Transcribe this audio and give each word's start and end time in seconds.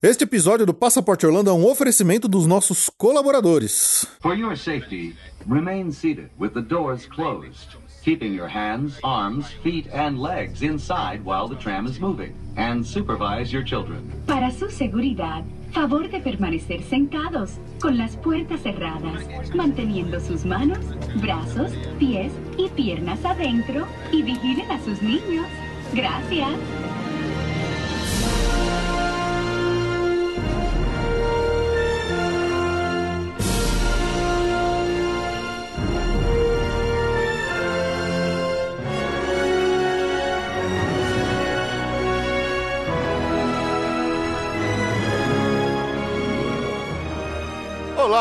Este 0.00 0.22
episódio 0.22 0.64
do 0.64 0.72
Passaporte 0.72 1.26
Orlando 1.26 1.50
é 1.50 1.52
um 1.52 1.66
oferecimento 1.66 2.28
dos 2.28 2.46
nossos 2.46 2.88
colaboradores. 2.88 4.06
For 4.20 4.36
your 4.36 4.56
safety, 4.56 5.16
remain 5.44 5.90
seated 5.90 6.30
with 6.38 6.50
the 6.50 6.62
doors 6.62 7.04
closed, 7.06 7.76
keeping 8.04 8.32
your 8.32 8.46
hands, 8.46 8.96
arms, 9.02 9.48
feet, 9.64 9.88
and 9.92 10.20
legs 10.22 10.62
inside 10.62 11.24
while 11.24 11.48
the 11.48 11.56
tram 11.56 11.84
is 11.84 11.98
moving, 11.98 12.32
and 12.56 12.86
supervise 12.86 13.52
your 13.52 13.64
children. 13.64 14.04
Para 14.28 14.52
su 14.52 14.70
seguridad, 14.70 15.42
favor 15.72 16.08
de 16.08 16.20
permanecer 16.20 16.84
sentados, 16.88 17.58
con 17.80 17.98
las 17.98 18.14
puertas 18.18 18.60
cerradas, 18.62 19.24
manteniendo 19.56 20.20
sus 20.20 20.44
manos, 20.44 20.78
brazos, 21.20 21.72
pies 21.98 22.30
y 22.56 22.68
piernas 22.68 23.24
adentro 23.24 23.84
y 24.12 24.22
vigilen 24.22 24.70
a 24.70 24.78
sus 24.84 25.02
niños. 25.02 25.48
Gracias. 25.92 26.54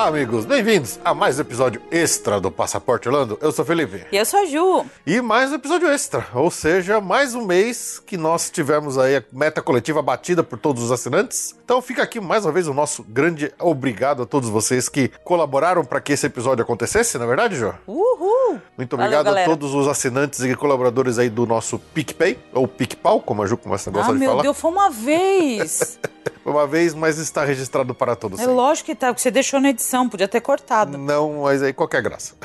Olá, 0.07 0.15
amigos, 0.15 0.45
bem-vindos 0.45 0.97
a 1.03 1.13
mais 1.13 1.37
um 1.37 1.41
episódio 1.41 1.81
extra 1.91 2.39
do 2.39 2.49
Passaporte 2.49 3.09
Orlando. 3.09 3.37
Eu 3.41 3.51
sou 3.51 3.65
o 3.65 3.67
Felipe. 3.67 4.05
E 4.09 4.15
eu 4.15 4.23
sou 4.23 4.39
a 4.39 4.45
Ju. 4.45 4.85
E 5.05 5.19
mais 5.19 5.51
um 5.51 5.55
episódio 5.55 5.89
extra, 5.89 6.25
ou 6.33 6.49
seja, 6.49 7.01
mais 7.01 7.35
um 7.35 7.45
mês 7.45 7.99
que 7.99 8.15
nós 8.15 8.49
tivemos 8.49 8.97
aí 8.97 9.17
a 9.17 9.23
meta 9.33 9.61
coletiva 9.61 10.01
batida 10.01 10.41
por 10.45 10.57
todos 10.57 10.81
os 10.81 10.93
assinantes. 10.93 11.56
Então 11.67 11.81
fica 11.81 12.01
aqui 12.01 12.21
mais 12.21 12.45
uma 12.45 12.53
vez 12.53 12.65
o 12.69 12.73
nosso 12.73 13.03
grande 13.03 13.53
obrigado 13.59 14.23
a 14.23 14.25
todos 14.25 14.47
vocês 14.47 14.87
que 14.87 15.09
colaboraram 15.21 15.83
para 15.83 15.99
que 15.99 16.13
esse 16.13 16.25
episódio 16.25 16.63
acontecesse, 16.63 17.17
na 17.17 17.25
é 17.25 17.27
verdade, 17.27 17.57
Ju? 17.57 17.73
Uhul! 17.85 18.61
Muito 18.77 18.93
obrigado 18.93 19.25
Valeu, 19.25 19.43
a 19.43 19.45
todos 19.45 19.73
os 19.73 19.85
assinantes 19.85 20.39
e 20.39 20.55
colaboradores 20.55 21.19
aí 21.19 21.29
do 21.29 21.45
nosso 21.45 21.77
PicPay, 21.77 22.39
ou 22.53 22.69
PicPau, 22.69 23.19
como 23.19 23.43
a 23.43 23.45
Ju 23.45 23.57
começa 23.57 23.89
a 23.89 23.91
Ah, 23.91 23.93
gostar 23.95 24.13
de 24.13 24.19
meu 24.19 24.29
falar. 24.29 24.43
Deus, 24.43 24.57
foi 24.57 24.71
uma 24.71 24.89
vez. 24.89 25.99
Uma 26.45 26.65
vez, 26.65 26.93
mas 26.93 27.17
está 27.17 27.43
registrado 27.43 27.93
para 27.93 28.15
todos. 28.15 28.39
é 28.39 28.43
sempre. 28.43 28.55
lógico 28.55 28.85
que 28.85 28.95
tá, 28.95 29.07
porque 29.07 29.21
você 29.21 29.29
deixou 29.29 29.59
na 29.59 29.69
edição, 29.69 30.07
podia 30.07 30.29
ter 30.29 30.39
cortado. 30.39 30.97
Não, 30.97 31.41
mas 31.41 31.61
aí 31.61 31.73
qualquer 31.73 32.01
graça. 32.01 32.35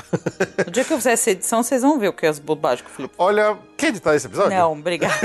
No 0.65 0.69
dia 0.69 0.83
que 0.83 0.91
eu 0.91 0.97
fizer 0.97 1.13
essa 1.13 1.31
edição, 1.31 1.63
vocês 1.63 1.81
vão 1.81 1.97
ver 1.97 2.09
o 2.09 2.13
que 2.13 2.25
é 2.25 2.29
as 2.29 2.37
bobagens 2.37 2.81
que 2.81 2.91
o 2.91 2.93
Felipe. 2.93 3.13
Olha, 3.17 3.57
quer 3.77 3.87
editar 3.87 4.13
esse 4.13 4.27
episódio? 4.27 4.57
Não, 4.57 4.73
obrigado. 4.73 5.21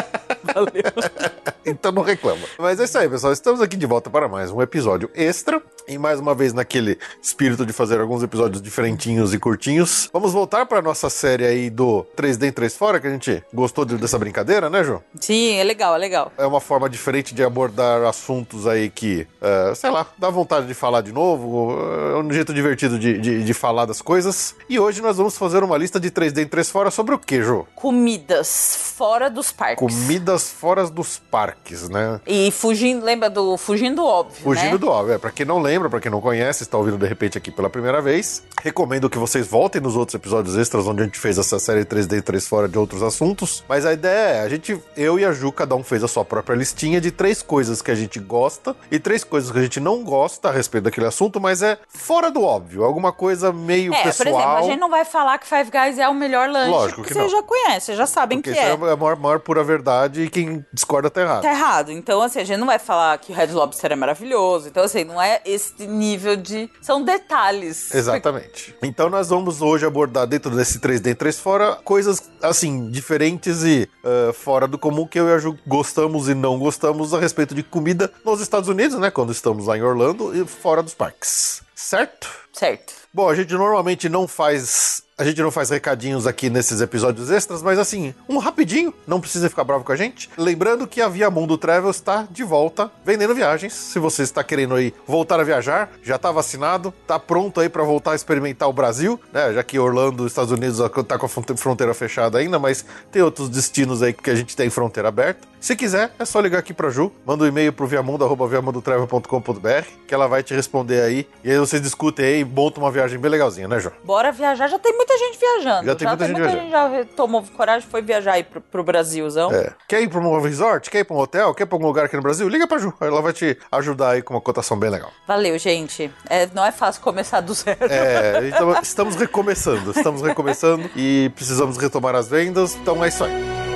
Valeu. 0.42 1.42
Então 1.64 1.92
não 1.92 2.02
reclama. 2.02 2.40
Mas 2.58 2.80
é 2.80 2.84
isso 2.84 2.98
aí, 2.98 3.08
pessoal. 3.08 3.32
Estamos 3.32 3.60
aqui 3.60 3.76
de 3.76 3.86
volta 3.86 4.10
para 4.10 4.28
mais 4.28 4.50
um 4.50 4.60
episódio 4.60 5.10
extra. 5.14 5.62
E 5.88 5.98
mais 5.98 6.20
uma 6.20 6.32
vez 6.32 6.52
naquele 6.52 6.96
espírito 7.20 7.66
de 7.66 7.72
fazer 7.72 8.00
alguns 8.00 8.22
episódios 8.22 8.62
diferentinhos 8.62 9.34
e 9.34 9.38
curtinhos. 9.38 10.08
Vamos 10.12 10.32
voltar 10.32 10.64
para 10.66 10.80
nossa 10.80 11.10
série 11.10 11.44
aí 11.44 11.68
do 11.68 12.06
3D 12.16 12.46
em 12.48 12.52
3 12.52 12.76
Fora, 12.76 13.00
que 13.00 13.06
a 13.08 13.10
gente 13.10 13.42
gostou 13.52 13.84
de- 13.84 13.96
dessa 13.96 14.16
brincadeira, 14.16 14.70
né, 14.70 14.84
Ju? 14.84 15.02
Sim, 15.20 15.54
é 15.56 15.64
legal, 15.64 15.96
é 15.96 15.98
legal. 15.98 16.32
É 16.38 16.46
uma 16.46 16.60
forma 16.60 16.88
diferente 16.88 17.34
de 17.34 17.42
abordar 17.42 18.04
assuntos 18.04 18.64
aí 18.68 18.88
que, 18.90 19.26
eh, 19.40 19.72
sei 19.74 19.90
lá, 19.90 20.06
dá 20.16 20.30
vontade 20.30 20.68
de 20.68 20.74
falar 20.74 21.00
de 21.00 21.10
novo. 21.12 21.76
É 22.14 22.16
um 22.16 22.32
jeito 22.32 22.54
divertido 22.54 22.96
de, 22.96 23.18
de, 23.18 23.42
de 23.42 23.54
falar 23.54 23.84
das 23.84 24.00
coisas. 24.00 24.54
E 24.68 24.78
hoje 24.78 25.02
nós 25.02 25.16
vamos 25.16 25.36
fazer 25.36 25.64
uma 25.64 25.76
lista 25.76 25.98
de 25.98 26.12
3D 26.12 26.42
em 26.42 26.46
3 26.46 26.70
Fora 26.70 26.92
sobre 26.92 27.12
o 27.16 27.18
que, 27.18 27.42
Ju? 27.42 27.66
Comidas 27.74 28.92
fora 28.96 29.28
dos 29.28 29.50
parques. 29.50 29.78
Comidas 29.78 30.48
fora 30.48 30.86
dos 30.88 31.18
parques, 31.18 31.51
né? 31.90 32.20
E 32.26 32.50
fugindo, 32.50 33.04
lembra 33.04 33.28
do 33.30 33.56
fugindo 33.56 33.96
do 33.96 34.04
óbvio, 34.06 34.42
Fugindo 34.42 34.72
né? 34.72 34.78
do 34.78 34.88
óbvio. 34.88 35.14
É, 35.14 35.18
pra 35.18 35.30
quem 35.30 35.44
não 35.46 35.60
lembra, 35.60 35.88
pra 35.90 36.00
quem 36.00 36.10
não 36.10 36.20
conhece, 36.20 36.62
está 36.62 36.78
ouvindo 36.78 36.98
de 36.98 37.06
repente 37.06 37.36
aqui 37.36 37.50
pela 37.50 37.68
primeira 37.68 38.00
vez, 38.00 38.42
recomendo 38.62 39.08
que 39.10 39.18
vocês 39.18 39.46
voltem 39.46 39.80
nos 39.80 39.96
outros 39.96 40.14
episódios 40.14 40.56
extras 40.56 40.86
onde 40.86 41.02
a 41.02 41.04
gente 41.04 41.18
fez 41.18 41.38
essa 41.38 41.58
série 41.58 41.84
3D 41.84 42.18
e 42.18 42.22
3 42.22 42.46
fora 42.46 42.68
de 42.68 42.78
outros 42.78 43.02
assuntos. 43.02 43.64
Mas 43.68 43.84
a 43.84 43.92
ideia 43.92 44.12
é, 44.12 44.40
a 44.42 44.48
gente, 44.48 44.80
eu 44.96 45.18
e 45.18 45.24
a 45.24 45.32
Ju, 45.32 45.52
cada 45.52 45.74
um 45.74 45.82
fez 45.82 46.02
a 46.04 46.08
sua 46.08 46.24
própria 46.24 46.54
listinha 46.54 47.00
de 47.00 47.10
três 47.10 47.42
coisas 47.42 47.82
que 47.82 47.90
a 47.90 47.94
gente 47.94 48.18
gosta 48.18 48.74
e 48.90 48.98
três 48.98 49.24
coisas 49.24 49.50
que 49.50 49.58
a 49.58 49.62
gente 49.62 49.80
não 49.80 50.02
gosta 50.02 50.48
a 50.48 50.52
respeito 50.52 50.84
daquele 50.84 51.06
assunto, 51.06 51.40
mas 51.40 51.62
é 51.62 51.78
fora 51.88 52.30
do 52.30 52.42
óbvio. 52.42 52.84
Alguma 52.84 53.12
coisa 53.12 53.52
meio 53.52 53.92
É, 53.94 54.02
pessoal. 54.02 54.32
por 54.32 54.38
exemplo, 54.40 54.56
a 54.56 54.62
gente 54.62 54.80
não 54.80 54.90
vai 54.90 55.04
falar 55.04 55.38
que 55.38 55.46
Five 55.46 55.70
Guys 55.70 55.98
é 55.98 56.08
o 56.08 56.14
melhor 56.14 56.48
lanche, 56.48 56.70
Lógico 56.70 57.00
porque 57.02 57.12
que 57.14 57.18
vocês 57.20 57.30
já 57.32 57.42
conhecem, 57.42 57.96
já 57.96 58.06
sabem 58.06 58.38
porque 58.40 58.52
que 58.52 58.58
é. 58.58 58.68
é 58.68 58.72
a 58.72 58.76
maior, 58.96 59.16
maior 59.16 59.38
pura 59.40 59.62
verdade 59.64 60.22
e 60.22 60.30
quem 60.30 60.64
discorda 60.72 61.10
tá 61.10 61.20
errado. 61.20 61.41
Tá 61.42 61.50
errado. 61.50 61.92
Então, 61.92 62.22
assim, 62.22 62.40
a 62.40 62.44
gente 62.44 62.58
não 62.58 62.66
vai 62.66 62.78
falar 62.78 63.18
que 63.18 63.32
o 63.32 63.34
Red 63.34 63.48
Lobster 63.48 63.92
é 63.92 63.96
maravilhoso. 63.96 64.68
Então, 64.68 64.84
assim, 64.84 65.04
não 65.04 65.20
é 65.20 65.40
esse 65.44 65.86
nível 65.86 66.36
de. 66.36 66.70
São 66.80 67.02
detalhes. 67.02 67.94
Exatamente. 67.94 68.74
Então 68.82 69.08
nós 69.08 69.28
vamos 69.28 69.60
hoje 69.60 69.86
abordar 69.86 70.26
dentro 70.26 70.54
desse 70.54 70.78
3D 70.78 71.10
e 71.10 71.14
3 71.14 71.38
fora 71.38 71.76
coisas 71.76 72.30
assim 72.40 72.90
diferentes 72.90 73.62
e 73.62 73.88
ah, 74.04 74.32
fora 74.32 74.66
do 74.66 74.78
comum 74.78 75.06
que 75.06 75.18
eu 75.18 75.28
e 75.28 75.32
a 75.32 75.38
Ju 75.38 75.58
gostamos 75.66 76.28
e 76.28 76.34
não 76.34 76.58
gostamos 76.58 77.14
a 77.14 77.20
respeito 77.20 77.54
de 77.54 77.62
comida 77.62 78.10
nos 78.24 78.40
Estados 78.40 78.68
Unidos, 78.68 78.98
né? 78.98 79.10
Quando 79.10 79.32
estamos 79.32 79.66
lá 79.66 79.76
em 79.76 79.82
Orlando 79.82 80.34
e 80.36 80.46
fora 80.46 80.82
dos 80.82 80.94
parques. 80.94 81.62
Certo? 81.74 82.28
Certo. 82.52 82.92
Bom, 83.12 83.28
a 83.28 83.34
gente 83.34 83.52
normalmente 83.54 84.08
não 84.08 84.28
faz. 84.28 85.02
A 85.22 85.24
gente 85.24 85.40
não 85.40 85.52
faz 85.52 85.70
recadinhos 85.70 86.26
aqui 86.26 86.50
nesses 86.50 86.80
episódios 86.80 87.30
extras, 87.30 87.62
mas 87.62 87.78
assim, 87.78 88.12
um 88.28 88.38
rapidinho, 88.38 88.92
não 89.06 89.20
precisa 89.20 89.48
ficar 89.48 89.62
bravo 89.62 89.84
com 89.84 89.92
a 89.92 89.96
gente. 89.96 90.28
Lembrando 90.36 90.84
que 90.84 91.00
a 91.00 91.08
Via 91.08 91.30
Mundo 91.30 91.56
Travel 91.56 91.92
está 91.92 92.26
de 92.28 92.42
volta 92.42 92.90
vendendo 93.04 93.32
viagens. 93.32 93.72
Se 93.72 94.00
você 94.00 94.24
está 94.24 94.42
querendo 94.42 94.74
aí 94.74 94.92
voltar 95.06 95.38
a 95.38 95.44
viajar, 95.44 95.92
já 96.02 96.16
está 96.16 96.32
vacinado, 96.32 96.92
está 97.02 97.20
pronto 97.20 97.60
aí 97.60 97.68
para 97.68 97.84
voltar 97.84 98.10
a 98.10 98.14
experimentar 98.16 98.68
o 98.68 98.72
Brasil, 98.72 99.20
né? 99.32 99.52
Já 99.52 99.62
que 99.62 99.78
Orlando, 99.78 100.26
Estados 100.26 100.50
Unidos, 100.50 100.80
está 100.80 101.16
com 101.16 101.26
a 101.26 101.28
fronte- 101.28 101.56
fronteira 101.56 101.94
fechada 101.94 102.38
ainda, 102.38 102.58
mas 102.58 102.84
tem 103.12 103.22
outros 103.22 103.48
destinos 103.48 104.02
aí 104.02 104.12
que 104.12 104.28
a 104.28 104.34
gente 104.34 104.56
tem 104.56 104.68
fronteira 104.70 105.08
aberta. 105.08 105.51
Se 105.62 105.76
quiser, 105.76 106.10
é 106.18 106.24
só 106.24 106.40
ligar 106.40 106.58
aqui 106.58 106.74
pra 106.74 106.90
Ju, 106.90 107.12
manda 107.24 107.44
um 107.44 107.46
e-mail 107.46 107.72
pro 107.72 107.86
viamundo, 107.86 108.24
arroba 108.24 108.48
viamundotravel.com.br, 108.48 109.86
que 110.08 110.12
ela 110.12 110.26
vai 110.26 110.42
te 110.42 110.52
responder 110.52 111.00
aí. 111.02 111.24
E 111.44 111.52
aí 111.52 111.56
vocês 111.56 111.80
discutem 111.80 112.24
aí 112.24 112.40
e 112.40 112.44
montam 112.44 112.82
uma 112.82 112.90
viagem 112.90 113.16
bem 113.16 113.30
legalzinha, 113.30 113.68
né, 113.68 113.78
Ju? 113.78 113.92
Bora 114.02 114.32
viajar. 114.32 114.66
Já 114.66 114.76
tem 114.76 114.92
muita 114.92 115.16
gente 115.16 115.38
viajando. 115.38 115.86
Já 115.86 115.94
tem 115.94 116.08
muita 116.08 116.26
gente 116.26 116.68
já 116.68 117.04
tomou 117.14 117.44
coragem 117.56 117.88
foi 117.88 118.02
viajar 118.02 118.32
aí 118.32 118.42
pro, 118.42 118.60
pro 118.60 118.82
Brasilzão. 118.82 119.52
É. 119.52 119.72
Quer 119.86 120.02
ir 120.02 120.08
pra 120.08 120.18
um 120.18 120.40
resort? 120.40 120.90
Quer 120.90 120.98
ir 120.98 121.04
pra 121.04 121.14
um 121.14 121.20
hotel? 121.20 121.54
Quer 121.54 121.62
ir 121.62 121.66
pra 121.66 121.76
algum 121.76 121.86
lugar 121.86 122.06
aqui 122.06 122.16
no 122.16 122.22
Brasil? 122.22 122.48
Liga 122.48 122.66
pra 122.66 122.78
Ju. 122.78 122.92
Ela 123.00 123.22
vai 123.22 123.32
te 123.32 123.56
ajudar 123.70 124.10
aí 124.10 124.22
com 124.22 124.34
uma 124.34 124.40
cotação 124.40 124.76
bem 124.76 124.90
legal. 124.90 125.12
Valeu, 125.28 125.56
gente. 125.60 126.10
É, 126.28 126.48
não 126.52 126.64
é 126.64 126.72
fácil 126.72 127.00
começar 127.02 127.40
do 127.40 127.54
zero. 127.54 127.78
É, 127.88 128.48
então, 128.48 128.72
estamos 128.82 129.14
recomeçando. 129.14 129.92
Estamos 129.92 130.22
recomeçando 130.22 130.90
e 130.96 131.30
precisamos 131.36 131.76
retomar 131.76 132.16
as 132.16 132.26
vendas. 132.26 132.74
Então 132.74 133.04
é 133.04 133.06
isso 133.06 133.22
aí. 133.22 133.71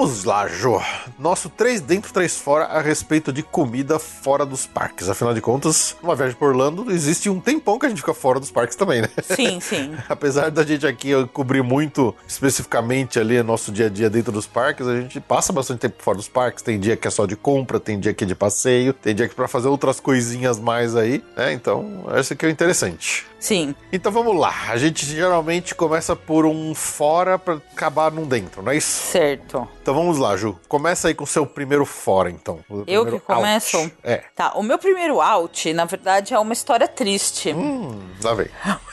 Vamos 0.00 0.24
lá, 0.24 0.48
Jô. 0.48 0.80
Nosso 1.18 1.50
3 1.50 1.82
dentro, 1.82 2.10
3 2.10 2.38
fora 2.38 2.64
a 2.64 2.80
respeito 2.80 3.30
de 3.30 3.42
comida 3.42 3.98
fora 3.98 4.46
dos 4.46 4.66
parques. 4.66 5.10
Afinal 5.10 5.34
de 5.34 5.42
contas, 5.42 5.94
uma 6.02 6.16
viagem 6.16 6.34
por 6.34 6.48
Orlando 6.48 6.90
existe 6.90 7.28
um 7.28 7.38
tempão 7.38 7.78
que 7.78 7.84
a 7.84 7.88
gente 7.90 7.98
fica 7.98 8.14
fora 8.14 8.40
dos 8.40 8.50
parques 8.50 8.76
também, 8.76 9.02
né? 9.02 9.10
Sim, 9.22 9.60
sim. 9.60 9.94
Apesar 10.08 10.50
da 10.50 10.64
gente 10.64 10.86
aqui 10.86 11.10
cobrir 11.34 11.62
muito 11.62 12.14
especificamente 12.26 13.20
ali 13.20 13.42
nosso 13.42 13.70
dia 13.70 13.86
a 13.86 13.88
dia 13.90 14.08
dentro 14.08 14.32
dos 14.32 14.46
parques, 14.46 14.86
a 14.86 14.98
gente 14.98 15.20
passa 15.20 15.52
bastante 15.52 15.80
tempo 15.80 16.02
fora 16.02 16.16
dos 16.16 16.28
parques. 16.28 16.62
Tem 16.62 16.80
dia 16.80 16.96
que 16.96 17.06
é 17.06 17.10
só 17.10 17.26
de 17.26 17.36
compra, 17.36 17.78
tem 17.78 18.00
dia 18.00 18.14
que 18.14 18.24
é 18.24 18.26
de 18.26 18.34
passeio, 18.34 18.94
tem 18.94 19.14
dia 19.14 19.28
que 19.28 19.34
é 19.34 19.36
pra 19.36 19.48
fazer 19.48 19.68
outras 19.68 20.00
coisinhas 20.00 20.58
mais 20.58 20.96
aí, 20.96 21.22
né? 21.36 21.52
Então, 21.52 22.06
esse 22.16 22.32
aqui 22.32 22.46
é 22.46 22.48
o 22.48 22.50
interessante. 22.50 23.26
Sim. 23.40 23.74
Então 23.90 24.12
vamos 24.12 24.38
lá. 24.38 24.54
A 24.68 24.76
gente 24.76 25.06
geralmente 25.06 25.74
começa 25.74 26.14
por 26.14 26.44
um 26.44 26.74
fora 26.74 27.38
pra 27.38 27.54
acabar 27.54 28.12
num 28.12 28.26
dentro, 28.26 28.62
não 28.62 28.70
é 28.70 28.76
isso? 28.76 29.10
Certo. 29.10 29.66
Então 29.80 29.94
vamos 29.94 30.18
lá, 30.18 30.36
Ju. 30.36 30.60
Começa 30.68 31.08
aí 31.08 31.14
com 31.14 31.24
o 31.24 31.26
seu 31.26 31.46
primeiro 31.46 31.86
fora, 31.86 32.30
então. 32.30 32.60
Eu 32.86 33.06
que 33.06 33.18
começo? 33.18 33.78
out. 33.78 33.94
É. 34.04 34.22
Tá, 34.36 34.52
o 34.54 34.62
meu 34.62 34.78
primeiro 34.78 35.20
out, 35.20 35.72
na 35.72 35.86
verdade, 35.86 36.34
é 36.34 36.38
uma 36.38 36.52
história 36.52 36.86
triste. 36.86 37.52
Hum, 37.52 37.98
lá 38.22 38.34
vem. 38.34 38.48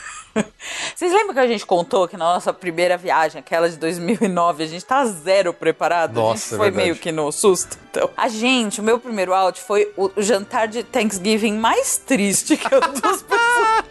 Vocês 0.94 1.12
lembram 1.12 1.34
que 1.34 1.40
a 1.40 1.46
gente 1.46 1.64
contou 1.64 2.08
que 2.08 2.16
na 2.16 2.24
nossa 2.24 2.52
primeira 2.52 2.96
viagem, 2.96 3.38
aquela 3.40 3.68
de 3.68 3.76
2009, 3.76 4.64
a 4.64 4.66
gente 4.66 4.84
tá 4.84 5.04
zero 5.06 5.52
preparado? 5.52 6.18
a 6.18 6.22
Nossa, 6.22 6.38
gente 6.38 6.54
é 6.54 6.56
foi 6.56 6.66
verdade. 6.70 6.84
meio 6.84 6.96
que 6.96 7.12
no 7.12 7.30
susto. 7.30 7.78
Então, 7.90 8.10
a 8.16 8.28
gente, 8.28 8.80
o 8.80 8.84
meu 8.84 8.98
primeiro 8.98 9.32
out 9.34 9.60
foi 9.60 9.92
o, 9.96 10.10
jantar 10.18 10.68
de 10.68 10.82
Thanksgiving 10.82 11.56
mais 11.58 11.98
triste 11.98 12.56
que 12.56 12.74
eu 12.74 12.80
duas 13.00 13.22
pessoas. 13.22 13.84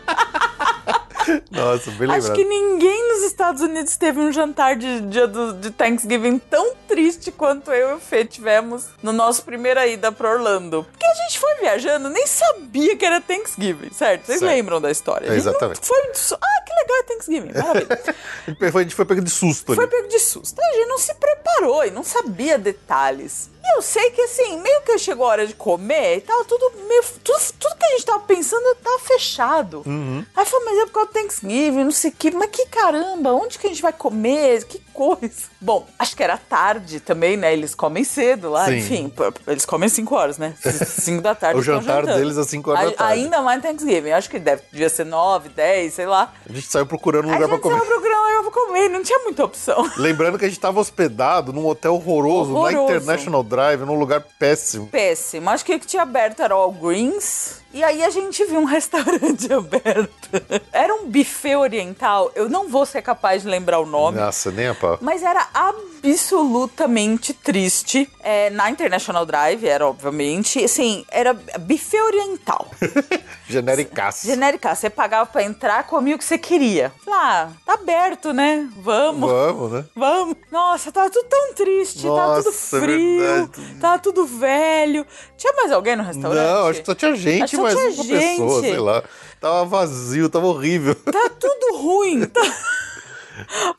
Nossa, 1.51 1.91
bem 1.91 2.09
Acho 2.09 2.27
lembrado. 2.27 2.35
que 2.35 2.45
ninguém 2.45 3.07
nos 3.13 3.23
Estados 3.23 3.61
Unidos 3.61 3.95
teve 3.97 4.19
um 4.19 4.31
jantar 4.31 4.75
de 4.75 5.01
dia 5.01 5.27
do, 5.27 5.53
de 5.53 5.71
Thanksgiving 5.71 6.39
tão 6.39 6.73
triste 6.87 7.31
quanto 7.31 7.71
eu 7.71 7.91
e 7.91 7.93
o 7.93 7.99
Fê 7.99 8.23
tivemos 8.25 8.85
no 9.03 9.11
nosso 9.11 9.43
primeira 9.43 9.85
ida 9.87 10.11
pra 10.11 10.29
Orlando. 10.31 10.85
Porque 10.91 11.05
a 11.05 11.13
gente 11.13 11.39
foi 11.39 11.55
viajando, 11.61 12.09
nem 12.09 12.25
sabia 12.27 12.95
que 12.95 13.05
era 13.05 13.19
Thanksgiving, 13.21 13.91
certo? 13.91 14.25
Vocês 14.25 14.39
Certo. 14.39 14.51
lembram 14.51 14.79
da 14.81 14.91
história? 14.91 15.31
Exatamente. 15.33 15.79
Foi, 15.85 15.97
ah, 15.99 16.61
que 16.65 16.73
legal 16.73 16.97
é 16.97 17.03
Thanksgiving, 17.03 17.53
maravilha. 17.53 17.87
A 18.47 18.51
gente 18.51 18.71
foi- 18.71 18.89
foi 18.89 19.05
pego 19.05 19.21
de 19.21 19.29
susto 19.29 19.73
Foi 19.75 19.83
ali. 19.85 19.91
pego 19.93 20.07
de 20.07 20.19
susto. 20.19 20.59
A 20.61 20.73
gente 20.75 20.87
não 20.87 20.97
se 20.97 21.13
preparou 21.15 21.85
e 21.85 21.91
não 21.91 22.03
sabia 22.03 22.57
detalhes. 22.57 23.49
E 23.69 23.75
eu 23.77 23.81
sei 23.81 24.11
que 24.11 24.21
assim, 24.21 24.61
meio 24.61 24.81
que 24.83 24.97
chegou 24.97 25.25
a 25.25 25.29
hora 25.29 25.47
de 25.47 25.53
comer 25.53 26.17
e 26.17 26.21
tava 26.21 26.43
tudo 26.45 26.71
meio. 26.87 27.03
Tudo, 27.23 27.37
tudo 27.59 27.75
que 27.75 27.85
a 27.85 27.89
gente 27.89 28.05
tava 28.05 28.19
pensando 28.21 28.63
tava 28.81 28.99
fechado. 28.99 29.83
Aí 29.85 30.41
eu 30.41 30.45
falei, 30.45 30.65
mas 30.65 30.77
é 30.79 30.85
por 30.85 30.91
causa 30.93 31.07
do 31.09 31.13
Thanksgiving, 31.13 31.83
não 31.83 31.91
sei 31.91 32.11
o 32.11 32.13
que. 32.13 32.31
Mas 32.31 32.49
que 32.49 32.65
caramba, 32.67 33.33
onde 33.33 33.59
que 33.59 33.67
a 33.67 33.69
gente 33.69 33.81
vai 33.81 33.91
comer? 33.93 34.63
Que 34.65 34.79
coisa. 34.93 35.49
Bom, 35.59 35.85
acho 35.99 36.15
que 36.15 36.23
era 36.23 36.37
tarde 36.37 36.99
também, 36.99 37.35
né? 37.35 37.51
Eles 37.53 37.75
comem 37.75 38.03
cedo 38.03 38.49
lá, 38.49 38.65
Sim. 38.65 38.77
enfim. 38.77 39.13
Eles 39.45 39.65
comem 39.65 39.89
5 39.89 40.15
horas, 40.15 40.37
né? 40.37 40.55
5 40.63 41.21
da 41.21 41.35
tarde. 41.35 41.59
O 41.59 41.63
jantar 41.63 42.01
jantando. 42.01 42.17
deles 42.19 42.37
às 42.37 42.47
cinco 42.47 42.71
horas 42.71 42.83
da 42.85 42.89
A- 42.89 42.93
tarde. 42.93 43.13
Ainda 43.23 43.41
mais 43.41 43.61
Thanksgiving. 43.61 44.11
Acho 44.11 44.29
que 44.29 44.39
deve, 44.39 44.61
devia 44.71 44.89
ser 44.89 45.05
9, 45.05 45.49
10, 45.49 45.93
sei 45.93 46.05
lá. 46.05 46.33
A 46.49 46.53
gente 46.53 46.67
saiu 46.67 46.85
procurando 46.85 47.25
um 47.27 47.31
a 47.31 47.33
lugar 47.33 47.47
pra 47.47 47.55
gente 47.57 47.63
comer. 47.63 47.75
tava 47.79 47.85
procurando 47.89 48.17
um 48.19 48.27
lugar 48.27 48.41
pra 48.43 48.51
comer, 48.51 48.89
não 48.89 49.03
tinha 49.03 49.19
muita 49.19 49.43
opção. 49.43 49.91
Lembrando 49.97 50.39
que 50.39 50.45
a 50.45 50.47
gente 50.47 50.59
tava 50.59 50.79
hospedado 50.79 51.51
num 51.51 51.65
hotel 51.67 51.95
horroroso, 51.95 52.53
na 52.53 52.59
Horroroso. 52.59 52.83
International 52.93 53.43
Drive, 53.43 53.56
num 53.85 53.95
lugar 53.95 54.21
péssimo. 54.39 54.87
Péssimo. 54.87 55.49
Acho 55.49 55.65
que 55.65 55.75
o 55.75 55.79
que 55.79 55.87
tinha 55.87 56.03
aberto 56.03 56.41
era 56.41 56.55
o 56.55 56.71
Greens. 56.71 57.61
E 57.73 57.83
aí 57.83 58.03
a 58.03 58.09
gente 58.09 58.43
viu 58.45 58.59
um 58.59 58.65
restaurante 58.65 59.51
aberto. 59.51 60.29
Era 60.71 60.93
um 60.95 61.05
buffet 61.09 61.55
oriental. 61.55 62.31
Eu 62.33 62.49
não 62.49 62.67
vou 62.67 62.85
ser 62.85 63.01
capaz 63.01 63.43
de 63.43 63.49
lembrar 63.49 63.79
o 63.79 63.85
nome. 63.85 64.17
Nossa, 64.17 64.51
nem 64.51 64.67
a 64.67 64.75
pau. 64.75 64.97
Mas 65.01 65.21
era 65.21 65.47
absolutamente 65.53 67.33
triste. 67.33 68.09
É, 68.23 68.49
na 68.49 68.69
International 68.69 69.25
Drive, 69.25 69.65
era 69.65 69.85
obviamente. 69.85 70.63
Assim, 70.63 71.05
era 71.11 71.33
buffet 71.33 72.01
oriental. 72.01 72.71
Genericaço. 73.47 74.25
Genérica. 74.25 74.73
Você 74.73 74.89
pagava 74.89 75.25
pra 75.25 75.43
entrar, 75.43 75.85
comia 75.85 76.15
o 76.15 76.17
que 76.17 76.25
você 76.25 76.37
queria. 76.37 76.91
Ah, 77.07 77.49
tá 77.65 77.73
aberto, 77.73 78.33
né? 78.33 78.67
Vamos. 78.77 79.29
Vamos, 79.29 79.71
né? 79.71 79.85
Vamos. 79.95 80.35
Nossa, 80.51 80.91
tava 80.91 81.09
tudo 81.09 81.27
tão 81.27 81.53
triste, 81.53 82.03
tava 82.03 82.37
tudo 82.37 82.45
Nossa, 82.45 82.77
é 82.77 82.79
frio. 82.81 83.46
Tava 83.79 83.99
tudo 83.99 84.25
velho. 84.25 85.05
Tinha 85.37 85.53
mais 85.53 85.71
alguém 85.71 85.95
no 85.95 86.03
restaurante? 86.03 86.45
Não, 86.45 86.67
acho 86.67 86.79
que 86.81 86.85
só 86.85 86.95
tinha 86.95 87.15
gente, 87.15 87.55
só 87.55 87.61
mas 87.63 87.73
tinha 87.75 87.85
uma 87.85 88.03
gente. 88.03 88.37
pessoa, 88.37 88.61
sei 88.61 88.79
lá. 88.79 89.03
Tava 89.39 89.65
vazio, 89.65 90.29
tava 90.29 90.47
horrível. 90.47 90.95
Tá 90.95 91.29
tudo 91.39 91.77
ruim. 91.77 92.25
Tá... 92.25 92.41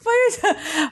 Foi, 0.00 0.14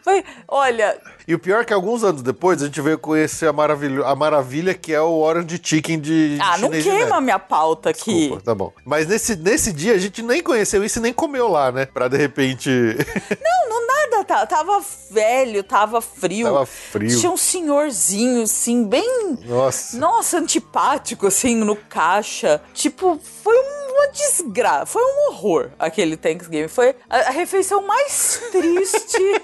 foi, 0.03 0.25
olha, 0.49 0.99
E 1.27 1.35
o 1.35 1.39
pior 1.39 1.61
é 1.61 1.65
que 1.65 1.73
alguns 1.73 2.03
anos 2.03 2.23
depois 2.23 2.61
a 2.63 2.67
gente 2.67 2.81
veio 2.81 2.99
conhecer 2.99 3.47
a 3.47 3.53
maravilha, 3.53 4.05
a 4.05 4.15
maravilha 4.15 4.75
que 4.75 4.93
é 4.93 5.01
o 5.01 5.21
Orange 5.21 5.61
Chicken 5.63 6.01
de 6.01 6.39
ah, 6.41 6.59
não 6.59 6.71
queima 6.71 7.21
minha 7.21 7.39
pauta 7.39 7.91
aqui. 7.91 8.13
Desculpa, 8.13 8.43
tá 8.45 8.55
bom. 8.55 8.73
Mas 8.85 9.07
nesse, 9.07 9.37
nesse 9.37 9.73
dia 9.73 9.95
a 9.95 9.99
gente 9.99 10.23
nem 10.23 10.43
conheceu 10.43 10.85
isso 10.85 10.99
e 10.99 11.03
nem 11.03 11.13
comeu 11.13 11.49
lá, 11.49 11.71
né? 11.71 11.87
Pra 11.87 12.09
de 12.09 12.17
repente. 12.17 12.71
Não, 12.71 13.69
não 13.69 13.86
nada, 14.29 14.47
tá, 14.47 14.47
tava 14.47 14.83
velho, 15.11 15.63
tava 15.63 16.01
frio. 16.01 16.47
Tava 16.47 16.67
frio. 16.67 17.19
Tinha 17.19 17.31
um 17.31 17.37
senhorzinho, 17.37 18.43
assim, 18.43 18.85
bem. 18.85 19.39
Nossa. 19.45 19.97
Nossa, 19.97 20.39
antipático, 20.39 21.27
assim, 21.27 21.55
no 21.57 21.77
caixa. 21.77 22.61
Tipo, 22.75 23.21
foi 23.43 23.57
uma 23.57 24.09
desgraça. 24.09 24.87
Foi 24.87 25.03
um 25.03 25.31
horror 25.31 25.71
aquele 25.79 26.17
Thanksgiving. 26.17 26.69
Foi 26.69 26.95
a, 27.09 27.19
a 27.19 27.31
refeição 27.31 27.87
mais 27.87 28.41
triste. 28.51 29.43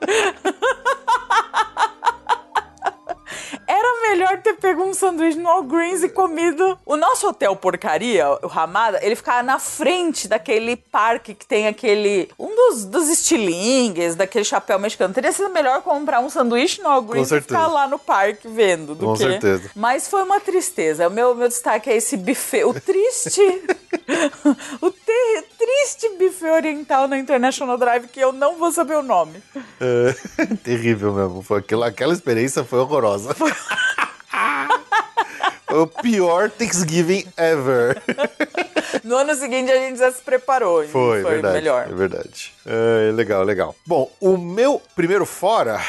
Era 3.70 4.08
melhor 4.08 4.38
ter 4.38 4.54
pego 4.54 4.82
um 4.82 4.92
sanduíche 4.92 5.38
no 5.38 5.48
All 5.48 5.62
Greens 5.62 6.02
e 6.02 6.08
comido. 6.08 6.76
O 6.84 6.96
nosso 6.96 7.28
hotel 7.28 7.54
porcaria, 7.54 8.28
o 8.42 8.48
Ramada, 8.48 8.98
ele 9.00 9.14
ficava 9.14 9.44
na 9.44 9.60
frente 9.60 10.26
daquele 10.26 10.74
parque 10.74 11.34
que 11.34 11.46
tem 11.46 11.68
aquele. 11.68 12.28
Um 12.36 12.48
dos, 12.52 12.84
dos 12.84 13.08
estilingues, 13.08 14.16
daquele 14.16 14.44
chapéu 14.44 14.76
mexicano. 14.76 15.14
Teria 15.14 15.30
sido 15.30 15.50
melhor 15.50 15.82
comprar 15.82 16.18
um 16.18 16.28
sanduíche 16.28 16.82
no 16.82 16.88
All 16.88 17.00
Greens 17.02 17.30
e 17.30 17.40
ficar 17.40 17.68
lá 17.68 17.86
no 17.86 17.96
parque 17.96 18.48
vendo 18.48 18.96
do 18.96 19.06
Com 19.06 19.12
que. 19.12 19.18
certeza. 19.20 19.70
Mas 19.76 20.08
foi 20.08 20.24
uma 20.24 20.40
tristeza. 20.40 21.06
O 21.06 21.10
meu, 21.10 21.32
meu 21.36 21.46
destaque 21.46 21.88
é 21.90 21.96
esse 21.96 22.16
buffet. 22.16 22.64
O 22.64 22.74
triste. 22.74 23.40
o 24.82 24.90
ter- 24.90 25.44
triste 25.56 26.08
buffet 26.18 26.50
oriental 26.50 27.06
na 27.06 27.18
International 27.18 27.78
Drive, 27.78 28.08
que 28.08 28.18
eu 28.18 28.32
não 28.32 28.56
vou 28.56 28.72
saber 28.72 28.96
o 28.96 29.02
nome. 29.02 29.40
É, 29.80 30.46
terrível 30.64 31.12
mesmo. 31.12 31.40
Foi 31.42 31.60
aquela, 31.60 31.86
aquela 31.86 32.12
experiência 32.12 32.64
foi 32.64 32.80
horrorosa. 32.80 33.32
Foi 33.34 33.52
o 35.70 35.86
pior 35.86 36.50
Thanksgiving 36.50 37.26
ever. 37.36 38.00
No 39.04 39.16
ano 39.16 39.34
seguinte 39.34 39.70
a 39.70 39.76
gente 39.76 39.98
já 39.98 40.10
se 40.10 40.20
preparou. 40.20 40.86
Foi, 40.88 41.22
foi 41.22 41.32
verdade. 41.34 41.54
melhor. 41.54 41.86
É 41.88 41.94
verdade. 41.94 42.52
É, 42.66 43.12
legal, 43.12 43.44
legal. 43.44 43.74
Bom, 43.86 44.10
o 44.20 44.36
meu 44.36 44.82
primeiro 44.96 45.24
fora 45.24 45.80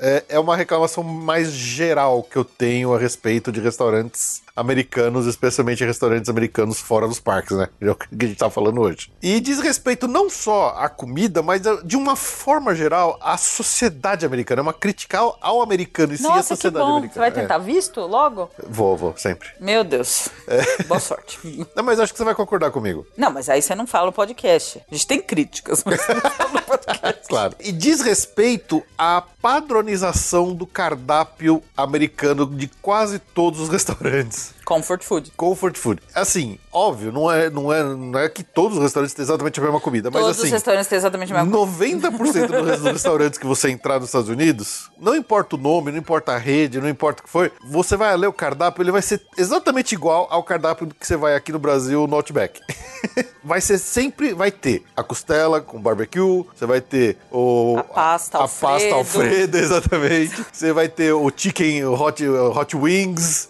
é, 0.00 0.24
é 0.28 0.38
uma 0.38 0.56
reclamação 0.56 1.02
mais 1.02 1.50
geral 1.50 2.22
que 2.22 2.36
eu 2.36 2.44
tenho 2.44 2.94
a 2.94 2.98
respeito 2.98 3.50
de 3.50 3.60
restaurantes 3.60 4.42
americanos, 4.58 5.26
especialmente 5.26 5.84
restaurantes 5.84 6.28
americanos 6.28 6.78
fora 6.80 7.06
dos 7.06 7.20
parques, 7.20 7.56
né? 7.56 7.68
É 7.80 7.90
o 7.90 7.94
que 7.94 8.06
a 8.12 8.26
gente 8.26 8.38
tá 8.38 8.50
falando 8.50 8.80
hoje. 8.80 9.10
E 9.22 9.40
diz 9.40 9.60
respeito 9.60 10.08
não 10.08 10.28
só 10.28 10.74
à 10.76 10.88
comida, 10.88 11.42
mas 11.42 11.62
de 11.84 11.96
uma 11.96 12.16
forma 12.16 12.74
geral 12.74 13.18
à 13.22 13.36
sociedade 13.36 14.26
americana. 14.26 14.60
É 14.60 14.62
uma 14.62 14.72
crítica 14.72 15.18
ao, 15.18 15.38
ao 15.40 15.62
americano 15.62 16.12
e 16.12 16.18
sim 16.18 16.26
à 16.26 16.28
Nossa, 16.28 16.42
que 16.42 16.48
sociedade 16.48 16.84
bom. 16.84 16.92
Você 16.92 16.98
americana. 16.98 17.20
vai 17.20 17.28
É. 17.30 17.32
tentar 17.42 17.58
visto 17.58 18.00
logo? 18.00 18.50
Vou, 18.68 18.96
vou, 18.96 19.14
sempre. 19.16 19.48
Meu 19.60 19.84
Deus. 19.84 20.28
É. 20.46 20.82
Boa 20.84 21.00
sorte. 21.00 21.38
Não, 21.76 21.84
mas 21.84 22.00
acho 22.00 22.12
que 22.12 22.18
você 22.18 22.24
vai 22.24 22.34
concordar 22.34 22.70
comigo. 22.70 23.06
Não, 23.16 23.30
mas 23.30 23.48
aí 23.48 23.62
você 23.62 23.74
não 23.74 23.86
fala 23.86 24.06
no 24.06 24.12
podcast. 24.12 24.80
A 24.90 24.94
gente 24.94 25.06
tem 25.06 25.20
críticas, 25.22 25.82
mas 25.84 26.00
você 26.00 26.14
não 26.14 26.20
fala 26.30 26.50
no 26.50 26.62
podcast. 26.62 27.28
Claro. 27.28 27.54
E 27.60 27.70
diz 27.72 28.00
respeito 28.00 28.82
à 28.96 29.22
padronização 29.40 30.54
do 30.54 30.66
cardápio 30.66 31.62
americano 31.76 32.46
de 32.46 32.68
quase 32.80 33.18
todos 33.18 33.60
os 33.60 33.68
restaurantes. 33.68 34.47
Comfort 34.64 35.02
food. 35.02 35.32
Comfort 35.36 35.76
food. 35.76 36.02
Assim, 36.14 36.58
óbvio, 36.72 37.10
não 37.10 37.30
é, 37.30 37.48
não 37.48 37.72
é, 37.72 37.82
não 37.82 38.18
é 38.18 38.28
que 38.28 38.42
todos 38.42 38.76
os 38.76 38.82
restaurantes 38.82 39.14
têm 39.14 39.22
exatamente 39.22 39.58
a 39.58 39.62
mesma 39.62 39.80
comida, 39.80 40.10
mas 40.10 40.20
Todos 40.22 40.38
os 40.38 40.44
assim, 40.44 40.52
restaurantes 40.52 40.88
têm 40.88 40.98
exatamente 40.98 41.32
a 41.32 41.42
mesma 41.42 41.58
coisa. 41.58 41.72
90% 41.72 42.46
dos 42.46 42.82
restaurantes 42.82 43.38
que 43.38 43.46
você 43.46 43.70
entrar 43.70 43.98
nos 43.98 44.08
Estados 44.08 44.28
Unidos, 44.28 44.90
não 45.00 45.16
importa 45.16 45.56
o 45.56 45.58
nome, 45.58 45.90
não 45.90 45.98
importa 45.98 46.32
a 46.32 46.38
rede, 46.38 46.80
não 46.80 46.88
importa 46.88 47.22
o 47.22 47.24
que 47.24 47.30
for, 47.30 47.50
você 47.70 47.96
vai 47.96 48.14
ler 48.16 48.26
o 48.26 48.32
cardápio, 48.32 48.82
ele 48.82 48.92
vai 48.92 49.02
ser 49.02 49.22
exatamente 49.36 49.94
igual 49.94 50.26
ao 50.30 50.42
cardápio 50.42 50.88
que 50.88 51.06
você 51.06 51.16
vai 51.16 51.34
aqui 51.34 51.52
no 51.52 51.58
Brasil 51.58 52.06
no 52.06 52.16
Outback. 52.16 52.60
vai 53.42 53.60
ser 53.60 53.78
sempre, 53.78 54.34
vai 54.34 54.50
ter 54.50 54.82
a 54.96 55.02
costela 55.02 55.60
com 55.60 55.80
barbecue, 55.80 56.44
você 56.54 56.66
vai 56.66 56.80
ter 56.80 57.16
o 57.30 57.76
A 57.78 57.84
pasta 57.84 58.38
a, 58.38 58.42
Alfredo. 58.42 58.72
pasta 58.72 58.94
Alfredo, 58.94 59.56
exatamente. 59.58 60.44
Você 60.52 60.72
vai 60.72 60.88
ter 60.88 61.12
o 61.12 61.32
chicken 61.34 61.84
o 61.84 61.94
hot, 61.94 62.24
o 62.26 62.50
hot 62.50 62.76
wings. 62.76 63.48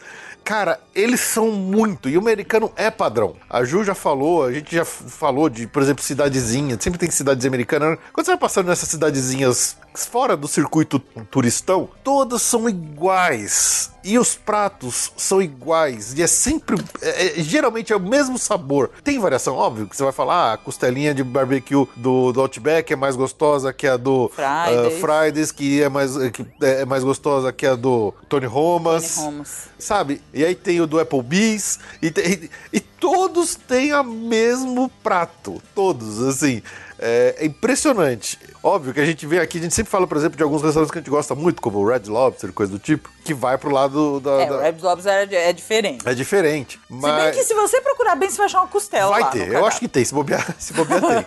Cara, 0.49 0.81
eles 0.95 1.21
são 1.21 1.51
muito. 1.51 2.09
E 2.09 2.17
o 2.17 2.21
americano 2.23 2.73
é 2.75 2.91
padrão. 2.91 3.37
A 3.51 3.65
Ju 3.65 3.85
já 3.85 3.95
falou, 3.95 4.47
a 4.47 4.51
gente 4.51 4.75
já 4.75 4.83
falou 4.83 5.51
de, 5.51 5.67
por 5.67 5.83
exemplo, 5.83 6.03
cidadezinha. 6.03 6.79
Sempre 6.81 6.99
tem 6.99 7.11
cidades 7.11 7.45
americanas. 7.45 7.99
Quando 8.15 8.25
você 8.25 8.33
vai 8.33 8.41
passando 8.41 8.69
nessas 8.69 8.89
cidadezinhas 8.89 9.77
fora 9.95 10.39
do 10.39 10.49
circuito 10.49 10.99
turistão, 11.31 11.91
todas 12.03 12.41
são 12.41 12.67
iguais. 12.67 13.91
E 14.05 14.19
os 14.19 14.35
pratos 14.37 15.13
são 15.17 15.43
iguais. 15.43 16.15
E 16.17 16.23
é 16.23 16.27
sempre. 16.27 16.77
é- 17.03 17.41
é- 17.41 17.43
geralmente 17.43 17.93
é 17.93 17.97
o 17.97 18.01
mesmo 18.01 18.39
sabor. 18.39 18.91
Tem 19.03 19.19
variação, 19.19 19.55
óbvio, 19.57 19.87
que 19.87 19.97
você 19.97 20.03
vai 20.03 20.13
falar, 20.13 20.35
ah, 20.35 20.53
a 20.55 20.57
costelinha 20.57 21.13
de 21.15 21.23
barbecue 21.25 21.87
do, 21.97 22.33
do 22.33 22.41
Outback 22.41 22.93
é 22.93 22.97
mais 22.97 23.17
gostosa 23.17 23.73
que 23.73 23.87
a 23.87 23.97
do 23.97 24.31
ah, 24.39 24.67
Fridays. 24.67 25.01
Fridays, 25.01 25.53
que 25.53 25.83
é 25.83 25.89
mais, 25.89 26.17
que 26.31 26.47
é 26.63 26.85
mais 26.85 27.03
gostosa 27.05 27.53
que 27.53 27.67
a 27.67 27.75
do 27.75 28.15
Tony 28.29 28.47
Romas. 28.47 29.17
Tony 29.17 29.27
Romas. 29.27 29.69
Sabe? 29.79 30.23
E 30.33 30.45
aí 30.45 30.55
tem 30.55 30.81
o 30.81 30.87
do 30.87 30.99
Applebee's. 31.01 31.79
E, 32.01 32.11
tem- 32.11 32.49
e 32.73 32.81
todos 32.81 33.55
têm 33.55 33.93
o 33.95 34.05
mesmo 34.05 34.91
prato. 35.03 35.61
Todos, 35.75 36.23
assim. 36.23 36.63
É, 36.99 37.37
é 37.39 37.47
impressionante. 37.47 38.39
Óbvio 38.63 38.93
que 38.93 39.01
a 39.01 39.05
gente 39.07 39.25
vê 39.27 39.39
aqui, 39.39 39.59
a 39.59 39.63
gente 39.63 39.75
sempre 39.75 39.91
fala, 39.91 40.07
por 40.07 40.17
exemplo, 40.17 40.37
de 40.37 40.43
alguns 40.43 40.63
restaurantes 40.63 40.91
que 40.91 40.99
a 40.99 41.01
gente 41.01 41.11
gosta 41.11 41.35
muito, 41.35 41.63
como 41.63 41.79
o 41.79 41.87
Red 41.89 42.03
Lobster, 42.09 42.53
coisa 42.53 42.73
do 42.73 42.79
tipo, 42.79 43.09
que 43.25 43.33
vai 43.33 43.57
pro 43.57 43.71
lado 43.71 44.19
da. 44.21 44.33
É, 44.33 44.47
da- 44.47 44.57
o 44.57 44.61
Red 44.61 44.77
Lobster 44.81 45.13
é, 45.13 45.49
é 45.51 45.53
diferente. 45.53 46.09
é 46.09 46.15
diferente. 46.15 46.73
Se 46.73 46.81
bem 46.91 47.01
Mas 47.01 47.37
que 47.37 47.45
se 47.45 47.55
você 47.55 47.81
procurar 47.81 48.17
bem, 48.17 48.29
você 48.29 48.37
vai 48.37 48.47
achar 48.47 48.61
uma 48.61 48.69
costela 48.69 49.11
vai 49.11 49.31
ter. 49.31 49.49
Eu 49.53 49.65
acho 49.65 49.79
que 49.79 49.87
tem. 49.89 50.05
Se 50.05 50.13
bobear, 50.13 50.55
se 50.59 50.73
bobear 50.73 51.01
tem. 51.01 51.25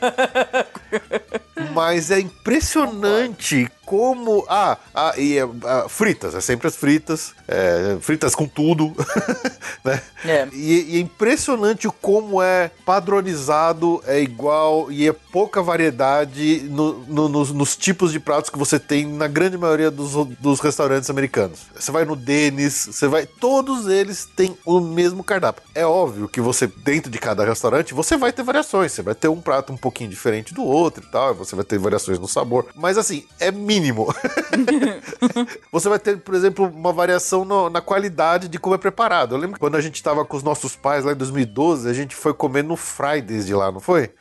Mas 1.74 2.12
é 2.12 2.20
impressionante 2.20 3.70
como. 3.92 4.46
Ah, 4.48 4.78
ah 4.96 5.14
e 5.18 5.38
ah, 5.40 5.86
fritas, 5.90 6.34
é 6.34 6.40
sempre 6.40 6.70
as 6.70 6.78
fritas. 6.78 7.34
é, 7.46 7.98
fritas 8.00 8.34
com 8.34 8.48
tudo. 8.48 8.94
né? 9.84 10.02
É. 10.24 10.48
E, 10.54 10.94
e 10.94 10.98
é 10.98 11.00
impressionante 11.02 11.90
como 12.02 12.42
é 12.42 12.72
padronizado, 12.86 14.02
é 14.08 14.22
igual 14.22 14.90
e 14.90 15.10
é 15.10 15.12
pouca 15.12 15.62
variedade 15.62 16.62
no- 16.70 17.00
no- 17.06 17.28
nos, 17.28 17.52
nos 17.52 17.76
tipos 17.76 18.14
de 18.14 18.20
pratos 18.20 18.50
que 18.50 18.58
você 18.58 18.80
tem 18.80 19.06
na 19.06 19.28
grande 19.28 19.58
maioria 19.58 19.92
dos, 19.92 20.14
dos 20.40 20.62
restaurantes 20.62 21.10
americanos. 21.10 21.60
Você 21.76 21.92
vai 21.92 22.06
no 22.06 22.16
Dennis, 22.16 22.88
você 22.92 23.08
vai. 23.10 23.26
Todos 23.26 23.88
eles 23.88 24.26
têm 24.38 24.58
o 24.66 24.80
mesmo 24.80 25.22
cardápio. 25.22 25.64
É 25.76 25.86
óbvio 25.86 26.30
que 26.30 26.40
você, 26.40 26.66
dentro 26.68 27.12
de 27.12 27.20
cada 27.20 27.44
restaurante, 27.44 27.94
você 27.94 28.16
vai 28.16 28.32
ter 28.32 28.44
variações. 28.44 28.94
Você 28.94 29.02
vai 29.02 29.16
ter 29.16 29.28
um 29.28 29.42
prato 29.42 29.74
um 29.74 29.78
pouquinho 29.78 30.10
diferente 30.10 30.54
do 30.54 30.64
outro 30.64 31.04
e 31.06 31.12
tal. 31.12 31.36
Você 31.36 31.56
vai 31.58 31.66
ter 31.66 31.78
variações 31.78 32.20
no 32.20 32.28
sabor. 32.28 32.68
Mas 32.74 32.98
assim, 32.98 33.26
é 33.40 33.52
mínimo. 33.52 33.81
Você 35.72 35.90
vai 35.90 36.00
ter, 36.00 36.18
por 36.18 36.34
exemplo, 36.36 36.66
uma 36.68 36.92
variação 36.94 37.44
no- 37.46 37.70
na 37.70 37.82
qualidade 37.82 38.48
de 38.48 38.60
como 38.60 38.76
é 38.76 38.78
preparado. 38.78 39.34
Eu 39.36 39.40
lembro 39.40 39.56
que 39.56 39.60
quando 39.60 39.76
a 39.76 39.82
gente 39.82 40.02
tava 40.02 40.24
com 40.26 40.38
os 40.38 40.44
nossos 40.44 40.76
pais 40.76 41.04
lá 41.06 41.12
em 41.14 41.16
2012, 41.16 41.90
a 41.90 41.94
gente 41.94 42.16
foi 42.16 42.34
comer 42.34 42.64
no 42.64 42.76
Fridays 42.76 43.46
de 43.46 43.54
lá, 43.54 43.72
não 43.72 43.80
foi? 43.80 44.12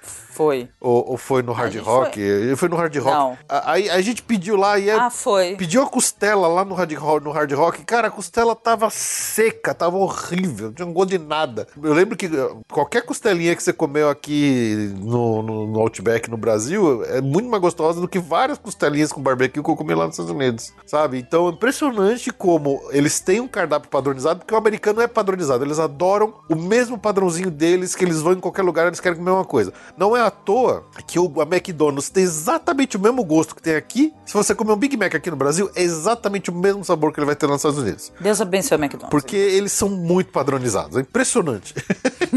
Foi. 0.40 0.68
Ou, 0.80 1.11
ou 1.11 1.16
foi 1.18 1.42
no 1.42 1.52
Hard 1.52 1.76
Rock? 1.76 2.18
Foi. 2.56 2.68
no 2.70 2.76
Hard 2.76 2.97
Rock. 2.97 3.11
Não. 3.14 3.37
A- 3.47 3.73
Aí 3.73 3.90
a 3.90 4.00
gente 4.00 4.23
pediu 4.23 4.56
lá 4.56 4.78
e 4.78 4.88
é- 4.88 4.94
Ah, 4.94 5.11
foi. 5.11 5.54
pediu 5.56 5.82
a 5.82 5.87
costela 5.87 6.49
lá 6.49 6.64
no 6.64 6.75
Hard, 6.75 6.90
Rock, 6.94 7.25
no 7.26 7.30
Hard 7.30 7.52
Rock. 7.52 7.85
Cara, 7.85 8.09
a 8.09 8.11
costela 8.11 8.56
tava 8.56 8.88
seca, 8.88 9.75
tava 9.75 9.99
horrível, 9.99 10.68
não 10.68 10.73
tinha 10.73 10.88
um 10.88 10.94
gosto 10.94 11.11
de 11.11 11.18
nada. 11.18 11.66
Eu 11.82 11.92
lembro 11.92 12.16
que 12.16 12.25
eh, 12.25 12.50
qualquer 12.73 13.02
costelinha 13.02 13.54
que 13.54 13.62
você 13.62 13.70
comeu 13.70 14.09
aqui 14.09 14.94
no, 14.99 15.42
no, 15.42 15.66
no 15.66 15.80
Outback 15.80 16.30
no 16.30 16.38
Brasil 16.38 17.04
é 17.04 17.20
muito 17.20 17.50
mais 17.50 17.61
gostosa 17.61 18.00
do 18.00 18.09
que 18.09 18.18
várias 18.18 18.56
costelinhas 18.56 19.12
com 19.12 19.20
barbecue 19.20 19.62
que 19.62 19.68
eu 19.70 19.76
comi 19.76 19.94
lá 19.94 20.06
nos 20.06 20.14
Estados 20.14 20.32
Unidos, 20.32 20.73
sabe? 20.87 21.18
Então 21.18 21.49
é 21.49 21.50
impressionante 21.50 22.30
como 22.32 22.80
eles 22.92 23.20
têm 23.20 23.40
um 23.40 23.49
cardápio 23.49 23.90
padronizado, 23.90 24.40
porque 24.40 24.54
o 24.54 24.56
americano 24.56 25.02
é 25.02 25.06
padronizado. 25.06 25.62
Eles 25.64 25.78
adoram 25.78 26.32
o 26.49 26.54
mesmo 26.56 26.97
padrãozinho 26.97 27.50
deles, 27.50 27.94
que 27.94 28.04
eles 28.06 28.23
vão 28.23 28.32
em 28.32 28.40
qualquer 28.40 28.62
lugar, 28.62 28.87
eles 28.87 29.00
querem 29.00 29.18
comer 29.18 29.32
uma 29.32 29.44
coisa. 29.44 29.73
Não 29.99 30.16
é 30.16 30.30
à 30.31 30.33
toa 30.33 30.85
que 31.07 31.19
o, 31.19 31.41
a 31.41 31.45
McDonald's 31.45 32.09
tem 32.09 32.23
exatamente 32.23 32.97
o 32.97 33.01
mesmo 33.01 33.25
gosto 33.25 33.55
que 33.55 33.63
tem 33.63 33.75
aqui. 33.75 34.13
Se 34.25 34.35
você 34.35 34.55
comer 34.55 34.73
um 34.73 34.77
Big 34.77 34.97
Mac 34.97 35.15
aqui 35.15 35.31
no 35.31 35.37
Brasil, 35.37 35.71
é 35.75 35.83
exatamente 35.83 36.51
o 36.51 36.55
mesmo 36.55 36.85
sabor 36.85 37.13
que 37.13 37.19
ele 37.19 37.27
vai 37.27 37.37
ter 37.37 37.47
nos 37.47 37.57
Estados 37.57 37.79
Unidos. 37.79 38.13
Deus 38.21 38.41
abençoe 38.41 38.77
o 38.77 38.81
McDonald's. 38.81 39.11
Porque 39.11 39.37
eles 39.37 39.73
são 39.73 39.89
muito 39.89 40.31
padronizados. 40.31 40.97
É 40.97 41.01
impressionante. 41.01 41.75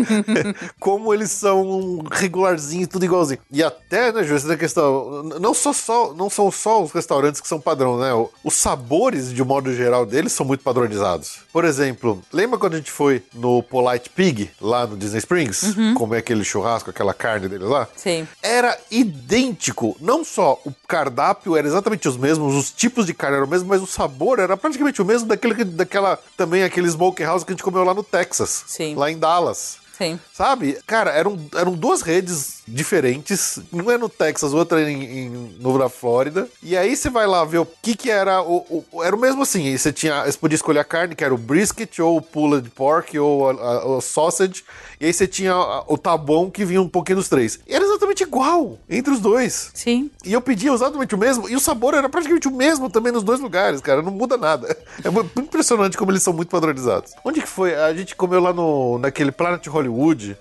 Como 0.80 1.14
eles 1.14 1.32
são 1.32 2.04
regularzinhos, 2.12 2.88
tudo 2.88 3.06
igualzinho. 3.06 3.40
E 3.52 3.64
até, 3.64 4.12
né, 4.12 4.24
Ju, 4.24 4.36
essa 4.36 4.54
a 4.54 4.58
questão. 4.58 5.24
Não, 5.40 5.54
só, 5.54 5.74
só, 5.74 6.14
não 6.14 6.30
são 6.30 6.52
só 6.52 6.84
os 6.84 6.92
restaurantes 6.92 7.42
que 7.42 7.48
são 7.48 7.60
padrão, 7.60 7.98
né? 8.00 8.10
Os 8.44 8.56
sabores, 8.56 9.34
de 9.34 9.44
modo 9.44 9.74
geral, 9.74 10.06
deles 10.06 10.32
são 10.32 10.46
muito 10.46 10.64
padronizados. 10.64 11.40
Por 11.52 11.66
exemplo, 11.66 12.22
lembra 12.32 12.58
quando 12.58 12.74
a 12.74 12.78
gente 12.78 12.92
foi 12.92 13.24
no 13.34 13.62
Polite 13.64 14.10
Pig, 14.10 14.52
lá 14.62 14.88
no 14.88 14.98
Disney 14.98 15.20
Springs? 15.20 15.76
Comer 15.96 16.18
aquele 16.18 16.44
churrasco, 16.44 16.90
aquela 16.90 17.14
carne 17.14 17.48
deles 17.48 17.68
lá? 17.68 17.83
Sim. 17.96 18.28
era 18.42 18.78
idêntico. 18.92 19.96
Não 20.00 20.24
só 20.24 20.60
o 20.66 20.74
cardápio 20.88 21.56
era 21.56 21.68
exatamente 21.68 22.08
os 22.08 22.18
mesmos, 22.18 22.56
os 22.56 22.72
tipos 22.72 23.06
de 23.06 23.14
carne 23.14 23.36
eram 23.38 23.46
os 23.46 23.50
mesmos, 23.52 23.68
mas 23.68 23.82
o 23.82 23.88
sabor 23.88 24.40
era 24.40 24.56
praticamente 24.58 25.02
o 25.02 25.06
mesmo 25.06 25.28
daquele, 25.28 25.56
que- 25.56 25.64
daquela 25.64 26.20
também 26.38 26.64
aquele 26.64 26.88
smokehouse 26.88 27.46
que 27.46 27.52
a 27.52 27.54
gente 27.56 27.64
comeu 27.64 27.84
lá 27.84 27.94
no 27.94 28.04
Texas, 28.04 28.64
Sim. 28.68 28.96
lá 28.96 29.10
em 29.12 29.18
Dallas. 29.18 29.78
Sim. 29.98 30.20
Sabe? 30.34 30.78
Cara, 30.88 31.12
eram, 31.12 31.40
eram 31.56 31.74
duas 31.74 32.02
redes 32.02 32.64
diferentes. 32.68 33.60
Uma 33.72 33.94
é 33.94 33.98
no 33.98 34.10
Texas, 34.10 34.54
outra 34.54 34.82
em, 34.90 35.04
em, 35.04 35.30
no 35.60 35.78
da 35.78 35.90
Flórida. 35.90 36.48
E 36.62 36.76
aí 36.76 36.96
você 36.96 37.10
vai 37.10 37.26
lá 37.28 37.44
ver 37.46 37.60
o 37.60 37.66
que 37.82 37.96
que 37.96 38.10
era 38.10 38.42
o, 38.42 38.84
o- 38.92 39.04
Era 39.04 39.16
o 39.16 39.20
mesmo 39.20 39.44
assim. 39.44 39.76
Você, 39.78 39.92
tinha, 39.94 40.24
você 40.26 40.38
podia 40.38 40.56
escolher 40.56 40.80
a 40.80 40.84
carne, 40.84 41.16
que 41.16 41.24
era 41.24 41.34
o 41.34 41.38
brisket, 41.38 42.00
ou 42.00 42.18
o 42.18 42.22
pulled 42.22 42.70
pork, 42.72 43.18
ou 43.20 43.50
a, 43.50 43.54
a- 43.54 43.86
o 43.86 44.02
sausage. 44.02 44.64
E 45.00 45.06
aí 45.06 45.14
você 45.14 45.28
tinha 45.28 45.56
o 45.88 45.98
tabão 45.98 46.50
que 46.50 46.64
vinha 46.66 46.82
um 46.82 46.88
pouquinho 46.90 47.18
dos 47.18 47.30
três. 47.30 47.60
E 47.68 47.74
era 47.76 47.84
exatamente 47.86 48.24
igual 48.24 48.78
entre 48.90 49.14
os 49.14 49.20
dois. 49.20 49.70
Sim. 49.74 50.10
E 50.26 50.32
eu 50.34 50.42
pedia 50.42 50.72
exatamente 50.72 51.14
o 51.14 51.18
mesmo, 51.18 51.48
e 51.50 51.56
o 51.56 51.60
sabor 51.60 51.94
era 51.94 52.08
praticamente 52.10 52.48
o 52.48 52.52
mesmo 52.52 52.90
também 52.90 53.12
nos 53.12 53.24
dois 53.24 53.40
lugares, 53.40 53.82
cara. 53.82 54.02
Não 54.02 54.12
muda 54.12 54.38
nada. 54.38 54.76
É 55.04 55.10
muito 55.10 55.40
impressionante 55.40 55.98
como 55.98 56.12
eles 56.12 56.24
são 56.24 56.34
muito 56.34 56.50
padronizados. 56.50 57.12
Onde 57.24 57.42
que 57.42 57.48
foi? 57.48 57.76
A 57.76 57.94
gente 57.94 58.16
comeu 58.16 58.40
lá 58.40 58.54
no, 58.54 58.98
naquele 58.98 59.32
Planet 59.32 59.66
Hollywood. 59.68 59.83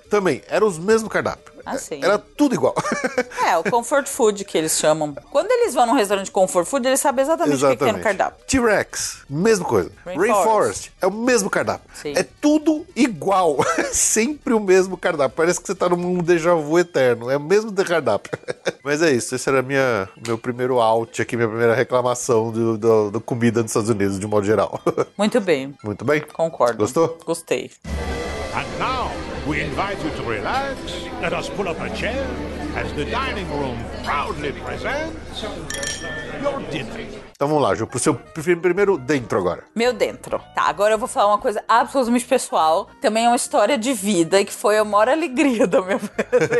Também, 0.09 0.43
eram 0.49 0.67
os 0.67 0.79
mesmos 0.79 1.11
cardápios. 1.11 1.53
Ah, 1.65 1.79
sim. 1.79 2.01
Era 2.03 2.19
tudo 2.19 2.55
igual. 2.55 2.75
É, 3.47 3.57
o 3.57 3.63
comfort 3.63 4.09
food 4.09 4.45
que 4.45 4.59
eles 4.59 4.79
chamam. 4.79 5.15
Quando 5.31 5.51
eles 5.51 5.75
vão 5.75 5.87
num 5.87 5.95
restaurante 5.95 6.31
comfort 6.31 6.67
food, 6.67 6.87
eles 6.87 7.01
sabem 7.01 7.23
exatamente, 7.23 7.65
o 7.65 7.69
que, 7.69 7.77
que 7.77 7.85
tem 7.85 7.93
no 7.93 8.01
cardápio. 8.01 8.45
T-Rex, 8.47 9.19
mesma 9.29 9.65
coisa. 9.65 9.91
Rainforest. 10.05 10.33
Rainforest, 10.33 10.93
é 11.01 11.07
o 11.07 11.11
mesmo 11.11 11.51
cardápio. 11.51 11.89
Sim. 11.95 12.15
É 12.17 12.23
tudo 12.23 12.87
igual. 12.97 13.59
Sempre 13.93 14.55
o 14.55 14.61
mesmo 14.61 14.97
cardápio. 14.97 15.37
Parece 15.37 15.61
que 15.61 15.67
você 15.67 15.75
tá 15.75 15.89
num 15.89 16.19
déjà 16.19 16.55
vu 16.55 16.79
eterno. 16.79 17.31
É 17.31 17.37
o 17.37 17.41
mesmo 17.41 17.71
de 17.71 17.85
cardápio. 17.85 18.33
Mas 18.83 19.03
é 19.03 19.11
isso. 19.11 19.35
Esse 19.35 19.49
era 19.49 19.63
minha, 19.63 20.09
meu 20.27 20.37
primeiro 20.37 20.81
out 20.81 21.23
aqui, 21.23 21.37
minha 21.37 21.49
primeira 21.49 21.75
reclamação 21.75 22.51
do, 22.51 22.77
do, 22.77 23.11
do 23.13 23.21
comida 23.21 23.63
nos 23.63 23.71
Estados 23.71 23.91
Unidos, 23.91 24.19
de 24.19 24.27
modo 24.27 24.45
geral. 24.45 24.81
Muito 25.17 25.41
bem. 25.41 25.75
Muito 25.85 26.05
bem? 26.05 26.21
Concordo. 26.33 26.79
Gostou? 26.79 27.19
Gostei. 27.25 27.71
And 28.55 28.79
now, 28.79 29.11
we 29.47 29.61
invite 29.61 30.03
you 30.05 30.11
to 30.11 30.23
relax. 30.23 30.79
Let 31.21 31.33
us 31.33 31.49
pull 31.49 31.69
up 31.69 31.81
a 31.81 31.95
chair 31.97 32.27
as 32.77 32.93
the 32.95 33.05
dining 33.05 33.51
room 33.51 33.79
proudly 34.05 34.53
presents 34.53 35.43
your 35.43 36.61
dinner. 36.71 37.32
Então 37.35 37.49
vamos 37.49 37.63
lá, 37.63 37.75
Ju, 37.75 37.87
pro 37.87 37.99
seu 37.99 38.15
pri- 38.15 38.57
primeiro 38.57 38.97
dentro 38.97 39.39
agora. 39.39 39.65
Meu 39.75 39.93
dentro. 39.93 40.39
Tá, 40.55 40.63
agora 40.65 40.95
eu 40.95 40.99
vou 40.99 41.09
falar 41.09 41.29
uma 41.29 41.39
coisa 41.39 41.63
absolutamente 41.67 42.25
pessoal. 42.25 42.89
Também 43.01 43.25
é 43.25 43.29
uma 43.29 43.37
história 43.37 43.77
de 43.77 43.93
vida 43.93 44.41
e 44.41 44.45
que 44.45 44.53
foi 44.53 44.79
a 44.79 44.85
maior 44.85 45.09
alegria 45.09 45.67
da 45.67 45.83
minha 45.83 45.99
vida. 45.99 46.13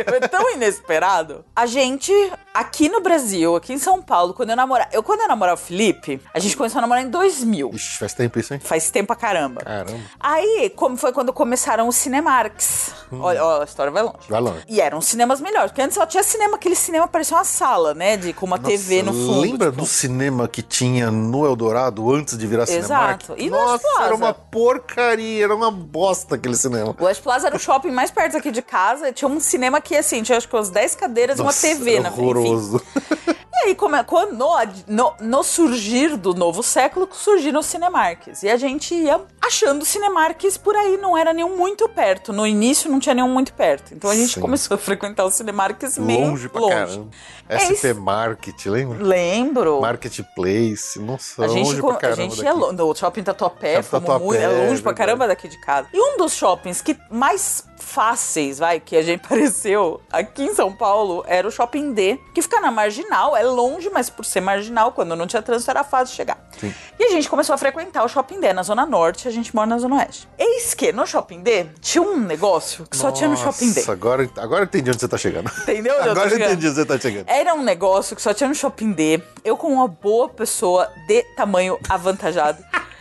Foi 0.09 0.19
tão 0.27 0.51
inesperado. 0.53 1.45
A 1.55 1.65
gente, 1.65 2.11
aqui 2.53 2.89
no 2.89 2.99
Brasil, 3.01 3.55
aqui 3.55 3.73
em 3.73 3.77
São 3.77 4.01
Paulo, 4.01 4.33
quando 4.33 4.49
eu 4.49 4.55
namorava. 4.55 4.89
Eu, 4.91 5.01
quando 5.03 5.21
eu 5.21 5.27
namorava 5.27 5.59
o 5.61 5.63
Felipe, 5.63 6.19
a 6.33 6.39
gente 6.39 6.57
começou 6.57 6.79
a 6.79 6.81
namorar 6.81 7.03
em 7.03 7.09
2000. 7.09 7.71
Ixi, 7.73 7.97
faz 7.99 8.13
tempo 8.13 8.39
isso, 8.39 8.53
hein? 8.53 8.59
Faz 8.59 8.89
tempo 8.91 9.07
pra 9.07 9.15
caramba. 9.15 9.61
Caramba. 9.61 9.99
Aí, 10.19 10.71
como 10.75 10.97
foi 10.97 11.13
quando 11.13 11.31
começaram 11.31 11.87
os 11.87 11.95
Cinemarks. 11.95 12.93
Olha, 13.11 13.43
ó, 13.45 13.61
a 13.61 13.63
história 13.63 13.91
vai 13.91 14.01
longe. 14.03 14.17
Vai 14.27 14.41
longe. 14.41 14.63
E 14.67 14.81
eram 14.81 14.99
cinemas 14.99 15.39
melhores, 15.39 15.71
porque 15.71 15.81
antes 15.81 15.95
só 15.95 16.05
tinha 16.05 16.23
cinema, 16.23 16.55
aquele 16.55 16.75
cinema 16.75 17.07
parecia 17.07 17.37
uma 17.37 17.43
sala, 17.43 17.93
né? 17.93 18.17
De, 18.17 18.33
com 18.33 18.45
uma 18.45 18.57
TV 18.57 19.03
no 19.03 19.13
Nossa, 19.13 19.25
fundo. 19.27 19.41
Lembra 19.41 19.69
tipo. 19.69 19.81
do 19.83 19.87
cinema 19.87 20.47
que 20.47 20.62
tinha 20.63 21.11
no 21.11 21.45
Eldorado 21.45 22.11
antes 22.13 22.37
de 22.37 22.47
virar 22.47 22.63
Exato. 22.63 23.25
Cinemark? 23.25 23.29
E 23.37 23.49
no 23.49 23.57
Nossa, 23.57 23.83
Plaza? 23.83 24.05
era 24.05 24.15
uma 24.15 24.33
porcaria, 24.33 25.43
era 25.43 25.55
uma 25.55 25.69
bosta 25.71 26.35
aquele 26.35 26.55
cinema. 26.55 26.95
O 26.99 27.03
West 27.05 27.21
Plaza 27.21 27.47
era 27.47 27.55
o 27.55 27.59
shopping 27.59 27.91
mais 27.91 28.09
perto 28.11 28.37
aqui 28.37 28.51
de 28.51 28.61
casa. 28.61 29.11
Tinha 29.11 29.27
um 29.29 29.39
cinema 29.39 29.79
que, 29.81 29.95
assim, 29.95 30.23
tinha 30.23 30.37
acho 30.37 30.47
que 30.47 30.55
umas 30.55 30.69
10 30.69 30.95
cadeiras 30.95 31.37
e 31.37 31.41
uma 31.41 31.47
Nossa, 31.47 31.67
TV 31.67 31.93
era 31.95 32.03
na 32.03 32.11
frente. 32.11 32.39
enfim. 32.39 32.79
E 33.55 33.67
aí, 33.67 33.75
como 33.75 33.95
é- 33.95 34.03
no, 34.87 35.13
no, 35.21 35.43
surgir 35.43 36.17
do 36.17 36.33
novo 36.33 36.63
século, 36.63 37.07
surgiram 37.11 37.59
os 37.59 37.67
Cinemarks. 37.67 38.41
E 38.41 38.49
a 38.49 38.57
gente 38.57 38.95
ia 38.95 39.21
achando 39.39 39.85
Cinemarks 39.85 40.57
por 40.57 40.75
aí, 40.75 40.97
não 40.97 41.15
era 41.15 41.31
nenhum 41.33 41.55
muito 41.55 41.87
perto. 41.87 42.33
No 42.33 42.47
início 42.47 42.89
não 42.89 42.99
tinha 42.99 43.13
nenhum 43.13 43.29
muito 43.29 43.53
perto. 43.53 43.93
Então 43.93 44.09
a 44.09 44.15
gente 44.15 44.33
Sim. 44.33 44.41
começou 44.41 44.73
a 44.75 44.77
frequentar 44.77 45.23
os 45.25 45.35
Cinemarks 45.35 45.97
meio 45.99 46.27
longe 46.31 46.49
pra 46.49 46.61
longe. 46.61 46.73
caramba. 46.73 47.07
SP. 47.49 47.93
Market, 47.93 48.65
lembra? 48.65 49.03
Lembro. 49.03 49.81
Marketplace, 49.81 50.99
nossa, 50.99 51.43
A 51.43 51.47
gente, 51.47 51.67
longe 51.67 51.81
pra 51.81 51.91
a 51.91 51.97
caramba 51.97 52.21
gente 52.23 52.29
daqui. 52.37 52.43
ia 52.45 52.53
longe. 52.53 52.75
No 52.75 52.95
shopping 52.95 53.23
Tatuapé, 53.23 53.81
Tatuapé, 53.81 54.23
muito, 54.23 54.41
é 54.41 54.47
longe 54.47 54.79
é 54.79 54.83
pra 54.83 54.93
caramba 54.93 55.27
daqui 55.27 55.47
de 55.47 55.59
casa. 55.61 55.87
E 55.93 55.99
um 55.99 56.17
dos 56.17 56.33
shoppings 56.33 56.81
que 56.81 56.97
mais 57.11 57.65
fáceis, 57.83 58.57
vai, 58.59 58.79
que 58.79 58.95
a 58.95 59.01
gente 59.01 59.21
apareceu 59.25 60.01
aqui 60.11 60.43
em 60.43 60.55
São 60.55 60.71
Paulo 60.71 61.23
era 61.27 61.47
o 61.47 61.51
Shopping 61.51 61.93
D, 61.93 62.19
que 62.33 62.41
fica 62.41 62.59
na 62.59 62.71
Marginal, 62.71 63.35
é 63.35 63.43
longe, 63.43 63.89
mas 63.89 64.09
por 64.09 64.25
ser 64.25 64.41
marginal, 64.41 64.91
quando 64.91 65.15
não 65.15 65.27
tinha 65.27 65.41
trânsito 65.41 65.69
era 65.69 65.83
fácil 65.83 66.15
chegar. 66.15 66.37
E 66.97 67.03
a 67.03 67.09
gente 67.09 67.29
começou 67.29 67.53
a 67.53 67.57
frequentar 67.57 68.03
o 68.03 68.07
Shopping 68.07 68.39
D 68.39 68.53
na 68.53 68.63
Zona 68.63 68.85
Norte, 68.85 69.27
a 69.27 69.31
gente 69.31 69.53
mora 69.55 69.67
na 69.67 69.77
Zona 69.77 69.97
Oeste. 69.97 70.27
Eis 70.37 70.73
que 70.73 70.91
no 70.91 71.05
Shopping 71.05 71.41
D 71.41 71.65
tinha 71.81 72.01
um 72.01 72.17
negócio 72.19 72.85
que 72.85 72.95
só 72.95 73.11
tinha 73.11 73.29
no 73.29 73.35
Shopping 73.37 73.71
D. 73.71 73.81
Nossa, 73.81 73.91
agora, 73.91 74.29
agora 74.37 74.61
eu 74.61 74.65
entendi 74.65 74.89
onde 74.89 74.99
você 74.99 75.07
tá 75.07 75.17
chegando. 75.17 75.51
Entendeu 75.61 75.95
onde 75.99 76.09
Agora 76.09 76.29
eu 76.29 76.37
entendi 76.37 76.67
onde 76.67 76.75
você 76.75 76.85
tá 76.85 76.99
chegando. 76.99 77.27
Era 77.27 77.53
um 77.53 77.63
negócio 77.63 78.15
que 78.15 78.21
só 78.21 78.33
tinha 78.33 78.47
no 78.47 78.55
Shopping 78.55 78.91
D. 78.91 79.21
Eu, 79.43 79.57
como 79.57 79.75
uma 79.75 79.87
boa 79.87 80.29
pessoa 80.29 80.89
de 81.07 81.23
tamanho 81.35 81.77
avantajado, 81.89 82.63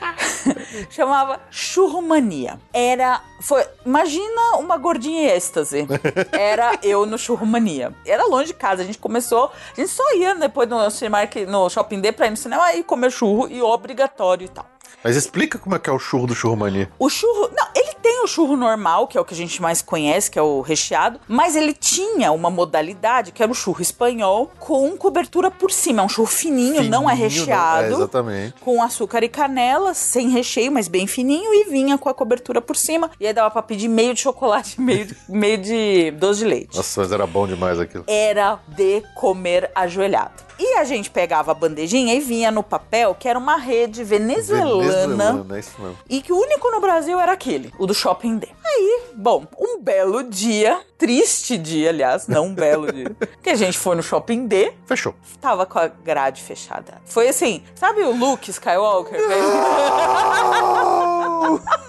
chamava 0.90 1.40
Churrumania. 1.50 2.58
Era. 2.72 3.20
Foi, 3.40 3.64
imagina 3.84 4.56
uma 4.58 4.76
gordinha 4.76 5.22
em 5.22 5.36
êxtase. 5.36 5.86
Era 6.32 6.78
eu 6.82 7.06
no 7.06 7.18
Churrumania. 7.18 7.94
Era 8.06 8.24
longe 8.26 8.48
de 8.48 8.54
casa. 8.54 8.82
A 8.82 8.84
gente 8.84 8.98
começou. 8.98 9.50
A 9.76 9.80
gente 9.80 9.90
só 9.90 10.14
ia 10.14 10.34
depois 10.34 10.68
no 10.68 10.90
Cinemark, 10.90 11.36
no 11.46 11.68
Shopping 11.68 12.00
D 12.00 12.12
pra 12.12 12.26
ir 12.26 12.30
no 12.30 12.36
cinema 12.36 12.72
e 12.74 12.82
comer 12.82 13.10
churro 13.10 13.48
e 13.48 13.60
obrigatório 13.60 14.44
e 14.44 14.48
tal. 14.48 14.71
Mas 15.02 15.16
explica 15.16 15.58
como 15.58 15.74
é 15.74 15.78
que 15.78 15.90
é 15.90 15.92
o 15.92 15.98
churro 15.98 16.26
do 16.26 16.34
churromania. 16.34 16.90
O 16.98 17.08
churro. 17.08 17.50
Não, 17.56 17.66
ele 17.74 17.92
tem 18.02 18.22
o 18.22 18.26
churro 18.26 18.56
normal, 18.56 19.06
que 19.08 19.18
é 19.18 19.20
o 19.20 19.24
que 19.24 19.34
a 19.34 19.36
gente 19.36 19.60
mais 19.60 19.82
conhece, 19.82 20.30
que 20.30 20.38
é 20.38 20.42
o 20.42 20.60
recheado, 20.60 21.20
mas 21.28 21.56
ele 21.56 21.72
tinha 21.72 22.30
uma 22.32 22.50
modalidade 22.50 23.32
que 23.32 23.42
era 23.42 23.50
o 23.50 23.54
churro 23.54 23.82
espanhol 23.82 24.50
com 24.58 24.96
cobertura 24.96 25.50
por 25.50 25.70
cima. 25.70 26.02
É 26.02 26.04
um 26.04 26.08
churro 26.08 26.28
fininho, 26.28 26.82
não 26.84 27.08
é 27.10 27.14
Fininho, 27.16 27.30
recheado. 27.30 27.84
é, 27.94 27.96
exatamente. 27.96 28.54
Com 28.60 28.82
açúcar 28.82 29.22
e 29.24 29.28
canela, 29.28 29.92
sem 29.94 30.28
recheio, 30.30 30.70
mas 30.72 30.88
bem 30.88 31.06
fininho, 31.06 31.52
e 31.52 31.64
vinha 31.70 31.98
com 31.98 32.08
a 32.08 32.14
cobertura 32.14 32.60
por 32.60 32.76
cima. 32.76 33.10
E 33.20 33.26
aí 33.26 33.32
dava 33.32 33.50
pra 33.50 33.62
pedir 33.62 33.88
meio 33.88 34.14
de 34.14 34.20
chocolate, 34.20 34.78
meio 34.80 35.06
de, 35.06 35.16
meio 35.28 35.58
de 35.58 36.10
doce 36.12 36.40
de 36.40 36.44
leite 36.46 36.76
Nossa, 36.76 37.00
mas 37.00 37.12
era 37.12 37.26
bom 37.26 37.46
demais 37.46 37.78
aquilo. 37.78 38.04
era 38.06 38.58
de 38.68 39.02
comer 39.14 39.70
ajoelhado. 39.74 40.51
E 40.64 40.74
a 40.74 40.84
gente 40.84 41.10
pegava 41.10 41.50
a 41.50 41.54
bandejinha 41.54 42.14
e 42.14 42.20
vinha 42.20 42.48
no 42.52 42.62
papel 42.62 43.16
que 43.18 43.26
era 43.28 43.36
uma 43.36 43.56
rede 43.56 44.04
venezuelana. 44.04 44.84
Venezuelana, 44.84 45.56
é 45.56 45.58
isso 45.58 45.72
mesmo. 45.76 45.98
E 46.08 46.22
que 46.22 46.32
o 46.32 46.36
único 46.38 46.70
no 46.70 46.80
Brasil 46.80 47.18
era 47.18 47.32
aquele, 47.32 47.74
o 47.80 47.84
do 47.84 47.92
Shopping 47.92 48.38
D. 48.38 48.48
Aí, 48.64 49.06
bom, 49.16 49.44
um 49.58 49.82
belo 49.82 50.22
dia, 50.22 50.80
triste 50.96 51.58
dia, 51.58 51.88
aliás, 51.88 52.28
não 52.28 52.46
um 52.46 52.54
belo 52.54 52.92
dia, 52.92 53.10
que 53.42 53.50
a 53.50 53.56
gente 53.56 53.76
foi 53.76 53.96
no 53.96 54.04
Shopping 54.04 54.46
D, 54.46 54.72
Fechou. 54.86 55.16
tava 55.40 55.66
com 55.66 55.80
a 55.80 55.88
grade 55.88 56.40
fechada. 56.40 57.02
Foi 57.06 57.26
assim, 57.26 57.64
sabe 57.74 58.02
o 58.02 58.16
Luke 58.16 58.48
Skywalker? 58.48 59.18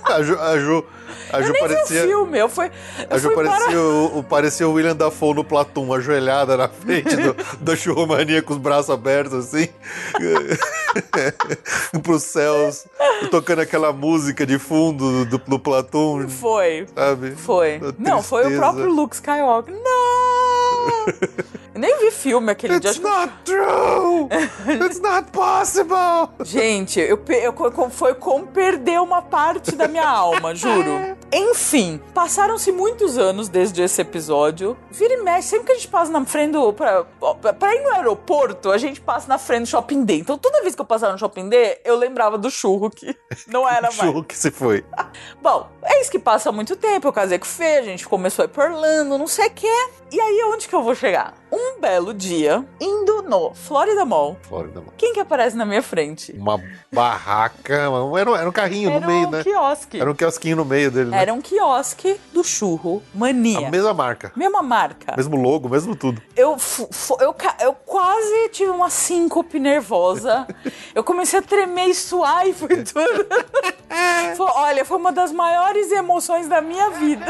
a 0.05 0.23
Ju, 0.23 0.39
a 0.39 0.57
Ju, 0.57 0.83
a 1.33 1.41
Ju 1.41 1.47
Eu 1.47 1.53
nem 1.53 1.61
vi 1.61 1.67
o 1.73 1.75
parecia. 1.77 2.01
filme, 2.03 2.37
eu 2.39 2.47
fui, 2.49 2.71
A 3.09 3.15
eu 3.15 3.19
Ju 3.19 3.27
fui 3.31 3.35
para... 3.35 3.49
parecia, 3.51 3.81
o, 3.81 4.23
parecia 4.23 4.67
o 4.67 4.73
William 4.73 4.95
Dafoe 4.95 5.33
no 5.33 5.43
Platum, 5.43 5.93
ajoelhada 5.93 6.55
na 6.55 6.67
frente 6.69 7.15
do, 7.15 7.35
da 7.59 7.75
churromania 7.75 8.41
com 8.41 8.53
os 8.53 8.59
braços 8.59 8.89
abertos 8.89 9.33
assim. 9.33 9.67
pros 12.03 12.23
céus, 12.23 12.85
tocando 13.31 13.59
aquela 13.61 13.91
música 13.91 14.45
de 14.45 14.59
fundo 14.59 15.25
do, 15.25 15.37
do 15.37 15.59
Platum, 15.59 16.27
Foi, 16.29 16.85
sabe? 16.95 17.31
Foi. 17.35 17.81
Não, 17.97 18.21
foi 18.21 18.53
o 18.53 18.57
próprio 18.57 18.87
Luke 18.91 19.15
Skywalker. 19.15 19.73
Não! 19.73 20.22
Eu 21.73 21.79
nem 21.79 21.99
vi 21.99 22.11
filme 22.11 22.51
aquele 22.51 22.79
dia. 22.79 22.91
It's 22.91 22.99
acho 22.99 23.01
que- 23.01 23.07
not 23.07 23.33
true! 23.43 24.27
It's 24.85 24.99
not 24.99 25.31
possible! 25.31 26.29
Gente, 26.43 26.99
eu, 26.99 27.19
eu, 27.29 27.51
co- 27.53 27.89
foi 27.89 28.13
como 28.13 28.45
perder 28.47 29.01
uma 29.01 29.21
parte 29.23 29.75
da 29.75 29.87
minha 29.87 30.07
alma, 30.07 30.53
juro. 30.53 31.17
Enfim, 31.33 31.99
passaram-se 32.13 32.71
muitos 32.71 33.17
anos 33.17 33.49
desde 33.49 33.81
esse 33.81 33.99
episódio. 34.01 34.77
Vira 34.91 35.15
e 35.15 35.23
mexe, 35.23 35.49
sempre 35.49 35.65
que 35.67 35.71
a 35.71 35.75
gente 35.75 35.87
passa 35.87 36.11
na 36.11 36.23
frente 36.25 36.51
do. 36.51 36.71
Pra, 36.73 37.03
pra 37.57 37.75
ir 37.75 37.81
no 37.83 37.91
aeroporto, 37.91 38.69
a 38.71 38.77
gente 38.77 39.01
passa 39.01 39.27
na 39.27 39.39
frente 39.39 39.61
do 39.63 39.67
Shopping 39.69 40.03
D. 40.03 40.17
Então 40.17 40.37
toda 40.37 40.61
vez 40.61 40.75
que 40.75 40.81
eu 40.81 40.85
passava 40.85 41.11
no 41.13 41.17
Shopping 41.17 41.49
D, 41.49 41.79
eu 41.83 41.97
lembrava 41.97 42.37
do 42.37 42.51
churro 42.51 42.89
que 42.91 43.15
não 43.47 43.67
era 43.67 43.81
mais. 43.87 43.95
Churro 43.95 44.23
que 44.23 44.37
se 44.37 44.51
foi. 44.51 44.85
Bom, 45.41 45.67
é 45.83 45.99
isso 46.01 46.11
que 46.11 46.19
passa 46.19 46.51
muito 46.51 46.75
tempo. 46.75 47.07
Eu 47.07 47.13
casei 47.13 47.39
com 47.39 47.45
o 47.45 47.49
Fê, 47.49 47.77
a 47.77 47.81
gente 47.83 48.07
começou 48.07 48.43
a 48.43 48.45
ir 48.45 48.49
pra 48.49 48.65
Orlando, 48.65 49.17
não 49.17 49.27
sei 49.27 49.47
o 49.47 49.51
quê. 49.51 49.87
E 50.11 50.21
aí, 50.21 50.43
onde 50.53 50.67
que 50.67 50.72
eu 50.75 50.83
vou 50.83 50.95
chegar? 50.95 51.33
Um 51.51 51.79
belo 51.79 52.13
dia, 52.13 52.63
indo 52.79 53.21
no 53.23 53.53
Florida 53.53 54.03
Mall. 54.05 54.37
Flórida, 54.47 54.79
mano. 54.79 54.93
Quem 54.97 55.13
que 55.13 55.19
aparece 55.19 55.55
na 55.55 55.65
minha 55.65 55.81
frente? 55.83 56.31
Uma 56.33 56.59
barraca, 56.91 57.73
era, 57.75 57.89
um- 57.91 58.17
era 58.37 58.49
um 58.49 58.51
carrinho 58.51 58.89
Era 58.89 58.99
no 59.01 59.07
meio, 59.07 59.27
um 59.27 59.31
né? 59.31 59.43
quiosque. 59.43 59.99
Era 59.99 60.09
um 60.11 60.15
quiosquinho 60.15 60.55
no 60.57 60.65
meio 60.65 60.89
dele, 60.89 61.09
né? 61.11 61.21
Era 61.21 61.33
um 61.33 61.41
quiosque 61.41 62.19
do 62.31 62.43
churro 62.43 63.01
Mania. 63.13 63.67
A 63.67 63.71
mesma 63.71 63.93
marca. 63.93 64.31
Mesma 64.35 64.61
marca. 64.61 65.13
Mesmo 65.15 65.35
logo, 65.35 65.69
mesmo 65.69 65.95
tudo. 65.95 66.21
Eu, 66.35 66.57
eu, 67.19 67.35
eu 67.61 67.73
quase 67.73 68.49
tive 68.49 68.71
uma 68.71 68.89
síncope 68.89 69.59
nervosa. 69.59 70.47
eu 70.95 71.03
comecei 71.03 71.39
a 71.39 71.41
tremer 71.41 71.87
e 71.87 71.95
suar 71.95 72.47
e 72.47 72.53
foi 72.53 72.83
tudo. 72.83 73.25
Foi- 74.35 74.51
olha, 74.55 74.83
foi 74.83 74.97
uma 74.97 75.11
das 75.11 75.31
maiores 75.31 75.91
emoções 75.91 76.47
da 76.47 76.59
minha 76.61 76.89
vida. 76.91 77.25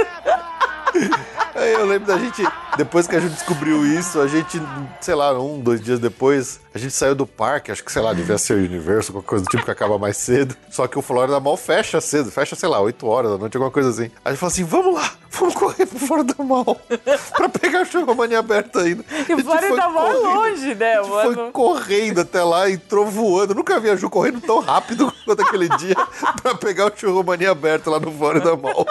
Eu 1.56 1.86
lembro 1.86 2.08
da 2.08 2.18
gente, 2.18 2.44
depois 2.78 3.08
que 3.08 3.16
a 3.16 3.20
gente 3.20 3.34
descobriu 3.34 3.86
isso, 3.86 4.20
a 4.20 4.28
gente, 4.28 4.60
sei 5.00 5.14
lá, 5.14 5.40
um, 5.40 5.60
dois 5.60 5.80
dias 5.80 6.00
depois, 6.00 6.60
a 6.74 6.78
gente 6.80 6.94
saiu 6.94 7.14
do 7.14 7.28
parque, 7.28 7.72
acho 7.72 7.84
que, 7.84 7.92
sei 7.92 8.02
lá, 8.02 8.12
devia 8.12 8.38
ser 8.40 8.54
o 8.54 8.58
Universo, 8.58 9.12
qualquer 9.12 9.28
coisa 9.28 9.46
do 9.46 9.50
tipo 9.50 9.64
que 9.64 9.70
acaba 9.72 10.00
mais 10.00 10.18
cedo. 10.18 10.56
Só 10.72 10.88
que 10.88 10.98
o 10.98 11.02
Florida 11.02 11.40
Mall 11.40 11.56
fecha 11.56 12.02
cedo, 12.02 12.32
fecha, 12.32 12.56
sei 12.56 12.68
lá, 12.68 12.80
8 12.82 13.06
horas 13.08 13.32
da 13.32 13.38
noite, 13.38 13.56
alguma 13.56 13.72
coisa 13.72 13.90
assim. 13.90 14.10
A 14.26 14.32
gente 14.32 14.40
falou 14.40 14.52
assim: 14.52 14.64
vamos 14.64 14.96
lá, 14.96 15.12
vamos 15.30 15.54
correr 15.54 15.86
pro 15.86 16.00
Florida 16.00 16.36
Mall 16.40 16.82
pra 17.38 17.50
pegar 17.50 17.82
a 17.82 17.86
churromania 17.86 18.40
aberta 18.40 18.80
ainda. 18.82 19.06
E 19.30 19.34
o 19.34 19.44
Florida 19.44 19.90
Mall 19.90 20.10
é 20.10 20.14
longe, 20.14 20.76
né, 20.76 20.94
A 20.98 21.04
gente 21.04 21.12
foi 21.12 21.36
mano? 21.36 21.52
correndo 21.52 22.22
até 22.22 22.44
lá, 22.44 22.70
entrou 22.70 23.06
voando. 23.06 23.54
Nunca 23.54 23.80
vi 23.80 23.92
a 23.92 23.96
Ju 23.96 24.10
correndo 24.10 24.42
tão 24.42 24.60
rápido 24.60 25.14
quanto 25.24 25.44
aquele 25.44 25.70
dia 25.78 25.96
pra 26.42 26.56
pegar 26.56 26.88
o 26.88 26.98
churromania 26.98 27.52
aberto 27.52 27.92
lá 27.92 28.00
no 28.00 28.12
Florida 28.12 28.56
Mall. 28.56 28.86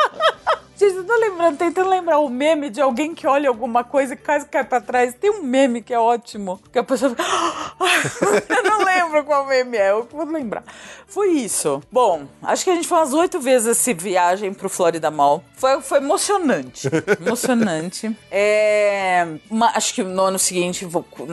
Gente, 0.82 0.96
eu 0.96 1.04
tô 1.04 1.16
lembrando, 1.16 1.56
tentando 1.58 1.88
lembrar 1.88 2.18
o 2.18 2.28
meme 2.28 2.68
de 2.68 2.80
alguém 2.80 3.14
que 3.14 3.24
olha 3.24 3.48
alguma 3.48 3.84
coisa 3.84 4.14
e 4.14 4.16
quase 4.16 4.46
cai 4.46 4.64
pra 4.64 4.80
trás. 4.80 5.14
Tem 5.14 5.30
um 5.30 5.40
meme 5.40 5.80
que 5.80 5.94
é 5.94 5.98
ótimo, 5.98 6.60
que 6.72 6.78
a 6.78 6.82
pessoa 6.82 7.10
fica... 7.10 7.22
eu 8.52 8.62
não 8.64 8.84
lembro 8.84 9.22
qual 9.22 9.46
meme 9.46 9.76
é, 9.76 9.92
eu 9.92 10.08
vou 10.10 10.24
lembrar. 10.26 10.64
Foi 11.06 11.28
isso. 11.30 11.80
Bom, 11.88 12.26
acho 12.42 12.64
que 12.64 12.70
a 12.70 12.74
gente 12.74 12.88
foi 12.88 12.98
umas 12.98 13.12
oito 13.12 13.38
vezes 13.38 13.68
essa 13.68 13.94
viagem 13.94 14.52
pro 14.52 14.68
Florida 14.68 15.08
Mall. 15.08 15.44
Foi, 15.54 15.80
foi 15.82 15.98
emocionante. 15.98 16.88
emocionante. 17.24 18.10
É, 18.34 19.26
uma- 19.50 19.68
acho 19.76 19.94
que 19.94 20.02
no 20.02 20.22
ano 20.22 20.38
seguinte 20.38 20.84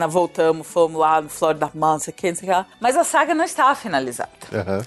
voltamos, 0.08 0.66
fomos 0.66 1.00
lá 1.00 1.20
no 1.20 1.28
Florida 1.28 1.68
Mall, 1.74 1.92
não 1.94 1.98
sei 1.98 2.12
o 2.12 2.14
que, 2.16 2.28
não 2.28 2.36
sei 2.36 2.48
o 2.48 2.52
que 2.52 2.56
lá. 2.56 2.66
Mas 2.80 2.96
a 2.96 3.02
saga 3.02 3.34
não 3.34 3.44
estava 3.44 3.74
finalizada. 3.74 4.30
Aham. 4.52 4.82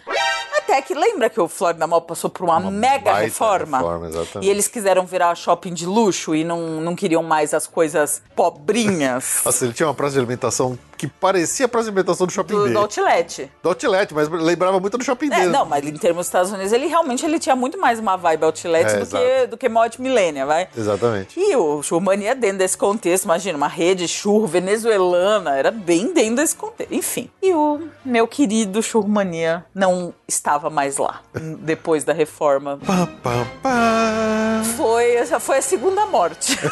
Até 0.64 0.82
que 0.82 0.94
lembra 0.94 1.30
que 1.30 1.40
o 1.40 1.48
Florida 1.48 1.86
Mall 1.86 2.02
passou 2.02 2.30
por 2.30 2.46
uma, 2.46 2.60
mega 2.60 3.12
baita 3.12 3.26
reforma? 3.26 3.78
reforma, 3.78 4.10
e 4.42 4.50
eles 4.50 4.68
quiseram 4.68 5.06
virar 5.06 5.36
shopping 5.36 5.74
de 5.74 5.86
luxo 5.86 6.34
e 6.34 6.44
não, 6.44 6.80
não 6.80 6.96
queriam 6.96 7.22
mais 7.22 7.54
as 7.54 7.68
coisas 7.68 8.22
pobrinhas 8.36 9.42
Nossa, 9.46 9.66
ele 9.66 9.74
tinha 9.74 9.88
uma 9.88 9.94
praça 9.94 10.14
de 10.14 10.20
alimentação 10.20 10.78
que 10.98 11.08
parecia 11.08 11.70
a 11.72 11.78
alimentação 11.78 12.26
do 12.28 12.32
shopping 12.34 12.54
do, 12.54 12.62
dele. 12.64 12.74
do 12.74 12.80
outlet. 12.80 13.52
Do 13.62 13.70
outlet, 13.70 14.14
mas 14.14 14.30
lembrava 14.30 14.80
muito 14.80 14.98
do 14.98 15.04
shopping 15.04 15.28
É, 15.32 15.36
dele. 15.42 15.48
não, 15.52 15.66
mas 15.66 15.86
em 15.86 15.94
termos 15.98 16.20
dos 16.22 16.28
Estados 16.28 16.52
Unidos, 16.52 16.72
ele 16.72 16.88
realmente 16.88 17.26
ele 17.26 17.40
tinha 17.40 17.56
muito 17.56 17.80
mais 17.80 18.00
uma 18.00 18.16
vibe 18.16 18.44
outlet 18.46 18.86
É, 18.86 19.00
do, 19.00 19.06
que, 19.08 19.48
do 19.48 19.58
que 19.58 19.70
Mod 19.70 20.02
Millennia, 20.02 20.46
vai? 20.46 20.68
Exatamente. 20.78 21.40
E 21.40 21.56
o 21.56 21.82
Churrumania 21.84 22.36
dentro 22.36 22.60
desse 22.60 22.78
contexto, 22.78 23.26
imagina, 23.26 23.58
uma 23.58 23.68
rede 23.68 24.08
churro 24.08 24.48
venezuelana, 24.48 25.56
era 25.58 25.72
bem 25.72 26.14
dentro 26.14 26.36
desse 26.38 26.56
contexto. 26.56 26.94
Enfim. 26.94 27.30
E 27.42 27.54
o 27.54 27.88
meu 28.06 28.28
querido 28.28 28.82
Churrumania 28.82 29.66
não 29.74 30.14
estava 30.28 30.70
mais 30.70 30.98
lá, 30.98 31.22
depois 31.60 32.04
da 32.04 32.14
reforma. 32.14 32.80
Pá, 32.86 33.08
pá, 33.22 33.46
pá. 33.62 34.62
Foi, 34.78 35.26
foi 35.40 35.58
a 35.58 35.62
segunda 35.62 36.06
morte. 36.06 36.58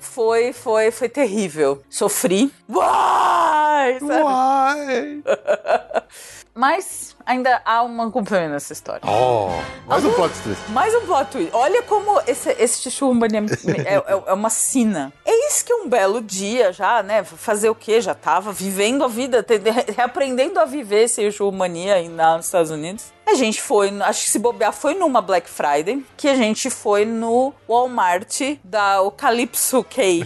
foi, 0.00 0.52
foi, 0.52 0.90
foi 0.90 1.08
terrível. 1.08 1.82
Sofri. 1.88 2.52
Uai! 2.68 3.98
sabe? 4.00 4.22
Uai! 4.22 5.22
Mas 6.54 7.15
ainda 7.26 7.60
há 7.64 7.82
um 7.82 8.10
complemento 8.10 8.52
nessa 8.52 8.72
história. 8.72 9.02
Oh, 9.04 9.48
mais 9.86 10.04
um 10.04 10.12
plot 10.12 10.32
twist. 10.42 10.70
Mais 10.70 10.94
um 10.94 11.00
plot 11.00 11.30
twist. 11.30 11.50
Olha 11.52 11.82
como 11.82 12.20
esse, 12.26 12.50
esse 12.58 12.90
chumbani 12.90 13.38
é, 13.84 13.94
é, 13.96 14.22
é 14.26 14.32
uma 14.32 14.48
sina. 14.48 15.12
Eis 15.26 15.62
que 15.62 15.74
um 15.74 15.88
belo 15.88 16.22
dia 16.22 16.72
já, 16.72 17.02
né? 17.02 17.24
Fazer 17.24 17.68
o 17.68 17.74
quê? 17.74 18.00
Já 18.00 18.14
tava 18.14 18.52
vivendo 18.52 19.04
a 19.04 19.08
vida, 19.08 19.44
reaprendendo 19.94 20.60
a 20.60 20.64
viver 20.64 21.08
sem 21.08 21.30
chumbania 21.30 21.94
aí 21.94 22.08
nos 22.08 22.46
Estados 22.46 22.70
Unidos. 22.70 23.16
A 23.26 23.34
gente 23.34 23.60
foi, 23.60 23.90
acho 24.02 24.24
que 24.24 24.30
se 24.30 24.38
bobear, 24.38 24.72
foi 24.72 24.94
numa 24.94 25.20
Black 25.20 25.50
Friday, 25.50 26.06
que 26.16 26.28
a 26.28 26.36
gente 26.36 26.70
foi 26.70 27.04
no 27.04 27.52
Walmart 27.68 28.40
da 28.62 29.02
o 29.02 29.10
Calypso 29.10 29.82
K, 29.82 30.24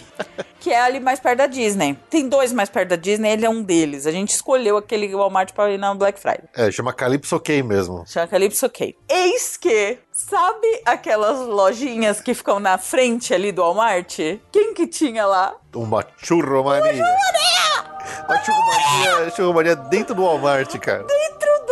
que 0.61 0.71
é 0.71 0.79
ali 0.79 1.01
mais 1.01 1.19
perto 1.19 1.39
da 1.39 1.47
Disney. 1.47 1.99
Tem 2.11 2.29
dois 2.29 2.53
mais 2.53 2.69
perto 2.69 2.91
da 2.91 2.97
Disney, 2.97 3.31
ele 3.31 3.47
é 3.47 3.49
um 3.49 3.63
deles. 3.63 4.07
A 4.07 4.13
gente 4.13 4.35
escolheu 4.35 4.77
aquele 4.77 5.15
Walmart 5.15 5.55
pra 5.55 5.71
ir 5.71 5.79
na 5.79 5.95
Black 5.95 6.21
Friday. 6.21 6.45
É, 6.55 6.71
chama 6.71 6.90
Calypso 6.93 7.37
OK 7.37 7.63
mesmo. 7.63 8.05
Chama 8.07 8.27
Calypso 8.27 8.67
OK. 8.67 8.97
Eis 9.09 9.57
que, 9.57 9.99
sabe 10.13 10.83
aquelas 10.85 11.41
lojinhas 11.41 12.21
que 12.21 12.35
ficam 12.35 12.61
na 12.61 12.79
frente 12.79 13.33
ali 13.35 13.53
do 13.53 13.63
Walmart? 13.63 14.19
Quem 14.51 14.75
que 14.75 14.87
tinha 14.87 15.27
lá? 15.27 15.55
Uma 15.75 16.05
churromania. 16.19 17.05
Uma 18.27 18.45
churromania, 18.45 19.31
churromania 19.35 19.77
dentro 19.77 20.15
do 20.15 20.23
Walmart, 20.23 20.79
cara. 20.79 21.05
Dentro 21.05 21.67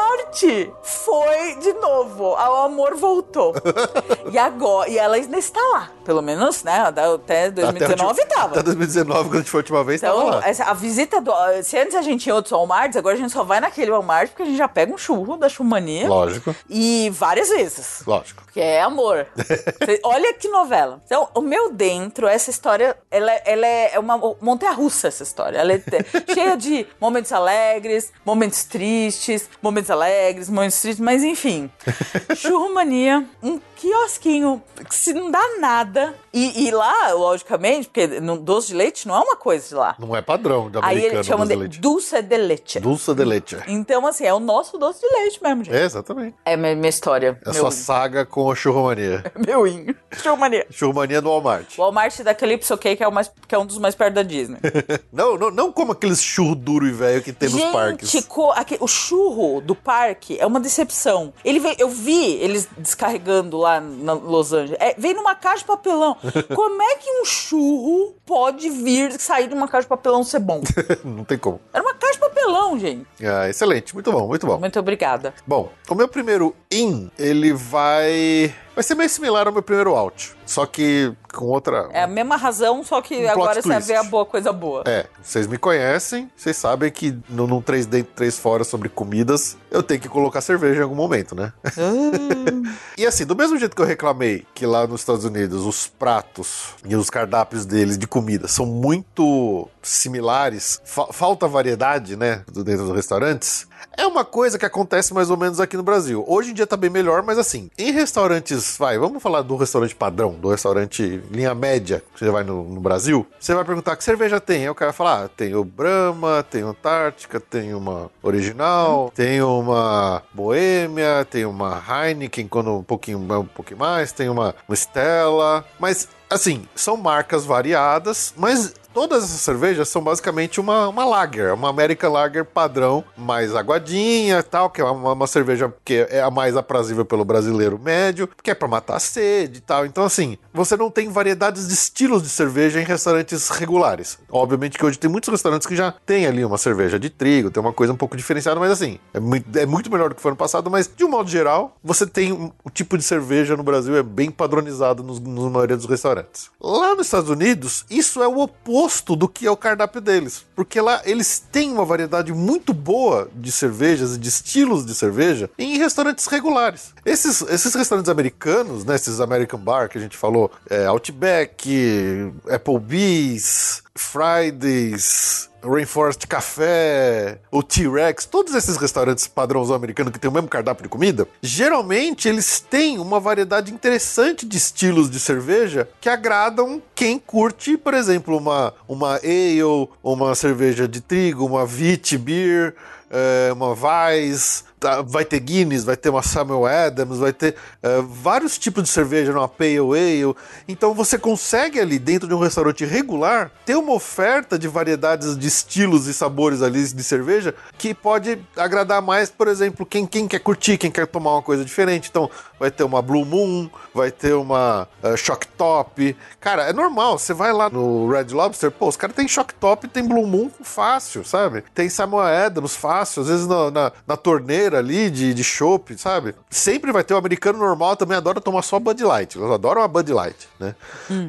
Gente, 0.00 0.70
foi 0.82 1.56
de 1.56 1.72
novo. 1.74 2.24
O 2.32 2.36
amor 2.36 2.94
voltou. 2.96 3.54
e 4.30 4.36
agora, 4.38 4.88
e 4.90 4.98
ela 4.98 5.16
ainda 5.16 5.38
está 5.38 5.60
lá. 5.72 5.90
Pelo 6.04 6.20
menos, 6.22 6.62
né? 6.62 6.80
Até 6.80 7.50
2019 7.50 8.20
até, 8.20 8.34
tava. 8.34 8.52
Até 8.52 8.62
2019, 8.62 9.28
quando 9.28 9.34
a 9.34 9.38
gente 9.38 9.50
foi 9.50 9.58
a 9.58 9.62
última 9.62 9.82
vez, 9.84 10.02
Então, 10.02 10.18
tava 10.18 10.36
lá. 10.36 10.48
essa- 10.48 10.64
a 10.64 10.74
visita 10.74 11.20
do. 11.20 11.32
Se 11.62 11.76
antes 11.78 11.94
a 11.96 12.02
gente 12.02 12.26
ia 12.26 12.34
outros 12.34 12.52
Walmarts, 12.52 12.96
agora 12.96 13.14
a 13.14 13.18
gente 13.18 13.32
só 13.32 13.42
vai 13.42 13.60
naquele 13.60 13.90
Walmart 13.90 14.28
porque 14.28 14.42
a 14.42 14.46
gente 14.46 14.58
já 14.58 14.68
pega 14.68 14.92
um 14.92 14.98
churro 14.98 15.36
da 15.36 15.48
chumania. 15.48 16.08
Lógico, 16.08 16.54
E 16.68 17.10
várias 17.10 17.48
vezes. 17.48 18.02
lógico. 18.06 18.42
Porque 18.44 18.60
é 18.60 18.82
amor. 18.82 19.26
Olha 20.04 20.32
que 20.34 20.48
novela. 20.48 21.00
Então, 21.04 21.28
o 21.34 21.40
meu 21.40 21.72
dentro, 21.72 22.26
essa 22.28 22.50
história, 22.50 22.96
ela, 23.10 23.32
ela 23.44 23.66
é 23.66 23.98
uma 23.98 24.16
montanha-russa, 24.40 25.08
essa 25.08 25.22
história. 25.22 25.58
Ela 25.58 25.72
é 25.72 25.82
cheia 26.32 26.56
de 26.56 26.86
momentos 27.00 27.32
alegres, 27.32 28.12
momentos 28.24 28.64
tristes, 28.64 29.48
momentos 29.60 29.85
alegres, 29.90 30.48
momentos 30.48 30.80
tristes, 30.80 31.04
mas 31.04 31.22
enfim. 31.22 31.70
Churrumania, 32.36 33.24
um 33.42 33.60
quiosquinho 33.76 34.62
que 34.88 34.94
se 34.94 35.12
não 35.12 35.30
dá 35.30 35.58
nada. 35.58 36.14
E, 36.38 36.66
e 36.66 36.70
lá, 36.70 37.12
logicamente, 37.12 37.88
porque 37.88 38.06
no 38.20 38.36
doce 38.38 38.68
de 38.68 38.74
leite 38.74 39.08
não 39.08 39.16
é 39.16 39.20
uma 39.20 39.36
coisa 39.36 39.68
de 39.68 39.74
lá. 39.74 39.96
Não 39.98 40.14
é 40.14 40.20
padrão 40.20 40.70
de 40.70 40.76
Aí 40.78 40.82
americano 40.98 41.14
eles 41.16 41.26
chamam 41.26 41.46
doce 41.46 41.48
de 41.48 41.54
de 41.56 41.60
leite. 41.62 41.80
dulce 41.80 42.22
de 42.22 42.36
leite. 42.36 42.80
Dulce 42.80 43.14
de 43.14 43.24
leite. 43.24 43.56
Então, 43.66 44.06
assim, 44.06 44.24
é 44.24 44.34
o 44.34 44.38
nosso 44.40 44.76
doce 44.76 45.00
de 45.00 45.06
leite 45.14 45.42
mesmo, 45.42 45.64
gente. 45.64 45.74
É, 45.76 45.84
exatamente. 45.84 46.36
É 46.44 46.56
minha, 46.56 46.74
minha 46.76 46.88
história. 46.90 47.40
É 47.44 47.50
a 47.50 47.54
sua 47.54 47.70
saga 47.70 48.26
com 48.26 48.50
a 48.50 48.54
churrumania. 48.54 49.24
meu 49.46 49.66
inho. 49.66 49.94
Churrumania. 50.12 50.66
Churrumania 50.70 51.20
no 51.20 51.30
Walmart. 51.30 51.78
O 51.78 51.82
Walmart 51.82 52.20
da 52.20 52.34
Calypso 52.34 52.76
Cake 52.76 53.02
é, 53.02 53.08
o 53.08 53.12
mais, 53.12 53.30
que 53.48 53.54
é 53.54 53.58
um 53.58 53.64
dos 53.64 53.78
mais 53.78 53.94
perto 53.94 54.14
da 54.14 54.22
Disney. 54.22 54.58
Não, 55.12 55.38
não, 55.38 55.50
não 55.50 55.72
como 55.72 55.92
aqueles 55.92 56.20
churro 56.22 56.54
duro 56.54 56.86
e 56.86 56.92
velho 56.92 57.22
que 57.22 57.32
tem 57.32 57.48
nos 57.48 57.58
Gente, 57.58 57.72
parques. 57.72 58.26
co- 58.26 58.50
aque- 58.52 58.76
o 58.80 58.86
churro 58.86 59.60
do 59.62 59.74
parque 59.74 60.38
é 60.38 60.44
uma 60.46 60.60
decepção. 60.60 61.32
Ele 61.44 61.58
veio, 61.58 61.76
eu 61.78 61.88
vi 61.88 62.34
eles 62.34 62.68
descarregando 62.76 63.56
lá 63.56 63.80
na 63.80 64.12
Los 64.12 64.52
Angeles. 64.52 64.76
É, 64.80 64.94
veio 64.98 65.16
numa 65.16 65.34
caixa 65.34 65.60
de 65.60 65.64
papelão. 65.64 66.16
Como 66.54 66.82
é 66.82 66.96
que 66.96 67.10
um 67.20 67.24
churro 67.24 68.14
pode 68.24 68.68
vir 68.70 69.12
sair 69.12 69.48
de 69.48 69.54
uma 69.54 69.68
caixa 69.68 69.82
de 69.82 69.88
papelão 69.88 70.24
ser 70.24 70.40
bom? 70.40 70.62
não 71.04 71.24
tem 71.24 71.38
como. 71.38 71.60
Era 71.72 71.82
uma 71.82 71.94
caixa 71.94 72.14
de 72.14 72.20
papelão, 72.20 72.78
gente. 72.78 73.06
Ah, 73.22 73.48
excelente, 73.48 73.94
muito 73.94 74.10
bom, 74.10 74.26
muito 74.26 74.46
bom. 74.46 74.58
Muito 74.58 74.78
obrigada. 74.78 75.34
Bom, 75.46 75.70
o 75.88 75.94
meu 75.94 76.08
primeiro 76.08 76.54
in, 76.70 77.10
ele 77.18 77.52
vai. 77.52 78.54
Vai 78.76 78.82
ser 78.84 78.94
meio 78.94 79.08
similar 79.08 79.46
ao 79.46 79.52
meu 79.54 79.62
primeiro 79.62 79.94
out. 79.96 80.36
Só 80.44 80.66
que 80.66 81.10
com 81.32 81.46
outra. 81.46 81.88
É 81.92 82.02
a 82.02 82.06
mesma 82.06 82.36
razão, 82.36 82.84
só 82.84 83.00
que 83.00 83.24
Um 83.26 83.30
agora 83.30 83.60
você 83.62 83.80
ver 83.80 83.96
a 83.96 84.02
boa 84.04 84.24
coisa 84.26 84.52
boa. 84.52 84.84
É, 84.86 85.06
vocês 85.22 85.46
me 85.46 85.56
conhecem, 85.58 86.30
vocês 86.36 86.56
sabem 86.56 86.90
que 86.92 87.18
no, 87.28 87.46
num 87.46 87.60
3 87.62 87.86
dentro, 87.86 88.12
3 88.14 88.38
fora 88.38 88.64
sobre 88.64 88.88
comidas, 88.90 89.56
eu 89.70 89.82
tenho 89.82 89.98
que 90.00 90.08
colocar 90.10 90.40
cerveja 90.42 90.80
em 90.80 90.82
algum 90.82 90.94
momento, 90.94 91.34
né? 91.34 91.52
e 92.96 93.06
assim, 93.06 93.24
do 93.24 93.34
mesmo 93.34 93.58
jeito 93.58 93.74
que 93.74 93.80
eu 93.82 93.86
reclamei 93.86 94.46
que 94.54 94.66
lá 94.66 94.86
nos 94.86 95.00
Estados 95.00 95.24
Unidos 95.24 95.64
os 95.64 95.86
pratos 95.86 96.74
e 96.86 96.94
os 96.94 97.08
cardápios 97.10 97.64
deles 97.64 97.96
de 97.98 98.06
comida 98.06 98.46
são 98.48 98.66
muito 98.66 99.68
similares, 99.82 100.80
fa- 100.84 101.12
falta 101.12 101.48
variedade, 101.48 102.16
né, 102.16 102.42
dentro 102.52 102.86
dos 102.86 102.94
restaurantes, 102.94 103.66
é 103.96 104.06
uma 104.06 104.24
coisa 104.24 104.58
que 104.58 104.66
acontece 104.66 105.12
mais 105.12 105.30
ou 105.30 105.36
menos 105.36 105.60
aqui 105.60 105.76
no 105.76 105.82
Brasil. 105.82 106.24
Hoje 106.26 106.50
em 106.50 106.54
dia 106.54 106.66
tá 106.66 106.76
bem 106.76 106.90
melhor, 106.90 107.22
mas 107.22 107.38
assim, 107.38 107.70
em 107.76 107.90
restaurantes, 107.90 108.76
vai, 108.78 108.98
vamos 108.98 109.22
falar 109.22 109.42
do 109.42 109.56
restaurante 109.56 109.94
padrão, 109.94 110.32
do 110.32 110.50
restaurante 110.50 111.22
linha 111.30 111.54
média, 111.54 112.02
que 112.14 112.24
você 112.24 112.30
vai 112.30 112.44
no, 112.44 112.64
no 112.64 112.80
Brasil, 112.80 113.26
você 113.38 113.54
vai 113.54 113.64
perguntar 113.64 113.96
que 113.96 114.04
cerveja 114.04 114.40
tem. 114.40 114.62
Aí 114.62 114.70
o 114.70 114.74
cara 114.74 114.90
vai 114.90 114.96
falar, 114.96 115.24
ah, 115.24 115.28
tem 115.28 115.54
o 115.54 115.64
Brahma, 115.64 116.44
tem 116.48 116.62
o 116.62 116.68
Antártica, 116.68 117.40
tem 117.40 117.74
uma 117.74 118.10
original, 118.22 119.10
tem 119.14 119.42
uma 119.42 120.22
Boêmia, 120.32 121.26
tem 121.30 121.44
uma 121.44 121.82
Heineken, 121.88 122.48
quando 122.48 122.76
um 122.76 122.82
pouquinho, 122.82 123.18
um 123.18 123.46
pouquinho 123.46 123.78
mais, 123.78 124.12
tem 124.12 124.28
uma, 124.28 124.54
uma 124.68 124.76
Stella, 124.76 125.64
mas 125.78 126.08
assim, 126.28 126.68
são 126.74 126.96
marcas 126.96 127.44
variadas, 127.44 128.34
mas 128.36 128.74
todas 128.96 129.24
essas 129.24 129.42
cervejas 129.42 129.90
são 129.90 130.02
basicamente 130.02 130.58
uma, 130.58 130.88
uma 130.88 131.04
lager, 131.04 131.52
uma 131.52 131.68
American 131.68 132.10
Lager 132.10 132.46
padrão, 132.46 133.04
mais 133.14 133.54
aguadinha 133.54 134.42
tal, 134.42 134.70
que 134.70 134.80
é 134.80 134.84
uma, 134.84 135.12
uma 135.12 135.26
cerveja 135.26 135.70
que 135.84 136.06
é 136.08 136.22
a 136.22 136.30
mais 136.30 136.56
aprazível 136.56 137.04
pelo 137.04 137.22
brasileiro 137.22 137.78
médio, 137.78 138.26
que 138.42 138.50
é 138.50 138.54
pra 138.54 138.66
matar 138.66 138.96
a 138.96 138.98
sede 138.98 139.58
e 139.58 139.60
tal. 139.60 139.84
Então, 139.84 140.02
assim, 140.02 140.38
você 140.50 140.78
não 140.78 140.90
tem 140.90 141.10
variedades 141.10 141.68
de 141.68 141.74
estilos 141.74 142.22
de 142.22 142.30
cerveja 142.30 142.80
em 142.80 142.84
restaurantes 142.84 143.50
regulares. 143.50 144.18
Obviamente 144.30 144.78
que 144.78 144.86
hoje 144.86 144.98
tem 144.98 145.10
muitos 145.10 145.28
restaurantes 145.28 145.66
que 145.66 145.76
já 145.76 145.92
tem 145.92 146.26
ali 146.26 146.42
uma 146.42 146.56
cerveja 146.56 146.98
de 146.98 147.10
trigo, 147.10 147.50
tem 147.50 147.60
uma 147.60 147.74
coisa 147.74 147.92
um 147.92 147.96
pouco 147.98 148.16
diferenciada, 148.16 148.58
mas 148.58 148.70
assim, 148.70 148.98
é 149.12 149.20
muito, 149.20 149.58
é 149.58 149.66
muito 149.66 149.92
melhor 149.92 150.08
do 150.08 150.14
que 150.14 150.22
foi 150.22 150.30
ano 150.30 150.38
passado, 150.38 150.70
mas 150.70 150.90
de 150.96 151.04
um 151.04 151.10
modo 151.10 151.28
geral, 151.28 151.76
você 151.84 152.06
tem 152.06 152.32
um, 152.32 152.50
o 152.64 152.70
tipo 152.70 152.96
de 152.96 153.04
cerveja 153.04 153.58
no 153.58 153.62
Brasil 153.62 153.94
é 153.94 154.02
bem 154.02 154.30
padronizado 154.30 155.02
nos, 155.02 155.20
na 155.20 155.50
maioria 155.50 155.76
dos 155.76 155.84
restaurantes. 155.84 156.48
Lá 156.58 156.94
nos 156.94 157.08
Estados 157.08 157.28
Unidos, 157.28 157.84
isso 157.90 158.22
é 158.22 158.26
o 158.26 158.38
oposto 158.38 158.85
do 159.16 159.28
que 159.28 159.46
é 159.46 159.50
o 159.50 159.56
cardápio 159.56 160.00
deles, 160.00 160.44
porque 160.54 160.80
lá 160.80 161.02
eles 161.04 161.38
têm 161.38 161.72
uma 161.72 161.84
variedade 161.84 162.32
muito 162.32 162.72
boa 162.72 163.28
de 163.34 163.50
cervejas 163.50 164.16
e 164.16 164.18
de 164.18 164.28
estilos 164.28 164.84
de 164.84 164.94
cerveja 164.94 165.50
em 165.58 165.78
restaurantes 165.78 166.26
regulares. 166.26 166.94
Esses, 167.04 167.42
esses 167.42 167.74
restaurantes 167.74 168.08
americanos, 168.08 168.84
né, 168.84 168.94
esses 168.94 169.20
American 169.20 169.60
Bar 169.60 169.88
que 169.88 169.98
a 169.98 170.00
gente 170.00 170.16
falou, 170.16 170.50
é, 170.68 170.86
Outback, 170.86 172.32
Applebee's, 172.48 173.82
Fridays, 173.94 175.48
Rainforest 175.66 176.26
Café, 176.26 177.38
o 177.50 177.62
T-Rex, 177.62 178.24
todos 178.24 178.54
esses 178.54 178.76
restaurantes 178.76 179.26
padrãozão 179.26 179.74
americano 179.74 180.10
que 180.10 180.18
tem 180.18 180.30
o 180.30 180.32
mesmo 180.32 180.48
cardápio 180.48 180.84
de 180.84 180.88
comida, 180.88 181.26
geralmente 181.42 182.28
eles 182.28 182.60
têm 182.60 182.98
uma 182.98 183.18
variedade 183.18 183.72
interessante 183.72 184.46
de 184.46 184.56
estilos 184.56 185.10
de 185.10 185.18
cerveja 185.18 185.88
que 186.00 186.08
agradam 186.08 186.80
quem 186.94 187.18
curte, 187.18 187.76
por 187.76 187.94
exemplo, 187.94 188.36
uma, 188.36 188.72
uma 188.88 189.16
ale, 189.16 189.88
uma 190.02 190.34
cerveja 190.34 190.86
de 190.86 191.00
trigo, 191.00 191.44
uma 191.44 191.64
wheat 191.64 192.16
beer, 192.18 192.74
é, 193.10 193.52
uma 193.52 193.68
Weiss, 193.74 194.64
tá, 194.78 195.02
vai 195.02 195.24
ter 195.24 195.40
Guinness, 195.40 195.84
vai 195.84 195.96
ter 195.96 196.08
uma 196.08 196.22
Samuel 196.22 196.66
Adams, 196.66 197.18
vai 197.18 197.32
ter 197.32 197.54
é, 197.82 198.02
vários 198.02 198.58
tipos 198.58 198.82
de 198.82 198.88
cerveja, 198.88 199.32
uma 199.32 199.48
Pale 199.48 199.78
Ale. 199.78 200.34
Então 200.68 200.94
você 200.94 201.18
consegue 201.18 201.80
ali 201.80 201.98
dentro 201.98 202.28
de 202.28 202.34
um 202.34 202.38
restaurante 202.38 202.84
regular 202.84 203.50
ter 203.64 203.76
uma 203.76 203.92
oferta 203.92 204.58
de 204.58 204.68
variedades 204.68 205.36
de 205.36 205.46
estilos 205.46 206.06
e 206.06 206.14
sabores 206.14 206.62
ali 206.62 206.82
de 206.86 207.02
cerveja 207.02 207.54
que 207.78 207.94
pode 207.94 208.38
agradar 208.56 209.02
mais, 209.02 209.30
por 209.30 209.48
exemplo, 209.48 209.84
quem, 209.86 210.06
quem 210.06 210.28
quer 210.28 210.40
curtir, 210.40 210.78
quem 210.78 210.90
quer 210.90 211.06
tomar 211.06 211.32
uma 211.32 211.42
coisa 211.42 211.64
diferente. 211.64 212.08
Então 212.10 212.30
vai 212.58 212.70
ter 212.70 212.84
uma 212.84 213.02
Blue 213.02 213.24
Moon, 213.24 213.68
vai 213.94 214.10
ter 214.10 214.34
uma 214.34 214.88
eh, 215.02 215.16
Shock 215.16 215.46
Top. 215.48 216.16
Cara, 216.40 216.64
é 216.64 216.72
normal, 216.72 217.18
você 217.18 217.34
vai 217.34 217.52
lá 217.52 217.68
no 217.70 218.08
Red 218.08 218.32
Lobster, 218.32 218.70
pô, 218.70 218.88
os 218.88 218.96
caras 218.96 219.16
têm 219.16 219.28
Shock 219.28 219.54
Top 219.54 219.86
e 219.86 219.88
tem 219.88 220.06
Blue 220.06 220.26
Moon 220.26 220.50
fácil, 220.62 221.24
sabe? 221.24 221.64
Tem 221.74 221.88
Samuel 221.88 222.46
Adams 222.46 222.76
fácil, 222.76 223.22
às 223.22 223.28
vezes 223.28 223.46
na, 223.46 223.70
na, 223.70 223.92
na 224.06 224.16
torneira 224.16 224.78
ali 224.78 225.10
de, 225.10 225.34
de 225.34 225.44
chopp, 225.44 225.98
sabe? 225.98 226.34
Sempre 226.50 226.92
vai 226.92 227.04
ter 227.04 227.14
o 227.14 227.16
americano 227.16 227.58
normal, 227.58 227.96
também 227.96 228.16
adora 228.16 228.40
tomar 228.40 228.62
só 228.62 228.78
Bud 228.78 229.02
Light, 229.02 229.36
eles 229.36 229.50
adoram 229.50 229.82
a 229.82 229.88
Bud 229.88 230.12
Light, 230.12 230.48
né? 230.58 230.74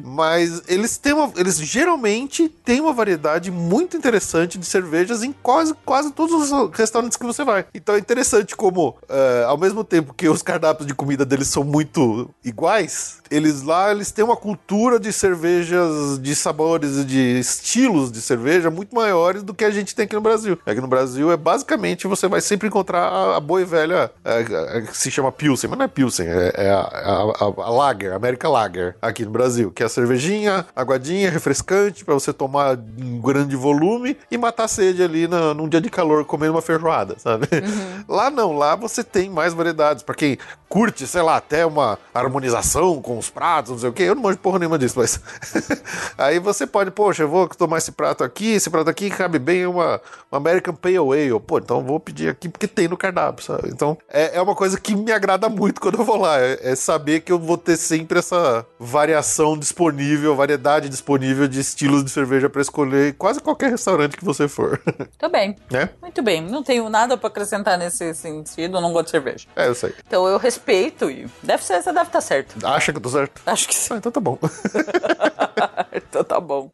Mas 0.04 0.62
eles 0.68 0.96
têm 0.98 1.12
uma, 1.12 1.32
eles 1.36 1.58
geralmente 1.58 2.48
têm 2.48 2.80
uma 2.80 2.92
variedade 2.92 3.50
muito 3.50 3.96
interessante 3.96 4.58
de 4.58 4.66
cervejas 4.66 5.22
em 5.22 5.32
quase, 5.32 5.74
quase 5.84 6.12
todos 6.12 6.50
os 6.50 6.70
restaurantes 6.72 7.16
que 7.16 7.26
você 7.26 7.44
vai. 7.44 7.66
Então 7.74 7.94
é 7.94 7.98
interessante 7.98 8.56
como, 8.56 8.96
eh, 9.08 9.44
ao 9.46 9.56
mesmo 9.56 9.84
tempo 9.84 10.14
que 10.14 10.28
os 10.28 10.42
cardápios 10.42 10.86
de 10.86 10.94
comida 10.94 11.17
deles 11.24 11.48
são 11.48 11.64
muito 11.64 12.30
iguais, 12.44 13.18
eles 13.30 13.62
lá 13.62 13.90
eles 13.90 14.10
têm 14.10 14.24
uma 14.24 14.36
cultura 14.36 14.98
de 14.98 15.12
cervejas, 15.12 16.18
de 16.18 16.34
sabores 16.34 16.96
e 16.96 17.04
de 17.04 17.38
estilos 17.38 18.10
de 18.10 18.20
cerveja 18.20 18.70
muito 18.70 18.94
maiores 18.94 19.42
do 19.42 19.54
que 19.54 19.64
a 19.64 19.70
gente 19.70 19.94
tem 19.94 20.04
aqui 20.04 20.14
no 20.14 20.20
Brasil. 20.20 20.58
Aqui 20.64 20.80
no 20.80 20.88
Brasil 20.88 21.30
é 21.30 21.36
basicamente 21.36 22.06
você 22.06 22.26
vai 22.28 22.40
sempre 22.40 22.68
encontrar 22.68 23.02
a, 23.02 23.36
a 23.36 23.40
boa 23.40 23.60
e 23.60 23.64
velha 23.64 24.10
é, 24.24 24.40
é, 24.78 24.80
que 24.82 24.96
se 24.96 25.10
chama 25.10 25.30
Pilsen, 25.30 25.68
mas 25.68 25.78
não 25.78 25.84
é 25.84 25.88
Pilsen, 25.88 26.26
é, 26.26 26.52
é 26.54 26.70
a, 26.70 26.80
a, 26.80 27.22
a, 27.44 27.66
a 27.66 27.70
Lager, 27.70 28.12
América 28.12 28.48
Lager 28.48 28.96
aqui 29.00 29.24
no 29.24 29.30
Brasil, 29.30 29.70
que 29.70 29.82
é 29.82 29.86
a 29.86 29.88
cervejinha 29.88 30.66
aguadinha, 30.74 31.30
refrescante 31.30 32.04
para 32.04 32.14
você 32.14 32.32
tomar 32.32 32.78
em 32.98 33.20
grande 33.20 33.56
volume 33.56 34.16
e 34.30 34.38
matar 34.38 34.64
a 34.64 34.68
sede 34.68 35.02
ali 35.02 35.26
na, 35.26 35.54
num 35.54 35.68
dia 35.68 35.80
de 35.80 35.90
calor 35.90 36.24
comendo 36.24 36.54
uma 36.54 36.62
feijoada, 36.62 37.16
sabe? 37.18 37.46
Lá 38.08 38.30
não, 38.30 38.56
lá 38.56 38.74
você 38.74 39.02
tem 39.04 39.28
mais 39.28 39.52
variedades. 39.52 40.02
Para 40.02 40.14
quem 40.14 40.38
curte 40.68 41.06
sei 41.08 41.22
lá, 41.22 41.36
até 41.36 41.64
uma 41.66 41.98
harmonização 42.14 43.00
com 43.00 43.18
os 43.18 43.28
pratos, 43.30 43.72
não 43.72 43.78
sei 43.78 43.88
o 43.88 43.92
quê. 43.92 44.04
Eu 44.04 44.14
não 44.14 44.22
manjo 44.22 44.38
porra 44.38 44.58
nenhuma 44.58 44.78
disso, 44.78 44.94
mas. 44.98 45.20
Aí 46.16 46.38
você 46.38 46.66
pode, 46.66 46.90
poxa, 46.90 47.22
eu 47.22 47.28
vou 47.28 47.48
tomar 47.48 47.78
esse 47.78 47.92
prato 47.92 48.22
aqui, 48.24 48.52
esse 48.52 48.70
prato 48.70 48.90
aqui 48.90 49.10
cabe 49.10 49.38
bem 49.38 49.66
uma, 49.66 50.00
uma 50.30 50.38
American 50.38 50.74
Pale 50.74 50.96
Ale. 50.96 51.40
Pô, 51.40 51.58
então 51.58 51.78
eu 51.78 51.84
vou 51.84 52.00
pedir 52.00 52.28
aqui 52.28 52.48
porque 52.48 52.66
tem 52.66 52.88
no 52.88 52.96
cardápio, 52.96 53.44
sabe? 53.44 53.68
Então 53.68 53.96
é, 54.08 54.36
é 54.36 54.42
uma 54.42 54.54
coisa 54.54 54.78
que 54.78 54.94
me 54.94 55.12
agrada 55.12 55.48
muito 55.48 55.80
quando 55.80 55.98
eu 55.98 56.04
vou 56.04 56.16
lá. 56.16 56.40
É, 56.40 56.72
é 56.72 56.76
saber 56.76 57.20
que 57.20 57.32
eu 57.32 57.38
vou 57.38 57.56
ter 57.56 57.76
sempre 57.76 58.18
essa 58.18 58.66
variação 58.78 59.56
disponível, 59.56 60.34
variedade 60.36 60.88
disponível 60.88 61.48
de 61.48 61.60
estilos 61.60 62.04
de 62.04 62.10
cerveja 62.10 62.48
pra 62.48 62.60
escolher 62.62 63.10
em 63.10 63.12
quase 63.12 63.40
qualquer 63.40 63.70
restaurante 63.70 64.16
que 64.16 64.24
você 64.24 64.48
for. 64.48 64.80
Tô 65.18 65.28
bem. 65.28 65.56
né? 65.70 65.90
Muito 66.00 66.22
bem. 66.22 66.40
Não 66.42 66.62
tenho 66.62 66.88
nada 66.88 67.16
pra 67.16 67.28
acrescentar 67.28 67.78
nesse 67.78 68.14
sentido, 68.14 68.80
não 68.80 68.92
gosto 68.92 69.06
de 69.06 69.10
cerveja. 69.12 69.46
É, 69.56 69.68
eu 69.68 69.74
sei. 69.74 69.94
Então 70.06 70.26
eu 70.26 70.38
respeito 70.38 70.97
e 71.04 71.28
deve 71.42 71.64
ser, 71.64 71.82
você 71.82 71.92
deve 71.92 72.06
estar 72.06 72.20
certo. 72.20 72.66
Acha 72.66 72.92
que 72.92 72.98
eu 72.98 73.02
tô 73.02 73.08
certo? 73.08 73.40
Acho 73.46 73.68
que 73.68 73.74
sim. 73.74 73.94
Ah, 73.94 73.96
então 73.98 74.12
tá 74.12 74.20
bom. 74.20 74.38
então 75.92 76.24
tá 76.24 76.40
bom. 76.40 76.70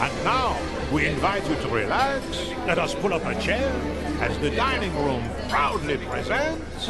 And 0.00 0.24
now, 0.24 0.56
we 0.92 1.08
invite 1.08 1.48
you 1.48 1.56
to 1.62 1.74
relax. 1.74 2.22
Let 2.66 2.78
us 2.78 2.94
pull 2.94 3.14
up 3.14 3.26
a 3.26 3.40
chair 3.40 3.70
as 4.22 4.36
the 4.38 4.50
dining 4.50 4.92
room 4.94 5.20
proudly 5.48 5.98
presents 5.98 6.88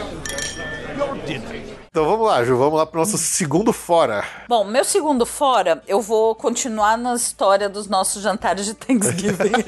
your 0.96 1.16
dinner. 1.26 1.62
Então 1.90 2.04
vamos 2.04 2.26
lá, 2.26 2.44
Ju, 2.44 2.56
vamos 2.56 2.78
lá 2.78 2.84
pro 2.84 3.00
nosso 3.00 3.16
segundo 3.16 3.72
fora. 3.72 4.24
Bom, 4.48 4.64
meu 4.64 4.84
segundo 4.84 5.24
fora, 5.24 5.82
eu 5.86 6.00
vou 6.00 6.34
continuar 6.34 6.98
na 6.98 7.14
história 7.14 7.68
dos 7.68 7.86
nossos 7.86 8.22
jantares 8.22 8.66
de 8.66 8.74
Thanksgiving. 8.74 9.52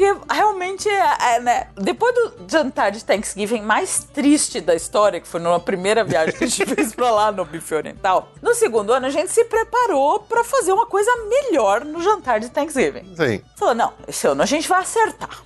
Porque 0.00 0.34
realmente 0.34 0.88
é, 0.88 1.34
é, 1.34 1.40
né? 1.40 1.66
Depois 1.76 2.14
do 2.14 2.32
jantar 2.48 2.90
de 2.90 3.04
Thanksgiving 3.04 3.60
mais 3.60 4.02
triste 4.02 4.58
da 4.58 4.74
história, 4.74 5.20
que 5.20 5.28
foi 5.28 5.40
numa 5.40 5.60
primeira 5.60 6.02
viagem 6.02 6.34
que 6.34 6.44
a 6.44 6.46
gente 6.46 6.64
fez 6.74 6.94
pra 6.94 7.10
lá 7.10 7.30
no 7.30 7.44
Bife 7.44 7.74
Oriental, 7.74 8.32
no 8.40 8.54
segundo 8.54 8.94
ano 8.94 9.04
a 9.04 9.10
gente 9.10 9.30
se 9.30 9.44
preparou 9.44 10.20
pra 10.20 10.42
fazer 10.42 10.72
uma 10.72 10.86
coisa 10.86 11.10
melhor 11.28 11.84
no 11.84 12.00
jantar 12.00 12.40
de 12.40 12.48
Thanksgiving. 12.48 13.14
Sim, 13.14 13.42
Falou, 13.56 13.74
não, 13.74 13.92
esse 14.08 14.26
ano 14.26 14.42
a 14.42 14.46
gente 14.46 14.66
vai 14.66 14.80
acertar. 14.80 15.42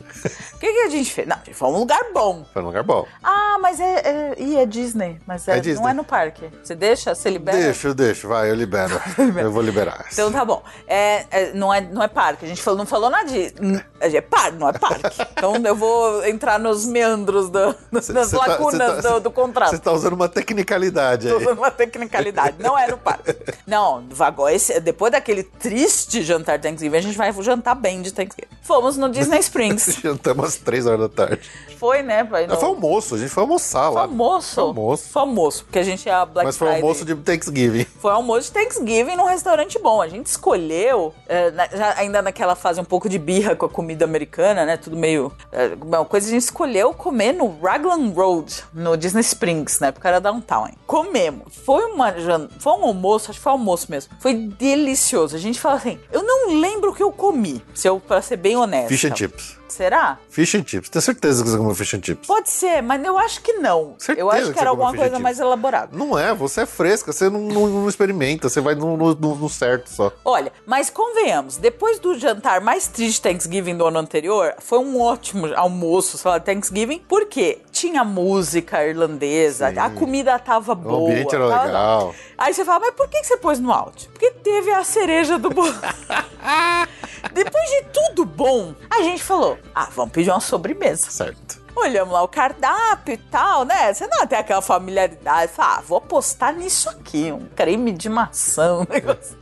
O 0.55 0.59
que, 0.61 0.73
que 0.73 0.79
a 0.79 0.88
gente 0.88 1.12
fez? 1.12 1.27
Não, 1.27 1.37
a 1.37 1.45
gente 1.45 1.55
foi 1.55 1.69
um 1.69 1.79
lugar 1.79 2.01
bom. 2.14 2.47
foi 2.53 2.62
num 2.62 2.69
lugar 2.69 2.85
bom. 2.85 3.05
Ah, 3.25 3.59
mas 3.61 3.81
é. 3.81 3.95
é 4.05 4.35
ih, 4.38 4.57
é 4.57 4.64
Disney. 4.64 5.21
Mas 5.27 5.49
é, 5.49 5.57
É 5.57 5.61
Disney. 5.61 5.83
não 5.83 5.88
é 5.88 5.95
no 5.95 6.05
parque. 6.05 6.49
Você 6.62 6.77
deixa? 6.77 7.12
Você 7.12 7.29
libera? 7.29 7.59
Deixa, 7.59 7.88
eu 7.88 7.95
deixo, 7.95 8.29
vai, 8.29 8.49
eu 8.51 8.55
libero. 8.55 9.01
eu 9.37 9.51
vou 9.51 9.62
liberar. 9.62 10.07
Então 10.12 10.31
tá 10.31 10.45
bom. 10.45 10.62
É, 10.87 11.27
é, 11.31 11.53
não, 11.55 11.75
é, 11.75 11.81
não 11.81 12.03
é 12.05 12.09
parque. 12.09 12.45
A 12.45 12.49
gente 12.49 12.62
falou, 12.62 12.79
não 12.79 12.87
falou 12.87 13.11
nada 13.11 13.29
de. 13.29 13.53
É 14.01 14.21
parque, 14.21 14.44
não 14.53 14.69
é 14.69 14.73
parque. 14.73 15.03
Então 15.33 15.55
eu 15.65 15.75
vou 15.77 16.25
entrar 16.27 16.59
nos 16.59 16.87
meandros, 16.87 17.49
do, 17.49 17.75
nas 17.91 18.05
Cê 18.07 18.13
tá- 18.13 18.47
lacunas 18.47 18.97
cê 18.97 19.03
tá- 19.03 19.11
do, 19.15 19.21
do 19.21 19.31
contrato. 19.31 19.71
Você 19.71 19.79
tá 19.79 19.93
usando 19.93 20.13
uma 20.15 20.29
tecnicalidade 20.29 21.29
aí. 21.29 21.35
usando 21.35 21.59
uma 21.59 21.71
tecnicalidade. 21.71 22.57
Não 22.59 22.79
é 22.79 22.87
no 22.89 22.97
parque. 22.99 23.35
Não, 23.67 24.05
vagou 24.11 24.49
esse, 24.49 24.79
depois 24.81 25.13
daquele 25.13 25.43
triste 25.43 26.23
jantar 26.23 26.57
de 26.59 26.63
Thanksgiving, 26.69 26.97
a 26.97 27.01
gente 27.01 27.17
vai 27.19 27.33
jantar 27.43 27.75
bem 27.75 28.03
de 28.03 28.13
Thanksgiving. 28.13 28.49
Fomos 28.63 28.97
no 28.97 29.09
Disney 29.09 29.39
Springs. 29.41 29.99
Jantamos 30.03 30.45
às 30.47 30.57
três 30.57 30.87
horas 30.87 31.01
da 31.01 31.09
tarde. 31.09 31.49
Foi, 31.79 32.03
né? 32.03 32.23
No, 32.49 32.57
Foi 32.57 32.69
almoço, 32.69 33.15
a 33.15 33.19
gente 33.19 33.29
foi 33.31 33.43
almoçar 33.43 33.87
foi 33.89 33.95
lá. 33.97 34.03
almoço. 34.03 34.55
Foi 34.55 34.65
almoço. 34.65 35.09
Foi 35.11 35.23
almoço, 35.23 35.65
porque 35.65 35.79
a 35.79 35.83
gente 35.83 36.07
ia 36.07 36.25
Black 36.25 36.47
Mas 36.47 36.57
foi 36.57 36.69
Friday. 36.69 36.83
almoço 36.83 37.05
de 37.05 37.15
Thanksgiving. 37.15 37.85
Foi 38.01 38.13
almoço 38.13 38.49
de 38.53 38.53
Thanksgiving 38.53 39.17
num 39.17 39.27
restaurante 39.27 39.79
bom. 39.79 40.01
A 40.01 40.09
gente 40.09 40.27
escolheu, 40.27 41.13
é, 41.29 41.51
na- 41.51 41.67
já 41.69 41.95
ainda 41.99 42.23
naquela 42.23 42.55
fase 42.55 42.81
um 42.81 42.85
pouco 42.85 43.09
de 43.09 43.19
birra 43.19 43.55
com 43.55 43.67
a 43.67 43.69
comida 43.69 44.05
americana, 44.05 44.24
né? 44.65 44.77
Tudo 44.77 44.97
meio. 44.97 45.33
É, 45.53 45.73
uma 45.81 46.05
coisa 46.05 46.27
a 46.29 46.31
gente 46.31 46.43
escolheu 46.43 46.93
comer 46.93 47.33
no 47.33 47.59
Raglan 47.61 48.11
Road, 48.11 48.65
no 48.73 48.97
Disney 48.97 49.21
Springs, 49.21 49.81
na 49.81 49.89
época 49.89 50.09
era 50.09 50.21
downtown. 50.21 50.71
Comemos. 50.87 51.55
Foi, 51.65 51.85
uma, 51.85 52.13
foi 52.59 52.73
um 52.73 52.85
almoço, 52.85 53.31
acho 53.31 53.39
que 53.39 53.43
foi 53.45 53.53
almoço 53.53 53.91
mesmo. 53.91 54.15
Foi 54.21 54.35
delicioso. 54.35 55.37
A 55.37 55.39
gente 55.39 55.61
fala 55.61 55.77
assim: 55.77 55.99
eu 56.13 56.23
não 56.23 56.61
lembro 56.61 56.91
o 56.91 56.95
que 56.95 57.03
eu 57.03 57.13
comi, 57.13 57.63
se 57.75 57.89
eu, 57.89 58.01
pra 58.01 58.23
ser 58.23 58.37
bem 58.37 58.57
honesta. 58.57 58.89
Fish 58.89 59.05
and 59.05 59.17
chips. 59.17 59.63
Será? 59.75 60.19
Fish 60.31 60.55
and 60.55 60.65
chips. 60.65 60.89
Tenho 60.89 61.03
certeza 61.03 61.43
que 61.43 61.51
você 61.51 61.57
comeu 61.59 61.75
fish 61.75 61.95
and 61.95 62.01
chips. 62.03 62.27
Pode 62.29 62.49
ser, 62.49 62.81
mas 62.81 63.05
eu 63.05 63.19
acho 63.19 63.41
que 63.43 63.55
não. 63.55 63.97
Certeza 63.99 64.21
eu 64.25 64.31
acho 64.31 64.47
que 64.47 64.53
que 64.55 64.59
era 64.61 64.71
alguma 64.71 64.95
coisa 64.95 65.19
mais 65.19 65.41
elaborada. 65.41 65.89
Não 65.97 66.17
é, 66.17 66.33
você 66.33 66.61
é 66.61 66.67
fresca, 66.67 67.13
você 67.13 67.29
não, 67.29 67.41
não- 67.41 67.67
não 67.67 67.89
experimenta, 67.89 68.49
você 68.49 68.61
vai 68.61 68.77
no, 68.77 68.97
no- 68.97 69.15
no- 69.15 69.49
certo 69.49 69.89
só. 69.91 70.13
Olha, 70.25 70.53
mas 70.65 70.91
convenhamos, 70.91 71.57
depois 71.57 71.99
do 71.99 72.17
jantar 72.19 72.61
mais 72.61 72.87
triste 72.87 73.21
Thanksgiving 73.21 73.77
do 73.77 73.85
ano 73.87 73.99
anterior, 73.99 74.55
foi 74.61 74.79
um 74.79 75.01
ótimo 75.01 75.53
almoço, 75.57 76.17
sei 76.17 76.31
lá, 76.31 76.39
Thanksgiving, 76.39 77.03
porque 77.09 77.59
tinha 77.73 78.05
música 78.05 78.87
irlandesa, 78.87 79.71
Sim. 79.71 79.79
a 79.79 79.91
comida 79.91 80.39
tava 80.39 80.73
boa. 80.75 81.11
ambiente 81.11 81.35
era 81.35 81.49
tava- 81.49 81.65
legal. 81.65 82.15
Aí 82.39 82.55
você 82.55 82.65
fala, 82.65 82.79
mas 82.81 82.95
por 82.95 83.09
que 83.09 83.21
que 83.21 83.27
você 83.27 83.37
pôs 83.39 83.59
no 83.59 83.73
áudio? 83.73 84.09
Porque 84.13 84.31
teve 84.31 84.71
a 84.71 84.85
cereja 84.85 85.37
do 85.37 85.51
bolo. 85.51 85.75
depois 87.33 87.71
de 87.71 87.83
tudo 87.93 88.25
bom, 88.25 88.75
a 88.91 89.03
gente 89.03 89.23
falou, 89.23 89.59
ah, 89.74 89.88
vamos 89.94 90.12
pedir 90.12 90.31
uma 90.31 90.40
sobremesa. 90.40 91.11
Certo. 91.11 91.63
Olhamos 91.77 92.13
lá 92.15 92.23
o 92.23 92.29
cardápio 92.29 93.15
e 93.15 93.17
tal, 93.17 93.65
né? 93.65 93.93
Você 93.93 94.07
não 94.07 94.27
tem 94.27 94.39
aquela 94.39 94.63
familiaridade. 94.63 95.53
Fala, 95.53 95.79
ah, 95.79 95.83
vou 95.87 95.99
apostar 95.99 96.55
nisso 96.55 96.89
aqui, 96.89 97.31
um 97.33 97.47
creme 97.55 97.93
de 97.93 98.09
maçã, 98.09 98.75
um 98.79 98.87
negócio. 98.91 99.37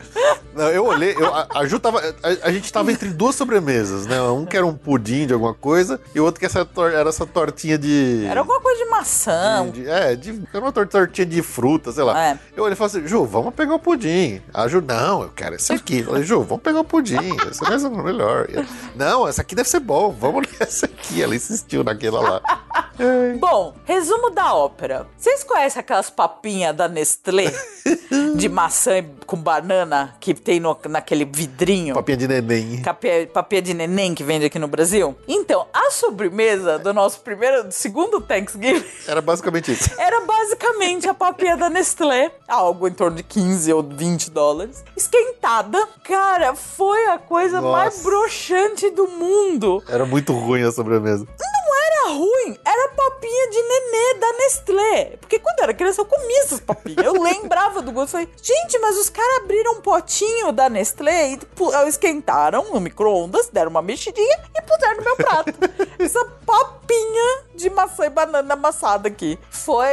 Não, 0.54 0.68
eu 0.68 0.84
olhei, 0.84 1.14
eu- 1.16 1.32
a, 1.34 1.46
a 1.54 1.66
Ju 1.66 1.78
tava. 1.78 2.00
A, 2.00 2.48
a 2.48 2.52
gente 2.52 2.72
tava 2.72 2.90
entre 2.92 3.08
duas 3.10 3.34
sobremesas, 3.36 4.06
né? 4.06 4.20
Um 4.22 4.44
que 4.44 4.56
era 4.56 4.66
um 4.66 4.74
pudim 4.74 5.26
de 5.26 5.32
alguma 5.32 5.54
coisa 5.54 6.00
e 6.14 6.20
o 6.20 6.24
outro 6.24 6.40
que 6.40 6.46
essa 6.46 6.66
era 6.92 7.08
essa 7.08 7.26
tortinha 7.26 7.78
de. 7.78 8.26
Era 8.28 8.40
alguma 8.40 8.60
coisa 8.60 8.82
de 8.84 8.90
maçã. 8.90 9.66
de- 9.70 9.82
de- 9.82 9.88
é, 9.88 10.16
de, 10.16 10.42
era 10.52 10.64
uma 10.64 10.72
tor- 10.72 10.86
tortinha 10.88 11.26
de 11.26 11.42
fruta, 11.42 11.92
sei 11.92 12.02
lá. 12.04 12.20
É. 12.20 12.38
Eu 12.56 12.64
olhei 12.64 12.74
e 12.74 12.76
falei 12.76 12.96
assim, 12.98 13.06
Ju, 13.06 13.24
vamos 13.24 13.54
pegar 13.54 13.74
o 13.74 13.78
pudim. 13.78 14.40
A 14.52 14.66
Ju, 14.68 14.80
não, 14.80 15.22
eu 15.22 15.28
quero 15.30 15.54
esse 15.54 15.72
aqui. 15.72 16.00
Eu 16.00 16.06
falei, 16.06 16.22
Ju, 16.24 16.42
vamos 16.42 16.62
pegar 16.62 16.80
o 16.80 16.84
pudim, 16.84 17.36
esse 17.50 17.64
é 17.64 17.88
melhor. 18.02 18.48
Não, 18.96 19.26
essa 19.28 19.42
aqui 19.42 19.54
deve 19.54 19.68
ser 19.68 19.80
bom, 19.80 20.10
vamos 20.18 20.46
nessa 20.58 20.86
aqui. 20.86 21.22
Ela 21.22 21.34
insistiu 21.34 21.82
naquela 21.84 22.21
lá. 22.22 22.40
Bom, 23.38 23.74
resumo 23.84 24.30
da 24.30 24.54
ópera. 24.54 25.06
Vocês 25.16 25.42
conhecem 25.42 25.80
aquelas 25.80 26.10
papinhas 26.10 26.74
da 26.76 26.88
Nestlé 26.88 27.52
de 28.36 28.48
maçã 28.48 29.04
com 29.26 29.36
banana 29.36 30.14
que 30.20 30.34
tem 30.34 30.60
no- 30.60 30.76
naquele 30.88 31.24
vidrinho? 31.24 31.94
Papinha 31.94 32.16
de 32.16 32.28
neném. 32.28 32.82
Capé- 32.82 33.26
Papinha 33.26 33.62
de 33.62 33.74
neném 33.74 34.14
que 34.14 34.22
vende 34.22 34.44
aqui 34.46 34.58
no 34.58 34.68
Brasil? 34.68 35.16
Então, 35.26 35.66
a 35.72 35.90
sobremesa 35.90 36.78
do 36.78 36.92
nosso 36.92 37.20
primeiro, 37.20 37.64
do 37.64 37.72
segundo 37.72 38.20
Thanksgiving 38.20 38.84
Era 39.08 39.20
basicamente 39.20 39.72
isso. 39.72 39.90
era 39.98 40.20
basicamente 40.24 41.08
a 41.08 41.14
papinha 41.14 41.56
da 41.56 41.68
Nestlé, 41.70 42.30
algo 42.46 42.86
em 42.86 42.92
torno 42.92 43.16
de 43.16 43.22
15 43.22 43.72
ou 43.72 43.82
20 43.82 44.30
dólares, 44.30 44.84
esquentada. 44.96 45.88
Cara, 46.04 46.54
foi 46.54 47.06
a 47.06 47.18
coisa 47.18 47.60
mais 47.60 47.94
Nossa. 47.96 48.02
broxante 48.08 48.90
do 48.90 49.08
mundo. 49.08 49.82
Era 49.88 50.04
muito 50.04 50.32
ruim 50.32 50.62
a 50.62 50.70
sobremesa. 50.70 51.26
Não 51.26 51.61
era 52.04 52.12
ruim, 52.12 52.58
era 52.64 52.88
papinha 52.90 53.50
de 53.50 53.62
nenê 53.62 54.14
da 54.18 54.32
Nestlé. 54.32 55.16
Porque 55.20 55.38
quando 55.38 55.58
eu 55.58 55.64
era 55.64 55.74
criança 55.74 56.00
eu 56.00 56.06
comia 56.06 56.40
essas 56.40 56.60
papinhas. 56.60 57.04
Eu 57.04 57.12
lembrava 57.22 57.80
do 57.82 57.92
gosto. 57.92 58.12
Falei, 58.12 58.28
gente, 58.42 58.78
mas 58.78 58.96
os 58.98 59.08
caras 59.08 59.38
abriram 59.44 59.72
um 59.74 59.80
potinho 59.80 60.52
da 60.52 60.68
Nestlé 60.68 61.32
e 61.32 61.36
pu- 61.38 61.72
esquentaram 61.86 62.64
no 62.72 62.80
micro-ondas, 62.80 63.48
deram 63.48 63.70
uma 63.70 63.82
mexidinha 63.82 64.40
e 64.56 64.62
puseram 64.62 64.96
no 64.96 65.04
meu 65.04 65.16
prato. 65.16 65.52
Essa 65.98 66.24
papinha 66.46 67.44
de 67.54 67.70
maçã 67.70 68.06
e 68.06 68.10
banana 68.10 68.54
amassada 68.54 69.08
aqui. 69.08 69.38
Foi. 69.50 69.86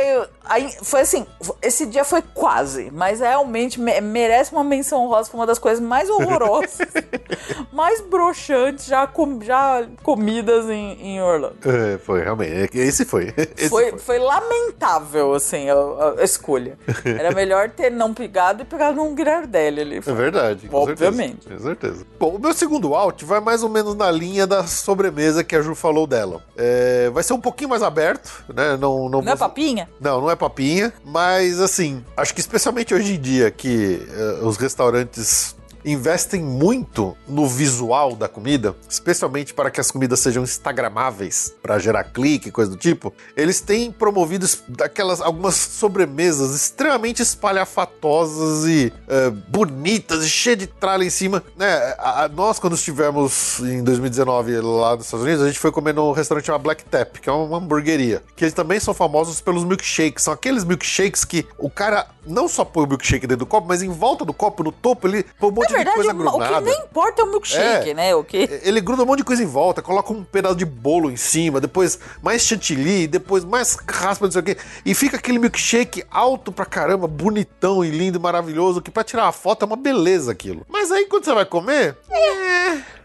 Aí- 0.50 0.76
Foi 0.82 1.02
assim, 1.02 1.26
esse 1.62 1.86
dia 1.86 2.04
foi 2.04 2.22
quase, 2.22 2.90
mas 2.92 3.20
realmente 3.20 3.80
me- 3.80 4.02
merece 4.02 4.52
uma 4.52 4.64
menção 4.64 5.08
rosa. 5.08 5.30
Foi 5.30 5.40
uma 5.40 5.46
das 5.48 5.60
coisas 5.60 5.80
mais 5.84 6.10
horrorosas, 6.10 6.80
mais 7.72 8.02
broxantes 8.02 8.86
já, 8.86 9.08
com- 9.08 9.40
já 9.42 9.86
comidas 10.04 10.66
em, 10.70 11.02
em 11.02 11.22
Orlando. 11.22 11.56
É, 11.66 11.98
foi, 11.98 12.22
realmente. 12.24 12.78
Esse 12.78 13.06
foi. 13.06 13.34
Esse 13.58 13.70
Foi, 13.70 13.98
foi 13.98 14.20
lamentável, 14.20 15.34
assim, 15.34 15.70
a, 15.70 15.74
a- 15.76 16.24
escolha. 16.24 16.78
Era 17.06 17.32
melhor 17.32 17.70
ter 17.70 17.92
não 17.92 18.14
pegado 18.14 18.62
e 18.62 18.66
pegado 18.66 18.98
num 18.98 19.16
Girardelli 19.16 19.82
ali. 19.82 19.98
É 19.98 20.14
verdade. 20.14 20.68
com 20.68 20.78
Obviamente. 20.78 21.44
certeza, 21.44 21.58
Com 21.58 21.64
certeza. 21.64 22.06
Bom, 22.20 22.36
o 22.36 22.40
meu 22.40 22.54
segundo 22.54 22.94
out 22.96 23.24
vai 23.26 23.40
mais 23.40 23.64
ou 23.64 23.70
menos 23.70 23.96
na 23.96 24.10
linha 24.12 24.46
da 24.48 24.66
sobremesa 24.66 25.44
que 25.44 25.56
a 25.56 25.62
Ju 25.62 25.76
falou 25.76 26.08
dela. 26.08 26.42
É, 26.58 27.10
vai 27.12 27.24
ser 27.24 27.34
um 27.34 27.42
pouquinho 27.42 27.70
mais 27.70 27.84
aberto, 27.84 28.44
né? 28.54 28.78
Não, 28.78 29.08
não, 29.10 29.22
Não 29.22 29.34
é 29.34 29.36
papinha? 29.36 29.90
Não, 30.00 30.22
não 30.22 30.30
é 30.32 30.36
papinha, 30.40 30.92
mas 31.06 31.60
assim, 31.60 32.04
acho 32.18 32.34
que 32.34 32.40
especialmente 32.40 32.94
hoje 32.94 33.14
em 33.14 33.20
dia 33.20 33.52
que 33.52 34.02
eh, 34.10 34.40
os 34.42 34.58
restaurantes 34.58 35.56
investem 35.86 36.42
muito 36.42 37.16
no 37.28 37.48
visual 37.48 38.16
da 38.16 38.28
comida, 38.28 38.76
especialmente 38.90 39.54
para 39.54 39.70
que 39.72 39.80
as 39.80 39.90
comidas 39.92 40.20
sejam 40.20 40.44
instagramáveis, 40.44 41.54
para 41.62 41.80
gerar 41.80 42.04
clique, 42.06 42.52
coisa 42.52 42.72
do 42.72 42.78
tipo, 42.78 43.14
eles 43.36 43.62
têm 43.62 43.92
promovido 43.92 44.48
daquelas 44.68 45.22
algumas 45.22 45.56
sobremesas 45.56 46.56
extremamente 46.56 47.22
espalhafatosas 47.22 48.66
e 48.68 48.92
eh, 49.08 49.30
bonitas 49.48 50.24
e 50.24 50.30
cheias 50.30 50.60
de 50.60 50.68
tralha 50.68 51.04
em 51.04 51.10
cima, 51.10 51.44
né? 51.56 51.96
A- 51.98 52.24
a- 52.26 52.28
nós 52.30 52.60
quando 52.60 52.76
estivemos 52.76 53.60
em 53.62 53.84
2019 53.84 54.60
lá 54.62 54.96
nos 54.96 55.06
Estados 55.06 55.26
Unidos, 55.26 55.44
a 55.44 55.48
gente 55.48 55.60
foi 55.60 55.72
comer 55.72 55.94
num 55.94 56.12
restaurante 56.12 56.46
chamado 56.46 56.62
Black 56.62 56.84
Tap, 56.86 57.18
que 57.20 57.30
é 57.30 57.32
uma 57.32 57.58
hamburgueria, 57.58 58.24
que 58.36 58.44
eles 58.44 58.54
também 58.54 58.80
são 58.80 58.94
famosos 58.94 59.42
pelos 59.42 59.64
milkshakes, 59.64 60.24
são 60.24 60.34
aqueles 60.34 60.64
milkshakes 60.64 61.24
que 61.26 61.46
o 61.58 61.70
cara 61.70 62.08
não 62.26 62.48
só 62.48 62.64
põe 62.64 62.84
o 62.84 62.88
milkshake 62.88 63.26
dentro 63.26 63.46
do 63.46 63.46
copo, 63.46 63.68
mas 63.68 63.82
em 63.82 63.90
volta 63.90 64.24
do 64.26 64.34
copo, 64.34 64.64
no 64.64 64.72
topo, 64.72 65.08
ele 65.08 65.26
põe 65.40 65.52
Na 65.72 65.78
verdade, 65.78 65.98
de 65.98 66.04
coisa 66.04 66.12
o, 66.14 66.16
o 66.16 66.32
que 66.32 66.38
grudada. 66.46 66.62
nem 66.66 66.80
importa 66.80 67.22
é 67.22 67.26
o 67.26 67.28
milkshake, 67.32 67.90
É. 67.90 67.94
né? 67.94 68.16
O 68.16 68.24
que... 68.24 68.38
Ele 68.64 68.82
gruda 68.82 69.04
um 69.04 69.06
monte 69.06 69.20
de 69.20 69.24
coisa 69.26 69.44
em 69.44 69.46
volta, 69.46 69.82
coloca 69.82 70.12
um 70.14 70.24
pedaço 70.24 70.56
de 70.56 70.66
bolo 70.66 71.10
em 71.12 71.18
cima, 71.18 71.60
depois 71.62 72.00
mais 72.22 72.42
chantilly, 72.42 73.08
depois 73.08 73.44
mais 73.44 73.78
raspa, 73.88 74.26
não 74.26 74.32
sei 74.32 74.42
o 74.42 74.44
quê. 74.46 74.58
E 74.86 74.94
fica 74.94 75.18
aquele 75.18 75.40
milkshake 75.40 76.04
alto 76.10 76.52
pra 76.52 76.66
caramba, 76.66 77.08
bonitão 77.08 77.84
e 77.84 77.90
lindo, 77.90 78.20
maravilhoso, 78.20 78.82
que 78.82 78.92
pra 78.92 79.04
tirar 79.04 79.24
uma 79.24 79.32
foto 79.32 79.64
é 79.64 79.66
uma 79.66 79.76
beleza 79.78 80.32
aquilo. 80.32 80.66
Mas 80.70 80.92
aí 80.92 81.06
quando 81.06 81.26
você 81.26 81.34
vai 81.34 81.46
comer, 81.46 81.98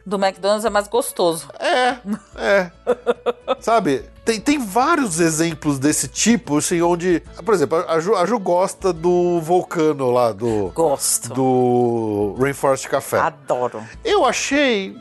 Do 0.07 0.17
McDonald's 0.17 0.65
é 0.65 0.71
mais 0.71 0.87
gostoso. 0.87 1.49
é, 1.59 1.97
é. 2.37 2.71
Sabe? 3.61 4.05
Tem, 4.25 4.41
tem 4.41 4.59
vários 4.59 5.21
exemplos 5.21 5.79
desse 5.79 6.09
tipo, 6.09 6.57
assim, 6.59 6.81
onde. 6.81 7.23
Por 7.45 7.53
exemplo, 7.53 7.85
a 7.87 8.01
Ju, 8.01 8.15
a 8.17 8.25
Ju 8.25 8.39
gosta 8.39 8.93
do 8.93 9.41
vulcano 9.41 10.11
lá, 10.11 10.33
do. 10.33 10.71
Gosto. 10.75 11.33
Do 11.33 12.35
Rainforest 12.39 12.89
Café. 12.89 13.19
Adoro. 13.19 13.83
Eu 14.03 14.25
achei 14.25 14.97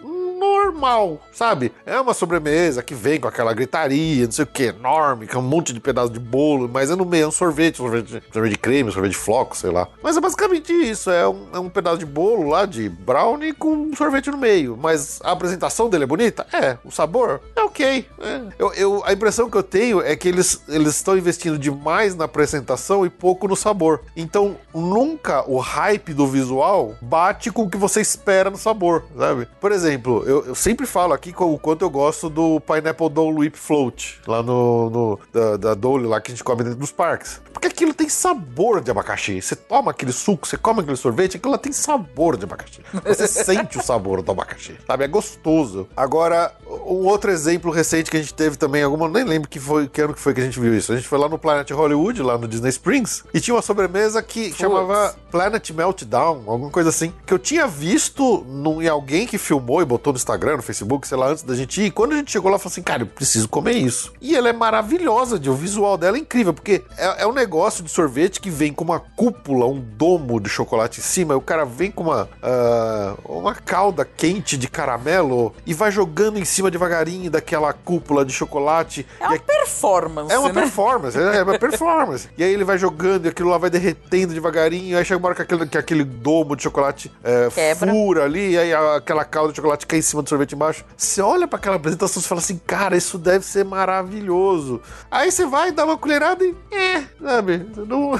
normal, 0.63 1.19
sabe? 1.31 1.71
É 1.85 1.99
uma 1.99 2.13
sobremesa 2.13 2.81
que 2.81 2.93
vem 2.93 3.19
com 3.19 3.27
aquela 3.27 3.53
gritaria, 3.53 4.25
não 4.25 4.31
sei 4.31 4.43
o 4.43 4.47
que, 4.47 4.63
enorme, 4.63 5.27
com 5.27 5.39
um 5.39 5.41
monte 5.41 5.73
de 5.73 5.79
pedaço 5.79 6.11
de 6.11 6.19
bolo, 6.19 6.69
mas 6.71 6.89
é 6.89 6.95
no 6.95 7.05
meio, 7.05 7.25
é 7.25 7.27
um 7.27 7.31
sorvete, 7.31 7.77
sorvete, 7.77 8.23
sorvete 8.31 8.51
de 8.53 8.57
creme, 8.57 8.91
sorvete 8.91 9.11
de 9.11 9.17
floco, 9.17 9.55
sei 9.57 9.71
lá. 9.71 9.87
Mas 10.01 10.17
é 10.17 10.21
basicamente 10.21 10.71
isso, 10.73 11.09
é 11.11 11.27
um, 11.27 11.47
é 11.53 11.59
um 11.59 11.69
pedaço 11.69 11.97
de 11.97 12.05
bolo 12.05 12.49
lá 12.49 12.65
de 12.65 12.89
brownie 12.89 13.53
com 13.53 13.73
um 13.73 13.95
sorvete 13.95 14.29
no 14.31 14.37
meio. 14.37 14.77
Mas 14.79 15.19
a 15.23 15.31
apresentação 15.31 15.89
dele 15.89 16.03
é 16.03 16.07
bonita? 16.07 16.45
É. 16.53 16.77
O 16.83 16.91
sabor? 16.91 17.41
É 17.55 17.61
ok. 17.61 18.07
É. 18.19 18.41
Eu, 18.57 18.73
eu- 18.73 19.03
a 19.05 19.13
impressão 19.13 19.49
que 19.49 19.57
eu 19.57 19.63
tenho 19.63 20.01
é 20.01 20.15
que 20.15 20.27
eles 20.27 20.61
eles 20.67 20.95
estão 20.95 21.17
investindo 21.17 21.57
demais 21.57 22.15
na 22.15 22.25
apresentação 22.25 23.05
e 23.05 23.09
pouco 23.09 23.47
no 23.47 23.55
sabor. 23.55 24.01
Então, 24.15 24.55
nunca 24.73 25.43
o 25.49 25.57
hype 25.59 26.13
do 26.13 26.27
visual 26.27 26.95
bate 27.01 27.51
com 27.51 27.63
o 27.63 27.69
que 27.69 27.77
você 27.77 28.01
espera 28.01 28.49
no 28.49 28.57
sabor, 28.57 29.03
sabe? 29.17 29.47
Por 29.59 29.71
exemplo, 29.71 30.23
eu, 30.25 30.45
eu 30.45 30.52
sempre 30.55 30.85
falo 30.85 31.13
aqui 31.13 31.33
o 31.37 31.57
quanto 31.57 31.83
eu 31.83 31.89
gosto 31.89 32.29
do 32.29 32.59
Pineapple 32.61 33.09
Dole 33.09 33.37
Whip 33.39 33.57
Float, 33.57 34.19
lá 34.27 34.41
no, 34.43 34.89
no- 34.89 35.19
da, 35.31 35.57
da 35.57 35.73
Dole 35.73 36.05
lá 36.07 36.19
que 36.21 36.31
a 36.31 36.35
gente 36.35 36.43
come 36.43 36.63
dentro 36.63 36.79
dos 36.79 36.91
parques. 36.91 37.41
Porque 37.51 37.67
aquilo 37.67 37.93
tem 37.93 38.09
sabor 38.09 38.81
de 38.81 38.91
abacaxi. 38.91 39.41
Você 39.41 39.55
toma 39.55 39.91
aquele 39.91 40.11
suco, 40.11 40.47
você 40.47 40.57
come 40.57 40.81
aquele 40.81 40.97
sorvete, 40.97 41.37
aquilo 41.37 41.51
lá 41.51 41.57
tem 41.57 41.71
sabor 41.71 42.35
de 42.37 42.43
abacaxi. 42.45 42.81
Você 43.05 43.27
sente 43.43 43.77
o 43.77 43.83
sabor 43.83 44.21
do 44.21 44.31
abacaxi, 44.31 44.75
sabe? 44.85 45.03
É 45.03 45.07
gostoso. 45.07 45.87
Agora, 45.95 46.51
um 46.67 47.05
outro 47.05 47.31
exemplo 47.31 47.71
recente 47.71 48.09
que 48.11 48.17
a 48.17 48.21
gente 48.21 48.33
teve 48.33 48.57
também, 48.57 48.83
alguma, 48.83 49.07
nem 49.07 49.23
lembro 49.23 49.47
que, 49.49 49.59
foi, 49.59 49.87
que 49.87 50.01
ano 50.01 50.13
que 50.13 50.19
foi 50.19 50.33
que 50.33 50.41
a 50.41 50.43
gente 50.43 50.59
viu 50.59 50.75
isso. 50.75 50.91
A 50.91 50.95
gente 50.95 51.07
foi 51.07 51.17
lá 51.19 51.29
no 51.29 51.37
Planet 51.37 51.69
Hollywood, 51.71 52.21
lá 52.21 52.37
no 52.37 52.47
Disney 52.47 52.69
Springs, 52.69 53.23
e 53.33 53.39
tinha 53.39 53.55
uma 53.55 53.61
sobremesa 53.61 54.21
que 54.21 54.51
chamava 54.53 55.15
Planet 55.31 55.69
Meltdown, 55.71 56.43
alguma 56.47 56.69
coisa 56.71 56.89
assim, 56.89 57.13
que 57.25 57.33
eu 57.33 57.39
tinha 57.39 57.67
visto 57.67 58.43
num, 58.47 58.81
em 58.81 58.87
alguém 58.87 59.25
que 59.27 59.37
filmou 59.37 59.81
e 59.81 59.85
botou 59.85 60.11
no 60.13 60.17
Instagram, 60.17 60.42
no 60.57 60.61
Facebook, 60.63 61.07
sei 61.07 61.17
lá, 61.17 61.27
antes 61.27 61.43
da 61.43 61.55
gente 61.55 61.81
ir. 61.81 61.85
E 61.85 61.91
quando 61.91 62.13
a 62.13 62.17
gente 62.17 62.31
chegou 62.31 62.51
lá, 62.51 62.57
falei 62.59 62.71
assim, 62.73 62.81
cara, 62.81 63.03
eu 63.03 63.07
preciso 63.07 63.47
comer 63.47 63.73
isso. 63.73 64.11
E 64.21 64.35
ela 64.35 64.49
é 64.49 64.53
maravilhosa, 64.53 65.39
de, 65.39 65.49
o 65.49 65.55
visual 65.55 65.97
dela 65.97 66.17
é 66.17 66.19
incrível, 66.19 66.53
porque 66.53 66.83
é, 66.97 67.23
é 67.23 67.27
um 67.27 67.33
negócio 67.33 67.83
de 67.83 67.89
sorvete 67.89 68.39
que 68.39 68.49
vem 68.49 68.73
com 68.73 68.83
uma 68.83 68.99
cúpula, 68.99 69.65
um 69.65 69.79
domo 69.79 70.39
de 70.39 70.49
chocolate 70.49 70.99
em 70.99 71.03
cima, 71.03 71.33
e 71.33 71.37
o 71.37 71.41
cara 71.41 71.65
vem 71.65 71.91
com 71.91 72.03
uma, 72.03 72.29
ah, 72.41 73.15
uma 73.25 73.55
calda 73.55 74.05
quente 74.05 74.57
de 74.57 74.67
caramelo 74.67 75.53
e 75.65 75.73
vai 75.73 75.91
jogando 75.91 76.37
em 76.37 76.45
cima 76.45 76.69
devagarinho 76.69 77.29
daquela 77.31 77.71
cúpula 77.73 78.25
de 78.25 78.33
chocolate. 78.33 79.05
É 79.19 79.27
uma 79.27 79.35
a- 79.35 79.39
performance, 79.39 80.31
é 80.33 80.39
uma 80.39 80.49
né? 80.49 80.61
performance, 80.61 81.17
é 81.17 81.37
é 81.37 81.43
uma 81.43 81.57
performance. 81.57 82.29
E 82.37 82.43
aí 82.43 82.53
ele 82.53 82.63
vai 82.63 82.77
jogando 82.77 83.25
e 83.25 83.29
aquilo 83.29 83.49
lá 83.49 83.57
vai 83.57 83.69
derretendo 83.69 84.33
devagarinho. 84.33 84.97
Aí 84.97 85.05
chega 85.05 85.17
uma 85.17 85.27
hora 85.27 85.35
que 85.35 85.41
aquele, 85.41 85.65
que 85.67 85.77
aquele 85.77 86.03
domo 86.03 86.55
de 86.55 86.63
chocolate 86.63 87.11
é, 87.23 87.49
fura 87.75 88.23
ali, 88.25 88.51
e 88.51 88.57
aí 88.57 88.73
aquela 88.73 89.23
calda 89.25 89.51
de 89.51 89.57
chocolate 89.57 89.85
cai 89.87 89.99
em 89.99 90.01
cima 90.01 90.21
do 90.21 90.29
sorvete 90.33 90.55
embaixo. 90.55 90.83
Você 90.97 91.21
olha 91.21 91.47
pra 91.47 91.57
aquela 91.57 91.75
apresentação 91.75 92.21
e 92.21 92.25
fala 92.25 92.41
assim, 92.41 92.59
cara, 92.65 92.97
isso 92.97 93.17
deve 93.17 93.45
ser 93.45 93.63
maravilhoso. 93.63 94.81
Aí 95.09 95.31
você 95.31 95.45
vai 95.45 95.71
dar 95.71 95.85
uma 95.85 95.97
colherada 95.97 96.43
e. 96.43 96.55
É, 96.71 97.03
sabe? 97.21 97.65
Não... 97.87 98.11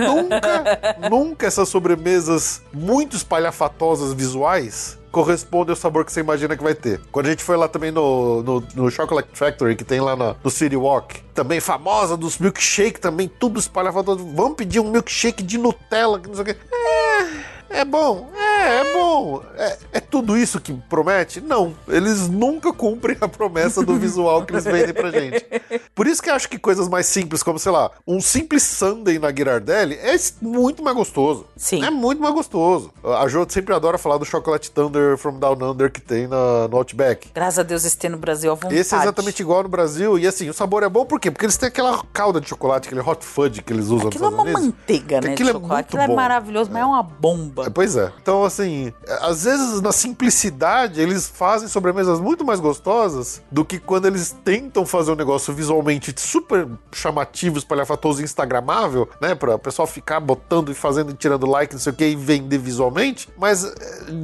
nunca, 0.00 1.08
nunca 1.10 1.46
essas 1.46 1.68
sobremesas 1.68 2.62
muito 2.72 3.16
espalhafatosas 3.16 4.12
visuais 4.12 4.98
correspondem 5.10 5.72
ao 5.72 5.76
sabor 5.76 6.06
que 6.06 6.12
você 6.12 6.20
imagina 6.20 6.56
que 6.56 6.62
vai 6.62 6.74
ter. 6.74 6.98
Quando 7.12 7.26
a 7.26 7.30
gente 7.30 7.44
foi 7.44 7.54
lá 7.56 7.68
também 7.68 7.90
no, 7.90 8.42
no, 8.42 8.64
no 8.74 8.90
Chocolate 8.90 9.28
Factory, 9.34 9.76
que 9.76 9.84
tem 9.84 10.00
lá 10.00 10.16
na- 10.16 10.34
no 10.42 10.50
City 10.50 10.74
Walk, 10.74 11.20
também 11.34 11.60
famosa 11.60 12.16
dos 12.16 12.38
milkshake, 12.38 12.98
também 12.98 13.28
tudo 13.28 13.60
espalhafatoso. 13.60 14.26
Vamos 14.34 14.56
pedir 14.56 14.80
um 14.80 14.90
milkshake 14.90 15.42
de 15.42 15.58
Nutella, 15.58 16.18
que 16.18 16.28
não 16.28 16.34
sei 16.34 16.42
o 16.42 16.46
quê. 16.46 16.56
É, 17.70 17.80
é 17.80 17.84
bom, 17.84 18.30
é 18.62 18.92
bom. 18.92 19.42
É, 19.56 19.78
é 19.94 20.00
tudo 20.00 20.36
isso 20.36 20.60
que 20.60 20.72
promete? 20.88 21.40
Não. 21.40 21.74
Eles 21.88 22.28
nunca 22.28 22.72
cumprem 22.72 23.16
a 23.20 23.28
promessa 23.28 23.82
do 23.84 23.94
visual 23.96 24.44
que 24.44 24.52
eles 24.52 24.64
vendem 24.64 24.92
pra 24.94 25.10
gente. 25.10 25.44
Por 25.94 26.06
isso 26.06 26.22
que 26.22 26.30
eu 26.30 26.34
acho 26.34 26.48
que 26.48 26.58
coisas 26.58 26.88
mais 26.88 27.06
simples, 27.06 27.42
como, 27.42 27.58
sei 27.58 27.72
lá, 27.72 27.90
um 28.06 28.20
simples 28.20 28.62
sundae 28.62 29.18
na 29.18 29.30
Ghirardelli 29.30 29.94
é 29.96 30.16
muito 30.40 30.82
mais 30.82 30.96
gostoso. 30.96 31.46
Sim. 31.56 31.84
É 31.84 31.90
muito 31.90 32.20
mais 32.22 32.34
gostoso. 32.34 32.92
A 33.04 33.26
Jo 33.28 33.46
sempre 33.48 33.74
adora 33.74 33.98
falar 33.98 34.18
do 34.18 34.24
Chocolate 34.24 34.70
Thunder 34.70 35.16
from 35.16 35.38
Down 35.38 35.58
Under 35.62 35.90
que 35.90 36.00
tem 36.00 36.26
na, 36.26 36.68
no 36.68 36.76
Outback. 36.76 37.30
Graças 37.34 37.58
a 37.58 37.62
Deus 37.62 37.84
esse 37.84 37.96
tem 37.96 38.10
no 38.10 38.18
Brasil 38.18 38.50
à 38.52 38.54
vontade. 38.54 38.76
Esse 38.76 38.94
é 38.94 38.98
exatamente 38.98 39.40
igual 39.40 39.62
no 39.62 39.68
Brasil. 39.68 40.18
E 40.18 40.26
assim, 40.26 40.48
o 40.48 40.54
sabor 40.54 40.82
é 40.82 40.88
bom 40.88 41.04
por 41.04 41.18
quê? 41.20 41.30
Porque 41.30 41.44
eles 41.44 41.56
têm 41.56 41.68
aquela 41.68 42.02
calda 42.12 42.40
de 42.40 42.48
chocolate, 42.48 42.88
aquele 42.88 43.00
hot 43.00 43.24
fudge 43.24 43.62
que 43.62 43.72
eles 43.72 43.86
usam 43.88 44.08
Aquilo 44.08 44.24
é 44.24 44.28
uma 44.28 44.42
Unidos. 44.42 44.62
manteiga, 44.62 45.20
né, 45.20 45.32
aquilo 45.32 45.50
é 45.50 45.52
muito 45.52 45.72
Aquilo 45.72 46.02
é 46.02 46.06
bom. 46.06 46.14
maravilhoso, 46.16 46.70
mas 46.72 46.82
é 46.82 46.84
uma 46.84 47.02
bomba. 47.02 47.66
É, 47.66 47.70
Pois 47.70 47.96
é. 47.96 48.12
Então, 48.20 48.44
assim, 48.52 48.92
às 49.20 49.44
vezes 49.44 49.80
na 49.80 49.92
simplicidade 49.92 51.00
eles 51.00 51.26
fazem 51.28 51.68
sobremesas 51.68 52.20
muito 52.20 52.44
mais 52.44 52.60
gostosas 52.60 53.42
do 53.50 53.64
que 53.64 53.78
quando 53.78 54.06
eles 54.06 54.34
tentam 54.44 54.84
fazer 54.84 55.12
um 55.12 55.16
negócio 55.16 55.52
visualmente 55.52 56.12
super 56.16 56.68
chamativo, 56.92 57.58
espalhafatoso 57.58 58.20
e 58.20 58.24
instagramável, 58.24 59.08
né? 59.20 59.34
Pra 59.34 59.54
o 59.54 59.58
pessoal 59.58 59.86
ficar 59.86 60.20
botando 60.20 60.70
e 60.70 60.74
fazendo 60.74 61.10
e 61.10 61.14
tirando 61.14 61.46
like, 61.46 61.72
não 61.72 61.80
sei 61.80 61.92
o 61.92 61.96
que, 61.96 62.04
e 62.04 62.16
vender 62.16 62.58
visualmente. 62.58 63.28
Mas, 63.36 63.64
eh, 63.64 63.72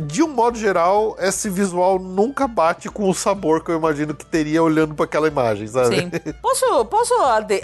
de 0.07 0.23
um 0.23 0.29
modo 0.29 0.59
geral, 0.59 1.17
esse 1.19 1.49
visual 1.49 1.99
nunca 1.99 2.47
bate 2.47 2.88
com 2.88 3.09
o 3.09 3.14
sabor 3.14 3.62
que 3.62 3.71
eu 3.71 3.77
imagino 3.77 4.14
que 4.14 4.25
teria 4.25 4.62
olhando 4.62 4.95
para 4.95 5.05
aquela 5.05 5.29
imagem, 5.29 5.67
sabe? 5.67 5.97
Sim. 5.97 6.11
Posso, 6.43 6.85
posso 6.87 7.14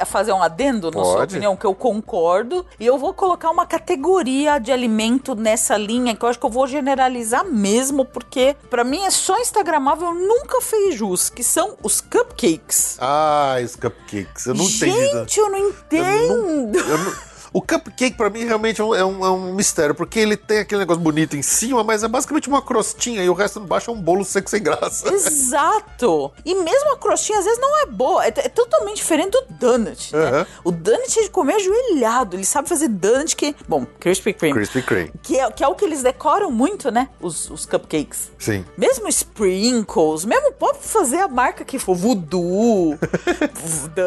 fazer 0.06 0.32
um 0.32 0.42
adendo 0.42 0.90
na 0.90 1.02
sua 1.02 1.18
Pode. 1.18 1.34
opinião, 1.34 1.56
que 1.56 1.64
eu 1.64 1.74
concordo, 1.74 2.66
e 2.78 2.86
eu 2.86 2.98
vou 2.98 3.14
colocar 3.14 3.50
uma 3.50 3.66
categoria 3.66 4.58
de 4.58 4.70
alimento 4.70 5.34
nessa 5.34 5.76
linha, 5.76 6.14
que 6.14 6.24
eu 6.24 6.28
acho 6.28 6.38
que 6.38 6.46
eu 6.46 6.50
vou 6.54 6.66
generalizar 6.68 7.44
mesmo, 7.44 8.04
porque 8.04 8.54
pra 8.70 8.84
mim 8.84 9.00
é 9.04 9.10
só 9.10 9.38
instagramável, 9.40 10.14
nunca 10.14 10.60
fez 10.60 10.94
jus, 10.94 11.28
que 11.28 11.42
são 11.42 11.76
os 11.82 12.00
cupcakes. 12.00 12.96
Ah, 13.00 13.56
os 13.62 13.74
cupcakes. 13.74 14.46
Eu 14.46 14.54
não 14.54 14.64
entendi. 14.64 14.92
Gente, 14.92 15.40
eu 15.40 15.50
não 15.50 15.58
Eu 15.58 15.68
entendo. 15.70 16.28
não- 16.28 16.80
eu 16.80 16.98
não- 16.98 17.33
O 17.54 17.62
cupcake, 17.62 18.16
pra 18.16 18.28
mim, 18.28 18.44
realmente 18.44 18.80
é 18.80 18.84
um, 18.84 18.94
é 18.94 19.04
um- 19.04 19.24
é 19.24 19.30
um 19.30 19.54
mistério, 19.54 19.94
porque 19.94 20.18
ele 20.18 20.36
tem 20.36 20.58
aquele 20.58 20.80
negócio 20.80 21.00
bonito 21.00 21.36
em 21.36 21.40
cima, 21.42 21.82
mas 21.84 22.02
é 22.02 22.08
basicamente 22.08 22.48
uma 22.48 22.60
crostinha 22.60 23.22
e 23.22 23.28
o 23.30 23.32
resto 23.32 23.60
embaixo 23.60 23.90
é 23.90 23.94
um 23.94 24.00
bolo 24.00 24.24
seco 24.24 24.50
sem 24.50 24.60
graça. 24.62 25.08
Exato! 25.14 26.32
E 26.44 26.54
mesmo 26.54 26.92
a 26.92 26.98
crostinha 26.98 27.38
às 27.38 27.44
vezes 27.44 27.60
não 27.60 27.78
é 27.82 27.86
boa. 27.86 28.24
É, 28.24 28.28
é 28.28 28.48
totalmente 28.48 28.96
diferente 28.96 29.30
do 29.30 29.44
donut, 29.50 30.14
né? 30.14 30.24
Aham. 30.28 30.46
O 30.64 30.70
donut 30.72 31.18
é 31.18 31.22
de 31.22 31.30
comer 31.30 31.54
ajoelhado. 31.54 32.36
Ele 32.36 32.44
sabe 32.44 32.68
fazer 32.68 32.88
donut 32.88 33.36
que... 33.36 33.54
Bom, 33.68 33.86
Krispy 34.00 34.32
Kreme. 34.32 34.54
Krispy 34.54 34.82
Kreme. 34.82 35.12
Que 35.22 35.38
é, 35.38 35.48
que 35.50 35.62
é 35.62 35.68
o 35.68 35.74
que 35.76 35.84
eles 35.84 36.02
decoram 36.02 36.50
muito, 36.50 36.90
né? 36.90 37.08
Os, 37.20 37.48
os 37.50 37.64
cupcakes. 37.66 38.32
Sim. 38.38 38.64
Mesmo 38.76 39.06
sprinkles, 39.08 40.24
mesmo 40.24 40.52
pode 40.54 40.78
fazer 40.80 41.18
a 41.18 41.28
marca 41.28 41.64
que 41.64 41.78
for 41.78 41.94
Voodoo, 41.94 42.98
Donut. 42.98 43.50
Voodoo 43.54 44.04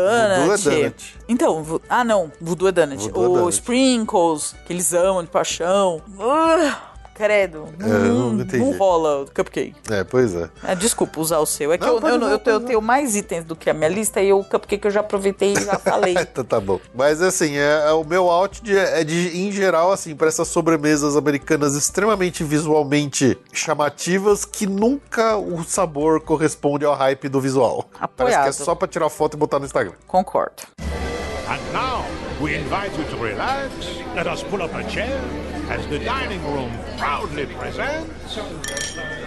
é 0.53 0.57
donut. 0.57 1.17
Então, 1.29 1.81
ah 1.89 2.03
não, 2.03 2.31
Voodoo 2.41 2.67
é 2.67 2.71
Donut. 2.71 3.03
Voodoo 3.09 3.36
é 3.36 3.36
o 3.45 3.49
sprinkles, 3.49 4.55
que 4.65 4.73
eles 4.73 4.93
amam 4.93 5.23
de 5.23 5.29
paixão. 5.29 6.01
Ah, 6.19 6.81
credo. 7.13 7.67
É, 7.79 7.87
não 7.87 8.31
não, 8.33 8.41
entendi. 8.41 8.57
não 8.63 8.77
rola 8.77 9.23
o 9.23 9.25
cupcake. 9.25 9.73
É, 9.89 10.03
pois 10.03 10.35
é. 10.35 10.49
Ah, 10.61 10.75
desculpa 10.75 11.19
usar 11.19 11.39
o 11.39 11.47
seu. 11.47 11.73
É 11.73 11.77
que 11.77 11.83
Não, 11.83 11.95
eu, 11.95 12.07
eu, 12.07 12.17
usar, 12.17 12.41
eu, 12.45 12.53
eu 12.53 12.59
tenho 12.59 12.81
mais 12.81 13.15
itens 13.15 13.43
do 13.43 13.55
que 13.55 13.69
a 13.71 13.73
minha 13.73 13.89
lista 13.89 14.21
e 14.21 14.31
o 14.31 14.43
cupcake 14.43 14.85
eu 14.85 14.91
já 14.91 14.99
aproveitei 14.99 15.53
e 15.53 15.65
já 15.65 15.77
falei. 15.79 16.15
Então 16.19 16.43
tá 16.43 16.59
bom. 16.59 16.79
Mas 16.93 17.19
assim, 17.21 17.57
é, 17.57 17.85
é 17.87 17.91
o 17.91 18.03
meu 18.03 18.29
out 18.29 18.61
de, 18.61 18.77
é 18.77 19.03
de, 19.03 19.35
em 19.35 19.51
geral, 19.51 19.91
assim, 19.91 20.15
para 20.15 20.27
essas 20.27 20.47
sobremesas 20.47 21.15
americanas 21.17 21.75
extremamente 21.75 22.43
visualmente 22.43 23.35
chamativas 23.51 24.45
que 24.45 24.67
nunca 24.67 25.37
o 25.37 25.63
sabor 25.63 26.21
corresponde 26.21 26.85
ao 26.85 26.93
hype 26.93 27.27
do 27.29 27.41
visual. 27.41 27.83
Parece 28.15 28.15
que 28.15 28.21
é 28.21 28.39
Apoiado. 28.41 28.53
só 28.53 28.75
pra 28.75 28.87
tirar 28.87 29.09
foto 29.09 29.33
e 29.33 29.37
botar 29.37 29.57
no 29.57 29.65
Instagram. 29.65 29.93
Concordo. 30.05 30.63
And 31.49 31.73
now, 31.73 32.03
we 32.39 32.55
invite 32.55 32.95
you 32.97 33.03
to 33.05 33.17
relax. 33.17 33.97
Let 34.15 34.27
us 34.27 34.43
pull 34.43 34.61
up 34.61 34.73
a 34.73 34.87
chair 34.89 35.21
as 35.69 35.85
the 35.87 35.99
dining 35.99 36.41
room 36.43 36.71
proudly 36.97 37.45
presents 37.45 38.37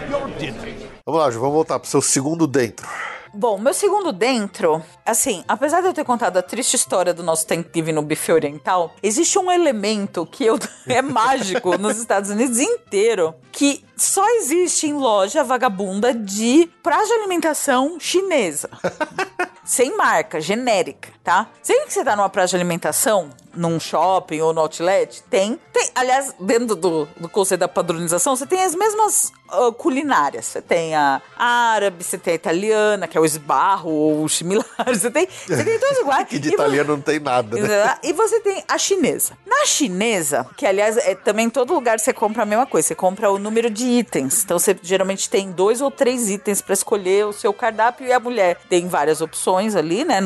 your 0.09 0.27
dinner. 0.39 0.75
Vamos 1.05 1.21
lá, 1.21 1.31
Ju, 1.31 1.39
vamos 1.39 1.53
voltar 1.53 1.79
pro 1.79 1.89
seu 1.89 2.01
segundo 2.01 2.47
dentro. 2.47 2.87
Bom, 3.33 3.57
meu 3.57 3.73
segundo 3.73 4.11
dentro, 4.11 4.83
assim, 5.05 5.43
apesar 5.47 5.79
de 5.79 5.87
eu 5.87 5.93
ter 5.93 6.03
contado 6.03 6.35
a 6.37 6.41
triste 6.41 6.75
história 6.75 7.13
do 7.13 7.23
nosso 7.23 7.47
Thanksgiving 7.47 7.93
no 7.93 8.01
buffet 8.01 8.33
oriental, 8.33 8.93
existe 9.01 9.39
um 9.39 9.49
elemento 9.49 10.25
que 10.25 10.43
eu, 10.43 10.59
é 10.85 11.01
mágico 11.01 11.77
nos 11.77 11.97
Estados 11.97 12.29
Unidos 12.29 12.59
inteiro, 12.59 13.33
que 13.51 13.85
só 13.95 14.27
existe 14.37 14.87
em 14.87 14.93
loja 14.93 15.45
vagabunda 15.45 16.13
de 16.13 16.69
prazo 16.83 17.07
de 17.07 17.13
alimentação 17.13 17.97
chinesa. 17.99 18.69
Sem 19.63 19.95
marca, 19.95 20.41
genérica, 20.41 21.09
tá? 21.23 21.47
Sempre 21.61 21.85
que 21.85 21.93
você 21.93 22.03
tá 22.03 22.15
numa 22.15 22.29
praça 22.29 22.49
de 22.49 22.55
alimentação, 22.57 23.29
num 23.55 23.79
shopping 23.79 24.41
ou 24.41 24.53
no 24.53 24.61
outlet, 24.61 25.23
tem. 25.29 25.59
tem 25.71 25.89
aliás, 25.95 26.33
dentro 26.39 26.75
do, 26.75 27.07
do 27.17 27.29
conceito 27.29 27.61
da 27.61 27.67
padronização, 27.67 28.35
você 28.35 28.45
tem 28.45 28.63
as 28.63 28.75
mesmas 28.75 29.31
ah, 29.51 29.71
culinárias. 29.77 30.45
Você 30.45 30.61
tem 30.61 30.95
a 30.95 31.21
árabe, 31.37 32.03
você 32.03 32.17
tem 32.17 32.33
a 32.33 32.35
italiana, 32.35 33.07
que 33.07 33.17
é 33.17 33.21
o 33.21 33.25
esbarro 33.25 33.91
ou 33.91 34.23
o 34.23 34.29
similar. 34.29 34.65
Você 34.87 35.09
tem, 35.11 35.27
você 35.47 35.63
tem 35.63 35.79
todos 35.79 35.97
iguais. 35.99 36.27
Que 36.29 36.39
de 36.39 36.49
E 36.49 36.53
italiano 36.53 36.95
não 36.95 37.01
tem 37.01 37.19
nada, 37.19 37.57
né? 37.57 37.95
E 38.03 38.13
você 38.13 38.39
tem 38.41 38.63
a 38.67 38.77
chinesa. 38.77 39.33
Na 39.45 39.65
chinesa, 39.65 40.45
que 40.57 40.65
aliás, 40.65 40.97
é, 40.97 41.15
também 41.15 41.47
em 41.47 41.49
todo 41.49 41.73
lugar 41.73 41.99
você 41.99 42.13
compra 42.13 42.43
a 42.43 42.45
mesma 42.45 42.65
coisa, 42.65 42.87
você 42.87 42.95
compra 42.95 43.31
o 43.31 43.37
número 43.39 43.69
de 43.69 43.85
itens. 43.85 44.43
Então 44.43 44.57
você 44.59 44.77
geralmente 44.81 45.29
tem 45.29 45.51
dois 45.51 45.81
ou 45.81 45.89
três 45.91 46.29
itens 46.29 46.61
pra 46.61 46.73
escolher 46.73 47.25
o 47.25 47.33
seu 47.33 47.53
cardápio 47.53 48.05
e 48.07 48.11
a 48.13 48.19
mulher 48.19 48.57
tem 48.69 48.87
várias 48.87 49.21
opções 49.21 49.75
ali, 49.75 50.03
né? 50.05 50.19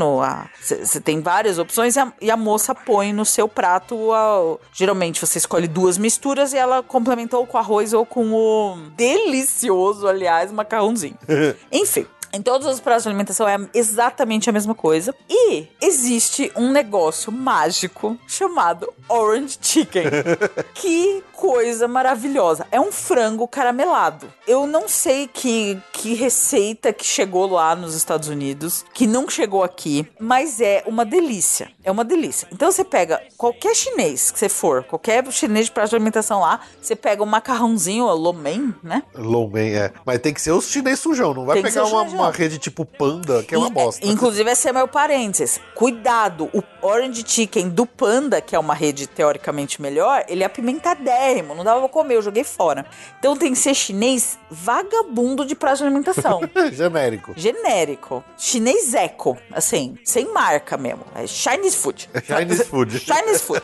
Você 0.61 0.99
tem 0.99 1.21
várias 1.21 1.57
opções 1.57 1.95
e 1.95 1.99
a, 1.99 2.11
e 2.21 2.31
a 2.31 2.37
moça 2.37 2.73
põe 2.75 3.13
no 3.13 3.25
seu 3.25 3.47
prato. 3.47 4.11
a- 4.13 4.57
geralmente 4.73 5.19
você 5.25 5.37
escolhe 5.37 5.67
duas 5.67 5.97
misturas 5.97 6.53
e 6.53 6.57
ela 6.57 6.83
complementa 6.83 7.37
ou 7.37 7.45
com 7.47 7.57
arroz 7.57 7.93
ou 7.93 8.05
com 8.05 8.31
o 8.33 8.77
delicioso, 9.23 10.07
aliás, 10.07 10.51
macarrãozinho. 10.51 11.17
Enfim. 11.71 12.05
Em 12.35 12.41
todos 12.41 12.67
os 12.67 12.81
pratos 12.81 13.03
de 13.03 13.07
alimentação 13.07 13.47
é 13.47 13.57
exatamente 13.73 14.49
a 14.49 14.51
mesma 14.51 14.75
coisa. 14.75 15.15
E 15.29 15.69
existe 15.81 16.51
um 16.53 16.69
negócio 16.69 17.31
mágico 17.31 18.17
chamado 18.27 18.93
Orange 19.07 19.57
Chicken. 19.61 20.03
que 20.75 21.23
coisa 21.31 21.87
maravilhosa. 21.87 22.67
É 22.71 22.77
um 22.77 22.91
frango 22.91 23.47
caramelado. 23.47 24.27
Eu 24.45 24.67
não 24.67 24.89
sei 24.89 25.29
que, 25.29 25.77
que 25.93 26.13
receita 26.13 26.91
que 26.91 27.05
chegou 27.05 27.49
lá 27.49 27.73
nos 27.73 27.95
Estados 27.95 28.27
Unidos, 28.27 28.83
que 28.93 29.07
não 29.07 29.29
chegou 29.29 29.63
aqui, 29.63 30.05
mas 30.19 30.59
é 30.59 30.83
uma 30.85 31.05
delícia. 31.05 31.71
É 31.85 31.91
uma 31.91 32.03
delícia. 32.03 32.47
Então 32.51 32.71
você 32.71 32.83
pega 32.83 33.21
qualquer 33.37 33.75
chinês 33.75 34.31
que 34.31 34.39
você 34.39 34.49
for, 34.49 34.83
qualquer 34.83 35.23
chinês 35.31 35.67
de 35.67 35.71
prato 35.71 35.91
de 35.91 35.95
alimentação 35.95 36.39
lá, 36.39 36.59
você 36.81 36.95
pega 36.95 37.21
um 37.21 37.27
macarrãozinho, 37.27 38.07
lo 38.07 38.33
mein, 38.33 38.73
né? 38.81 39.03
Low 39.13 39.47
man, 39.47 39.59
é. 39.59 39.93
Mas 40.03 40.19
tem 40.19 40.33
que 40.33 40.41
ser 40.41 40.51
os 40.51 40.67
chinês 40.67 40.99
sujão, 40.99 41.33
não 41.33 41.45
vai 41.45 41.61
Tem 41.61 41.63
pegar 41.63 41.85
uma, 41.85 42.01
uma 42.01 42.31
rede 42.31 42.57
tipo 42.57 42.83
panda, 42.83 43.43
que 43.43 43.53
é 43.53 43.57
uma 43.57 43.69
bosta. 43.69 44.05
Inclusive, 44.05 44.49
esse 44.49 44.67
é 44.67 44.73
meu 44.73 44.87
parênteses. 44.87 45.59
Cuidado, 45.75 46.49
o 46.51 46.61
Orange 46.85 47.23
Chicken 47.27 47.69
do 47.69 47.85
Panda, 47.85 48.39
que 48.41 48.55
é 48.55 48.59
uma 48.59 48.73
rede 48.73 49.07
teoricamente 49.07 49.81
melhor, 49.81 50.23
ele 50.27 50.43
é 50.43 50.45
apimentadérrimo, 50.45 51.55
não 51.55 51.63
dava 51.63 51.79
pra 51.79 51.89
comer, 51.89 52.15
eu 52.15 52.21
joguei 52.21 52.43
fora. 52.43 52.85
Então 53.19 53.35
tem 53.35 53.53
que 53.53 53.59
ser 53.59 53.73
chinês 53.73 54.37
vagabundo 54.49 55.45
de 55.45 55.55
prazo 55.55 55.79
de 55.81 55.87
alimentação. 55.87 56.41
Genérico. 56.71 57.33
Genérico. 57.35 58.23
Chinês 58.37 58.93
eco, 58.93 59.37
assim, 59.51 59.97
sem 60.03 60.31
marca 60.31 60.77
mesmo. 60.77 61.05
É 61.15 61.25
Chinese 61.25 61.75
food. 61.75 62.09
Chinese 62.23 62.65
food. 62.65 62.99
Chinese 62.99 63.39
food. 63.41 63.63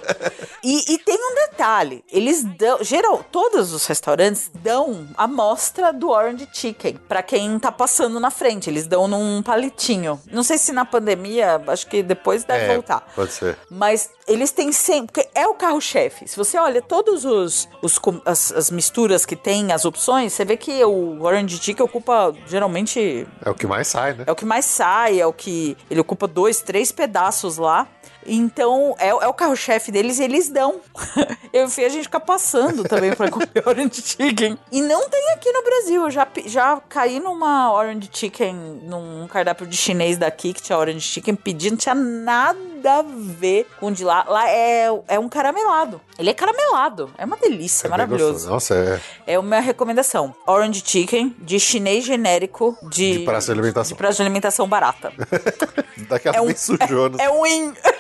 E, 0.64 0.94
e 0.94 0.98
tem 0.98 1.16
um 1.16 1.36
detalhe: 1.36 2.04
eles 2.12 2.44
dão. 2.44 2.84
Geral, 2.84 3.24
todos 3.32 3.72
os 3.74 3.86
restaurantes 3.86 4.50
dão 4.64 5.08
amostra 5.18 5.94
do 5.94 6.10
Orange 6.10 6.48
Chicken 6.52 7.00
pra 7.08 7.22
quem 7.22 7.60
tá 7.60 7.72
passando 7.72 8.20
na 8.20 8.32
frente. 8.32 8.70
Eles 8.70 8.88
dão 8.88 9.08
num 9.08 9.42
palitinho. 9.44 10.20
Não 10.32 10.44
sei 10.44 10.58
se 10.58 10.72
na 10.72 10.86
pandemia, 10.86 11.62
acho 11.68 11.88
que 11.88 12.02
depois 12.02 12.44
deve 12.44 12.66
É, 12.66 12.74
voltar. 12.74 13.11
Pode 13.16 13.34
ser. 13.34 13.58
Mas 13.70 14.10
eles 14.28 14.52
têm 14.52 14.72
sempre. 14.72 15.08
Porque 15.14 15.30
é 15.34 15.48
o 15.48 15.54
carro-chefe. 15.54 16.28
Se 16.28 16.38
você 16.38 16.58
olha 16.58 16.82
todos 16.82 17.26
os, 17.26 17.68
os 17.82 18.00
as, 18.26 18.52
as 18.52 18.72
misturas 18.72 19.26
que 19.26 19.36
tem, 19.36 19.72
as 19.72 19.86
opções, 19.86 20.34
você 20.34 20.46
vê 20.46 20.58
que 20.58 20.84
o 20.84 21.22
Orange 21.22 21.58
Chicken 21.58 21.86
ocupa 21.86 22.34
geralmente 22.48 23.28
É 23.44 23.50
o 23.50 23.56
que 23.56 23.68
mais 23.68 23.88
sai, 23.88 24.14
né? 24.14 24.24
é 24.28 24.32
o 24.32 24.36
que 24.36 24.46
mais 24.46 24.66
sai, 24.66 25.20
é 25.20 25.26
o 25.26 25.34
que. 25.34 25.78
Ele 25.90 26.00
ocupa 26.00 26.28
dois, 26.28 26.62
três 26.62 26.92
pedaços 26.92 27.58
lá. 27.58 27.88
Então, 28.26 28.96
é, 29.00 29.10
é 29.10 29.28
o 29.28 29.34
carro-chefe 29.34 29.92
deles 29.92 30.20
e 30.20 30.24
eles 30.24 30.50
dão. 30.50 30.82
Eu 31.52 31.68
vi 31.68 31.84
a 31.84 31.90
gente 31.90 32.04
ficar 32.04 32.20
passando 32.22 32.84
também 32.84 33.14
pra 33.14 33.30
comer 33.30 33.50
Orange 33.66 34.02
Chicken. 34.02 34.58
E 34.72 34.82
não 34.82 35.10
tem 35.10 35.32
aqui 35.32 35.52
no 35.52 35.64
Brasil. 35.64 36.04
Eu 36.04 36.12
já, 36.12 36.28
já 36.46 36.82
caí 36.88 37.20
numa 37.20 37.74
Orange 37.74 38.10
Chicken, 38.12 38.56
num 38.84 39.28
cardápio 39.28 39.68
de 39.68 39.76
chinês 39.76 40.18
daqui, 40.18 40.54
que 40.54 40.62
tinha 40.62 40.78
Orange 40.78 41.02
Chicken, 41.02 41.36
pedindo, 41.36 41.72
não 41.72 41.78
tinha 41.78 41.96
nada 41.96 43.00
a 43.00 43.04
ver 43.04 43.68
com 43.80 43.92
de 43.92 44.04
lá. 44.04 44.26
Lá 44.28 44.50
é, 44.50 44.88
é 45.08 45.20
um 45.20 45.28
caramelado. 45.28 46.00
Ele 46.18 46.30
é 46.30 46.34
caramelado. 46.34 47.12
É 47.18 47.26
uma 47.26 47.38
delícia, 47.38 47.88
é, 47.88 47.90
maravilhoso. 47.90 48.50
Nossa, 48.50 48.76
é 48.76 49.00
É 49.34 49.36
a 49.36 49.42
minha 49.42 49.60
recomendação. 49.60 50.34
Orange 50.48 50.82
Chicken, 50.86 51.36
de 51.40 51.60
chinês 51.60 52.06
genérico, 52.06 52.78
de... 52.84 53.20
De 53.20 53.26
praça 53.26 53.48
de 53.48 53.60
alimentação. 53.60 53.90
De 53.90 53.96
praça 53.98 54.16
de 54.18 54.22
alimentação 54.22 54.68
barata. 54.68 55.12
daquela 56.08 56.38
É 56.38 56.42
um, 56.42 56.56
sujona. 56.56 57.18
é, 57.20 57.26
é 57.26 57.30
um 57.30 57.46
in. 57.46 57.74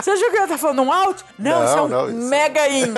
Você 0.00 0.10
achou 0.10 0.30
que 0.30 0.36
eu 0.36 0.40
ia 0.40 0.44
estar 0.44 0.58
falando 0.58 0.82
um 0.82 0.92
out? 0.92 1.24
Não, 1.38 1.50
Não, 1.60 1.64
isso 1.64 1.78
é 1.78 1.82
um 1.82 1.88
não, 1.88 2.08
isso- 2.08 2.28
mega 2.28 2.68
in. 2.68 2.94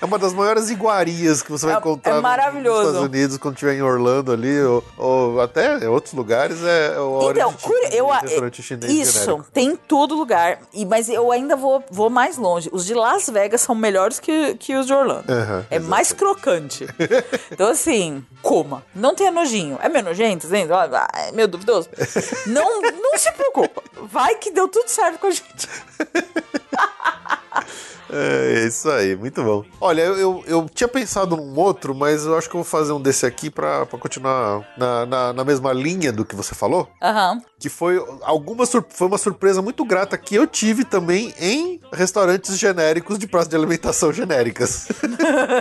É 0.00 0.04
uma 0.04 0.16
das 0.18 0.32
maiores 0.32 0.70
iguarias 0.70 1.42
que 1.42 1.50
você 1.50 1.66
vai 1.66 1.74
É- 1.74 1.78
encontrar 1.78 2.16
é 2.16 2.20
maravilhoso. 2.20 2.78
nos 2.78 2.88
Estados 2.88 3.08
Unidos 3.08 3.36
quando 3.38 3.54
estiver 3.54 3.74
em 3.74 3.82
Orlando 3.82 4.30
ali, 4.32 4.60
ou, 4.62 4.84
ou 4.96 5.40
até 5.40 5.78
em 5.78 5.88
outros 5.88 6.14
lugares, 6.14 6.62
é 6.62 6.98
o 7.00 7.10
Orange 7.14 7.40
Então, 7.40 7.52
curi- 7.54 7.88
eu, 7.96 8.06
restaurante 8.08 8.62
chinês 8.62 8.92
isso, 8.92 9.20
genérico. 9.20 9.46
tem 9.52 9.68
em 9.70 9.76
todo 9.76 10.14
lugar. 10.14 10.60
E, 10.72 10.86
mas 10.86 11.08
eu 11.08 11.32
ainda 11.32 11.56
vou, 11.56 11.82
vou 11.90 12.08
mais 12.08 12.36
longe. 12.38 12.68
Os 12.72 12.86
de 12.86 12.94
Las 12.94 13.28
Vegas 13.28 13.60
são 13.60 13.74
melhores 13.74 14.20
que, 14.20 14.54
que 14.54 14.76
os 14.76 14.86
de 14.86 14.92
Orlando. 14.94 15.24
Aham, 15.32 15.66
é 15.68 15.78
mais 15.80 16.12
crocante. 16.12 16.86
então, 17.50 17.68
assim, 17.68 18.24
coma. 18.40 18.84
Não 18.94 19.14
tenha 19.16 19.32
nojinho. 19.32 19.78
É 19.82 19.88
meio 19.88 20.04
nojento, 20.04 20.46
assim? 20.46 20.66
Ah, 20.70 21.08
É 21.28 21.32
meio 21.32 21.48
duvidoso. 21.48 21.88
Não, 22.46 22.80
não 22.82 23.18
se 23.18 23.30
preocupa. 23.32 23.82
Vai 24.02 24.36
que 24.36 24.50
deu 24.52 24.68
tudo 24.68 24.88
certo 24.88 25.18
com 25.18 25.26
a 25.26 25.30
gente. 25.30 25.68
É 28.10 28.64
isso 28.66 28.90
aí, 28.90 29.14
muito 29.14 29.42
bom. 29.42 29.64
Olha, 29.80 30.02
eu, 30.02 30.16
eu, 30.18 30.44
eu 30.46 30.66
tinha 30.72 30.88
pensado 30.88 31.36
num 31.36 31.58
outro, 31.58 31.94
mas 31.94 32.24
eu 32.24 32.36
acho 32.36 32.48
que 32.48 32.56
eu 32.56 32.62
vou 32.62 32.70
fazer 32.70 32.92
um 32.92 33.00
desse 33.00 33.26
aqui 33.26 33.50
pra, 33.50 33.86
pra 33.86 33.98
continuar 33.98 34.66
na, 34.76 35.06
na, 35.06 35.32
na 35.32 35.44
mesma 35.44 35.72
linha 35.72 36.12
do 36.12 36.24
que 36.24 36.34
você 36.34 36.54
falou. 36.54 36.88
Aham. 37.02 37.42
Que 37.58 37.68
foi 37.68 38.02
alguma 38.22 38.64
foi 38.66 39.08
uma 39.08 39.18
surpresa 39.18 39.60
muito 39.60 39.84
grata 39.84 40.16
que 40.16 40.34
eu 40.34 40.46
tive 40.46 40.84
também 40.84 41.34
em 41.40 41.80
restaurantes 41.92 42.56
genéricos 42.56 43.18
de 43.18 43.26
praça 43.26 43.48
de 43.48 43.56
alimentação 43.56 44.12
genéricas. 44.12 44.88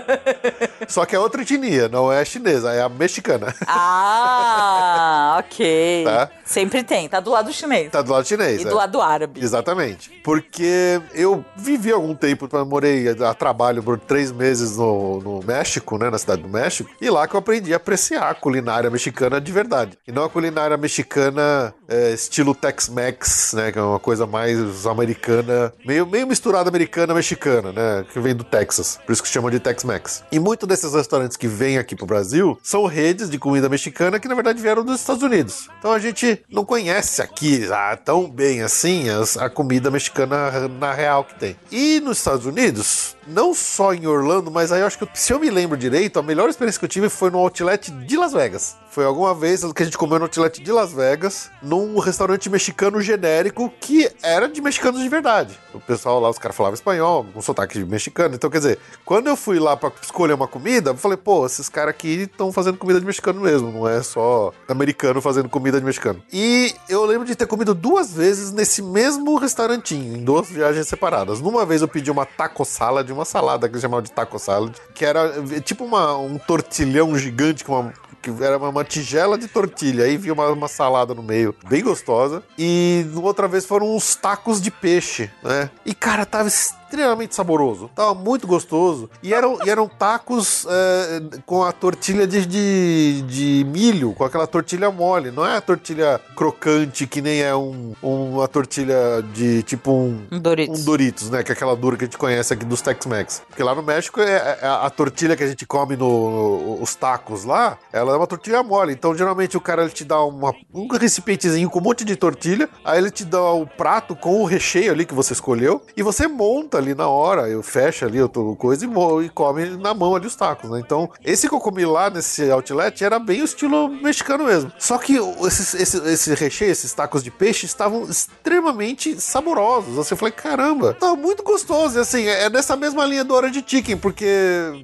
Só 0.87 1.05
que 1.05 1.15
é 1.15 1.19
outra 1.19 1.41
etnia, 1.41 1.89
não 1.89 2.11
é 2.11 2.21
a 2.21 2.25
chinesa, 2.25 2.71
é 2.71 2.81
a 2.81 2.89
mexicana. 2.89 3.53
Ah, 3.65 5.37
ok. 5.43 6.03
Tá. 6.05 6.29
Sempre 6.45 6.83
tem. 6.83 7.09
Tá 7.09 7.19
do 7.19 7.31
lado 7.31 7.51
chinês. 7.51 7.91
Tá 7.91 8.01
do 8.01 8.11
lado 8.11 8.27
chinês. 8.27 8.61
E 8.61 8.65
é. 8.65 8.69
do 8.69 8.75
lado 8.75 9.01
árabe. 9.01 9.43
Exatamente. 9.43 10.09
Porque 10.23 11.01
eu 11.13 11.43
vivi 11.55 11.91
algum 11.91 12.13
tempo, 12.13 12.36
eu 12.41 12.65
morei 12.65 13.07
a 13.09 13.33
trabalho 13.33 13.81
por 13.83 13.99
três 13.99 14.31
meses 14.31 14.77
no, 14.77 15.19
no 15.21 15.39
México, 15.45 15.97
né? 15.97 16.09
Na 16.09 16.17
cidade 16.17 16.41
do 16.41 16.49
México. 16.49 16.89
E 17.01 17.09
lá 17.09 17.27
que 17.27 17.35
eu 17.35 17.39
aprendi 17.39 17.73
a 17.73 17.77
apreciar 17.77 18.29
a 18.29 18.35
culinária 18.35 18.89
mexicana 18.89 19.39
de 19.41 19.51
verdade. 19.51 19.97
E 20.07 20.11
não 20.11 20.23
a 20.25 20.29
culinária 20.29 20.77
mexicana 20.77 21.73
é, 21.87 22.11
estilo 22.13 22.53
Tex-Mex, 22.55 23.53
né? 23.53 23.71
Que 23.71 23.79
é 23.79 23.81
uma 23.81 23.99
coisa 23.99 24.25
mais 24.25 24.85
americana, 24.85 25.73
meio, 25.85 26.05
meio 26.05 26.27
misturada 26.27 26.69
americana-mexicana, 26.69 27.71
né? 27.71 28.05
Que 28.11 28.19
vem 28.19 28.35
do 28.35 28.43
Texas. 28.43 28.99
Por 29.05 29.11
isso 29.13 29.23
que 29.23 29.29
chamam 29.29 29.49
de 29.49 29.59
Tex-Mex. 29.59 30.23
E 30.31 30.39
muito 30.39 30.65
desses 30.67 30.93
restaurantes 30.93 31.37
que 31.37 31.47
vêm 31.47 31.77
aqui 31.77 31.95
pro 31.95 32.05
Brasil 32.05 32.57
são 32.63 32.85
redes 32.85 33.29
de 33.29 33.37
comida 33.37 33.69
mexicana 33.69 34.19
que 34.19 34.27
na 34.27 34.35
verdade 34.35 34.61
vieram 34.61 34.83
dos 34.83 34.99
Estados 34.99 35.23
Unidos. 35.23 35.69
Então 35.79 35.91
a 35.91 35.99
gente 35.99 36.43
não 36.49 36.65
conhece 36.65 37.21
aqui 37.21 37.67
ah, 37.71 37.97
tão 37.97 38.29
bem 38.29 38.61
assim 38.61 39.09
as- 39.09 39.37
a 39.37 39.49
comida 39.49 39.89
mexicana 39.91 40.67
na 40.79 40.93
real 40.93 41.23
que 41.23 41.35
tem. 41.39 41.55
E 41.71 41.99
nos 41.99 42.17
Estados 42.27 42.45
Unidos, 42.45 43.15
não 43.25 43.53
só 43.53 43.93
em 43.93 44.05
Orlando, 44.05 44.51
mas 44.51 44.69
aí 44.73 44.81
eu 44.81 44.87
acho 44.87 44.99
que, 44.99 45.07
se 45.13 45.31
eu 45.31 45.39
me 45.39 45.49
lembro 45.49 45.77
direito, 45.77 46.19
a 46.19 46.21
melhor 46.21 46.49
experiência 46.49 46.77
que 46.77 46.83
eu 46.83 46.89
tive 46.89 47.07
foi 47.07 47.31
no 47.31 47.37
Outlet 47.37 47.89
de 47.89 48.17
Las 48.17 48.33
Vegas. 48.33 48.75
Foi 48.97 49.05
alguma 49.05 49.31
vez 49.31 49.61
que 49.73 49.83
a 49.83 49.85
gente 49.85 49.95
comeu 49.95 50.17
no 50.17 50.25
Outlet 50.25 50.59
de 50.59 50.71
Las 50.71 50.91
Vegas, 50.91 51.51
num 51.61 51.99
restaurante 51.99 52.49
mexicano 52.49 52.99
genérico 52.99 53.71
que 53.79 54.09
era 54.23 54.49
de 54.49 54.59
mexicanos 54.59 55.03
de 55.03 55.07
verdade. 55.07 55.55
O 55.71 55.79
pessoal 55.79 56.19
lá, 56.19 56.31
os 56.31 56.39
caras 56.39 56.57
falavam 56.57 56.73
espanhol, 56.73 57.23
com 57.31 57.39
sotaque 57.39 57.77
mexicano. 57.85 58.33
Então, 58.33 58.49
quer 58.49 58.57
dizer, 58.57 58.79
quando 59.05 59.27
eu 59.27 59.35
fui 59.35 59.59
lá 59.59 59.77
pra 59.77 59.91
escolher 60.01 60.33
uma 60.33 60.47
comida, 60.47 60.89
eu 60.89 60.97
falei, 60.97 61.15
pô, 61.15 61.45
esses 61.45 61.69
caras 61.69 61.91
aqui 61.91 62.21
estão 62.23 62.51
fazendo 62.51 62.79
comida 62.79 62.99
de 62.99 63.05
mexicano 63.05 63.39
mesmo, 63.39 63.71
não 63.71 63.87
é 63.87 64.01
só 64.01 64.51
americano 64.67 65.21
fazendo 65.21 65.47
comida 65.47 65.79
de 65.79 65.85
mexicano. 65.85 66.19
E 66.33 66.73
eu 66.89 67.05
lembro 67.05 67.27
de 67.27 67.35
ter 67.35 67.45
comido 67.45 67.75
duas 67.75 68.11
vezes 68.11 68.51
nesse 68.51 68.81
mesmo 68.81 69.35
restaurantinho, 69.35 70.17
em 70.17 70.23
duas 70.23 70.49
viagens 70.49 70.87
separadas. 70.87 71.39
Numa 71.39 71.67
vez 71.67 71.83
eu 71.83 71.87
pedi 71.87 72.09
uma 72.09 72.25
taco 72.25 72.65
salad, 72.65 73.07
uma 73.11 73.25
salada 73.25 73.69
que 73.69 73.73
eles 73.75 73.81
chamavam 73.83 74.01
de 74.01 74.11
taco 74.11 74.39
salad, 74.39 74.73
que 74.95 75.05
era 75.05 75.35
eh, 75.51 75.59
tipo 75.59 75.85
uma, 75.85 76.17
um 76.17 76.39
tortilhão 76.39 77.15
gigante 77.15 77.63
com 77.63 77.79
uma 77.79 77.93
que 78.21 78.31
era 78.43 78.57
uma, 78.57 78.83
tigela 78.83 79.37
de 79.37 79.47
tortilha, 79.47 80.05
aí 80.05 80.17
vinha 80.17 80.33
uma, 80.33 80.49
uma 80.49 80.67
salada 80.67 81.13
no 81.13 81.23
meio, 81.23 81.55
bem 81.67 81.83
gostosa. 81.83 82.43
E 82.57 83.05
outra 83.15 83.47
vez 83.47 83.65
foram 83.65 83.95
uns 83.95 84.15
tacos 84.15 84.61
de 84.61 84.71
peixe, 84.71 85.29
né? 85.43 85.69
E 85.85 85.93
cara, 85.93 86.25
tava 86.25 86.49
extremamente 86.87 87.35
saboroso, 87.35 87.89
tava 87.93 88.13
muito 88.13 88.47
gostoso. 88.47 89.09
E 89.21 89.33
eram, 89.33 89.59
e 89.65 89.69
eram 89.69 89.87
tacos 89.87 90.65
é, 90.69 91.21
com 91.45 91.63
a 91.63 91.71
tortilha 91.71 92.25
de, 92.25 92.45
de, 92.45 93.21
de 93.23 93.65
milho, 93.69 94.13
com 94.13 94.23
aquela 94.23 94.47
tortilha 94.47 94.89
mole, 94.89 95.31
não 95.31 95.45
é 95.45 95.57
a 95.57 95.61
tortilha 95.61 96.19
crocante 96.35 97.05
que 97.05 97.21
nem 97.21 97.41
é 97.41 97.55
um, 97.55 97.93
uma 98.01 98.47
tortilha 98.47 98.95
de 99.33 99.63
tipo 99.63 99.91
um. 99.91 100.21
Um 100.31 100.39
Doritos. 100.39 100.79
Um 100.79 100.85
Doritos, 100.85 101.29
né? 101.29 101.43
Que 101.43 101.51
é 101.51 101.53
aquela 101.53 101.75
dura 101.75 101.97
que 101.97 102.05
a 102.05 102.07
gente 102.07 102.17
conhece 102.17 102.53
aqui 102.53 102.63
dos 102.65 102.81
Tex-Mex. 102.81 103.41
Porque 103.49 103.63
lá 103.63 103.75
no 103.75 103.83
México, 103.83 104.21
é, 104.21 104.57
é 104.61 104.65
a, 104.67 104.85
a 104.85 104.89
tortilha 104.89 105.35
que 105.35 105.43
a 105.43 105.47
gente 105.47 105.65
come 105.65 105.95
no, 105.97 106.29
no- 106.77 106.81
os 106.81 106.95
tacos 106.95 107.43
lá, 107.43 107.77
ela 107.91 108.13
é 108.13 108.15
uma 108.17 108.27
tortilha 108.27 108.63
mole. 108.63 108.93
Então, 108.93 109.15
geralmente, 109.15 109.57
o 109.57 109.61
cara 109.61 109.81
ele 109.81 109.91
te 109.91 110.05
dá 110.05 110.21
uma, 110.23 110.53
um 110.73 110.87
recipientezinho 110.87 111.69
com 111.69 111.79
um 111.79 111.83
monte 111.83 112.05
de 112.05 112.15
tortilha, 112.15 112.69
aí 112.85 112.97
ele 112.99 113.11
te 113.11 113.25
dá 113.25 113.51
o 113.51 113.65
prato 113.65 114.15
com 114.15 114.41
o 114.41 114.45
recheio 114.45 114.91
ali 114.91 115.05
que 115.05 115.13
você 115.13 115.33
escolheu, 115.33 115.81
e 115.95 116.01
você 116.03 116.27
monta 116.27 116.76
ali 116.77 116.93
na 116.95 117.07
hora, 117.07 117.49
eu 117.49 117.61
fecha 117.63 118.05
ali 118.05 118.21
o 118.21 118.27
o 118.37 118.55
coisa 118.55 118.85
e, 118.85 118.89
e 119.25 119.29
come 119.29 119.65
na 119.77 119.93
mão 119.93 120.15
ali 120.15 120.27
os 120.27 120.35
tacos, 120.35 120.69
né? 120.69 120.79
Então, 120.79 121.09
esse 121.25 121.49
que 121.49 121.55
eu 121.55 121.59
comi 121.59 121.85
lá 121.85 122.09
nesse 122.09 122.49
outlet 122.51 123.03
era 123.03 123.17
bem 123.19 123.41
o 123.41 123.45
estilo 123.45 123.87
mexicano 123.89 124.43
mesmo. 124.45 124.71
Só 124.77 124.97
que 124.97 125.17
esses- 125.45 125.73
esse, 125.73 125.97
esse 126.07 126.33
recheio, 126.35 126.71
esses 126.71 126.93
tacos 126.93 127.23
de 127.23 127.31
peixe, 127.31 127.65
estavam 127.65 128.03
extremamente 128.03 129.19
saborosos. 129.19 129.95
Você 129.95 130.15
falei, 130.15 130.31
caramba, 130.31 130.93
tá 130.93 131.15
muito 131.15 131.43
gostoso. 131.43 131.97
E 131.97 132.01
assim, 132.01 132.25
é 132.27 132.49
nessa 132.49 132.75
mesma 132.75 133.05
linha 133.05 133.23
do 133.23 133.33
Orange 133.33 133.63
Chicken, 133.65 133.97
porque 133.97 134.25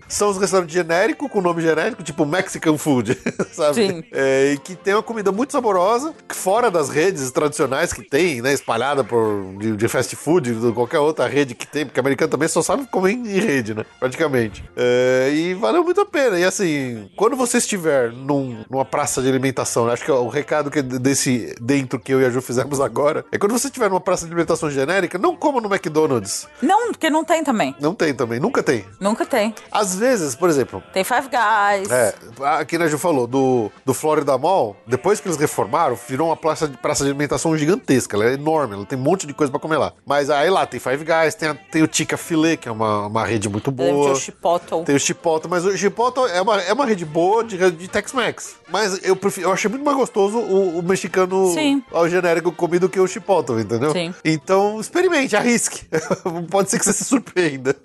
são 0.07 0.29
os 0.29 0.37
restaurantes 0.37 0.73
genéricos, 0.73 1.29
com 1.31 1.41
nome 1.41 1.61
genérico, 1.61 2.03
tipo 2.03 2.25
Mexican 2.25 2.77
Food, 2.77 3.17
sabe? 3.53 3.75
Sim. 3.75 4.03
É, 4.11 4.53
e 4.53 4.57
que 4.57 4.75
tem 4.75 4.93
uma 4.95 5.03
comida 5.03 5.31
muito 5.31 5.51
saborosa, 5.51 6.13
fora 6.29 6.69
das 6.71 6.89
redes 6.89 7.29
tradicionais 7.31 7.93
que 7.93 8.01
tem, 8.03 8.41
né? 8.41 8.51
Espalhada 8.53 9.03
por 9.03 9.55
de, 9.59 9.75
de 9.75 9.87
fast 9.87 10.15
food, 10.15 10.53
de 10.55 10.71
qualquer 10.73 10.99
outra 10.99 11.27
rede 11.27 11.53
que 11.55 11.67
tem, 11.67 11.82
porque 11.85 11.99
americano 11.99 12.31
também 12.31 12.47
só 12.47 12.61
sabe 12.61 12.85
comer 12.87 13.11
em 13.13 13.27
rede, 13.39 13.73
né? 13.73 13.85
Praticamente. 13.99 14.63
É, 14.75 15.31
e 15.33 15.53
valeu 15.53 15.83
muito 15.83 16.01
a 16.01 16.05
pena. 16.05 16.39
E 16.39 16.43
assim, 16.43 17.09
quando 17.15 17.35
você 17.35 17.57
estiver 17.57 18.11
num- 18.11 18.63
numa 18.69 18.85
praça 18.85 19.21
de 19.21 19.27
alimentação, 19.29 19.89
acho 19.89 20.03
que 20.05 20.11
o 20.11 20.27
recado 20.27 20.69
que 20.71 20.81
desse 20.81 21.55
dentro 21.61 21.99
que 21.99 22.13
eu 22.13 22.21
e 22.21 22.25
a 22.25 22.29
Ju 22.29 22.41
fizemos 22.41 22.79
agora 22.79 23.25
é 23.31 23.37
quando 23.37 23.51
você 23.51 23.67
estiver 23.67 23.89
numa 23.89 24.01
praça 24.01 24.25
de 24.25 24.31
alimentação 24.31 24.69
genérica, 24.69 25.17
não 25.17 25.35
coma 25.35 25.59
no 25.61 25.67
McDonald's. 25.73 26.47
Não, 26.61 26.91
porque 26.91 27.09
não 27.09 27.23
tem 27.23 27.43
também. 27.43 27.75
Não 27.79 27.93
tem 27.93 28.13
também, 28.13 28.39
nunca 28.39 28.61
tem. 28.63 28.85
Nunca 28.99 29.25
tem. 29.25 29.53
Às 29.71 29.95
vezes, 29.95 30.35
por 30.35 30.49
exemplo, 30.49 30.81
Tem 30.93 31.03
Five 31.03 31.27
Guys. 31.29 31.89
é, 31.91 32.13
aqui 32.59 32.77
na 32.77 32.87
Ju 32.87 32.97
falou, 32.97 33.27
do, 33.27 33.71
do 33.85 33.93
Florida 33.93 34.37
Mall, 34.37 34.75
depois 34.87 35.19
que 35.19 35.27
eles 35.27 35.37
reformaram, 35.37 35.97
virou 36.07 36.27
uma 36.29 36.37
praça 36.37 36.67
de, 36.67 36.77
praça 36.77 37.03
de 37.03 37.09
alimentação 37.09 37.57
gigantesca. 37.57 38.15
Ela 38.15 38.25
é 38.25 38.33
enorme, 38.33 38.75
ela 38.75 38.85
tem 38.85 38.97
um 38.97 39.01
monte 39.01 39.25
de 39.27 39.33
coisa 39.33 39.51
pra 39.51 39.59
comer 39.59 39.77
lá. 39.77 39.93
Mas 40.05 40.29
aí 40.29 40.49
lá 40.49 40.65
tem 40.65 40.79
Five 40.79 41.03
Guys, 41.05 41.35
tem, 41.35 41.49
a- 41.49 41.55
tem 41.73 41.81
o 41.81 41.87
Tica 41.87 42.15
Filet, 42.17 42.57
que 42.57 42.69
é 42.69 42.71
uma, 42.71 43.07
uma 43.07 43.25
rede 43.25 43.49
muito 43.49 43.71
ter 43.71 43.91
boa. 43.91 44.11
o 44.11 44.15
Chipotle. 44.15 44.83
Tem 44.85 44.95
o 44.95 44.99
Chipotle, 44.99 45.49
mas 45.49 45.65
o 45.65 45.75
Chipotle 45.75 46.29
é 46.31 46.39
uma, 46.39 46.61
é 46.61 46.71
uma 46.71 46.85
rede 46.85 47.03
boa 47.03 47.43
de, 47.43 47.71
de 47.71 47.87
Tex-Mex. 47.87 48.57
Mas 48.69 49.03
eu, 49.03 49.15
prefiro, 49.15 49.47
eu 49.47 49.51
achei 49.51 49.67
muito 49.67 49.83
mais 49.83 49.97
gostoso 49.97 50.37
o, 50.37 50.77
o 50.77 50.83
mexicano 50.83 51.51
Sim. 51.51 51.83
ao 51.91 52.07
genérico 52.07 52.51
comido 52.51 52.87
que 52.87 52.99
o 52.99 53.07
Chipotle, 53.07 53.59
entendeu? 53.63 53.91
Sim. 53.91 54.13
Então, 54.23 54.79
experimente, 54.79 55.35
arrisque. 55.35 55.87
Pode 56.51 56.69
ser 56.69 56.77
que 56.77 56.85
você 56.85 56.93
se 56.93 57.05
surpreenda. 57.05 57.75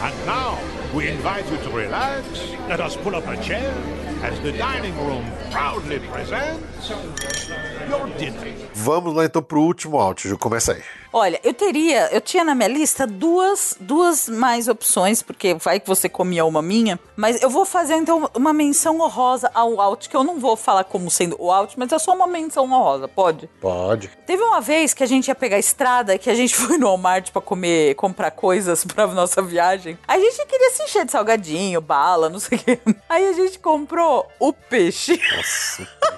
And 0.00 0.26
now, 0.26 0.58
we 0.94 1.10
invite 1.10 1.44
you 1.50 1.58
to 1.58 1.76
relax. 1.76 2.24
Let 2.70 2.80
us 2.80 2.96
pull 2.96 3.14
up 3.14 3.28
a 3.28 3.36
chair 3.42 3.74
as 4.22 4.38
the 4.40 4.52
dining 4.52 4.96
room 4.96 5.26
proudly 5.50 6.00
presents 6.10 6.88
your 6.88 8.08
dinner. 8.16 8.71
Vamos 8.82 9.14
lá 9.14 9.24
então 9.24 9.40
pro 9.40 9.60
último 9.60 9.96
out, 9.96 10.28
Ju. 10.28 10.36
Começa 10.36 10.72
aí. 10.72 10.82
Olha, 11.12 11.38
eu 11.44 11.54
teria, 11.54 12.08
eu 12.12 12.20
tinha 12.20 12.42
na 12.42 12.52
minha 12.52 12.68
lista 12.68 13.06
duas, 13.06 13.76
duas 13.78 14.28
mais 14.28 14.66
opções, 14.66 15.22
porque 15.22 15.54
vai 15.54 15.78
que 15.78 15.86
você 15.86 16.08
comia 16.08 16.44
uma 16.44 16.60
minha, 16.60 16.98
mas 17.14 17.40
eu 17.40 17.48
vou 17.48 17.64
fazer 17.64 17.94
então 17.94 18.28
uma 18.34 18.52
menção 18.52 18.98
honrosa 18.98 19.48
ao 19.54 19.80
out, 19.80 20.08
que 20.08 20.16
eu 20.16 20.24
não 20.24 20.40
vou 20.40 20.56
falar 20.56 20.82
como 20.82 21.08
sendo 21.10 21.36
o 21.38 21.52
out, 21.52 21.78
mas 21.78 21.92
é 21.92 21.98
só 21.98 22.12
uma 22.12 22.26
menção 22.26 22.64
honrosa, 22.64 23.06
pode? 23.06 23.48
Pode. 23.60 24.10
Teve 24.26 24.42
uma 24.42 24.60
vez 24.60 24.94
que 24.94 25.04
a 25.04 25.06
gente 25.06 25.28
ia 25.28 25.34
pegar 25.34 25.56
a 25.56 25.60
estrada, 25.60 26.18
que 26.18 26.28
a 26.30 26.34
gente 26.34 26.56
foi 26.56 26.76
no 26.76 26.86
Walmart 26.86 27.30
pra 27.30 27.40
comer, 27.40 27.94
comprar 27.94 28.32
coisas 28.32 28.82
pra 28.92 29.06
nossa 29.06 29.40
viagem. 29.42 29.96
A 30.08 30.18
gente 30.18 30.44
queria 30.46 30.70
se 30.70 30.82
encher 30.82 31.04
de 31.04 31.12
salgadinho, 31.12 31.80
bala, 31.80 32.28
não 32.28 32.40
sei 32.40 32.58
o 32.58 32.60
quê. 32.60 32.80
Aí 33.08 33.28
a 33.28 33.32
gente 33.32 33.60
comprou 33.60 34.26
o 34.40 34.52
peixe. 34.52 35.18
Foi 35.18 35.38
a 35.38 36.12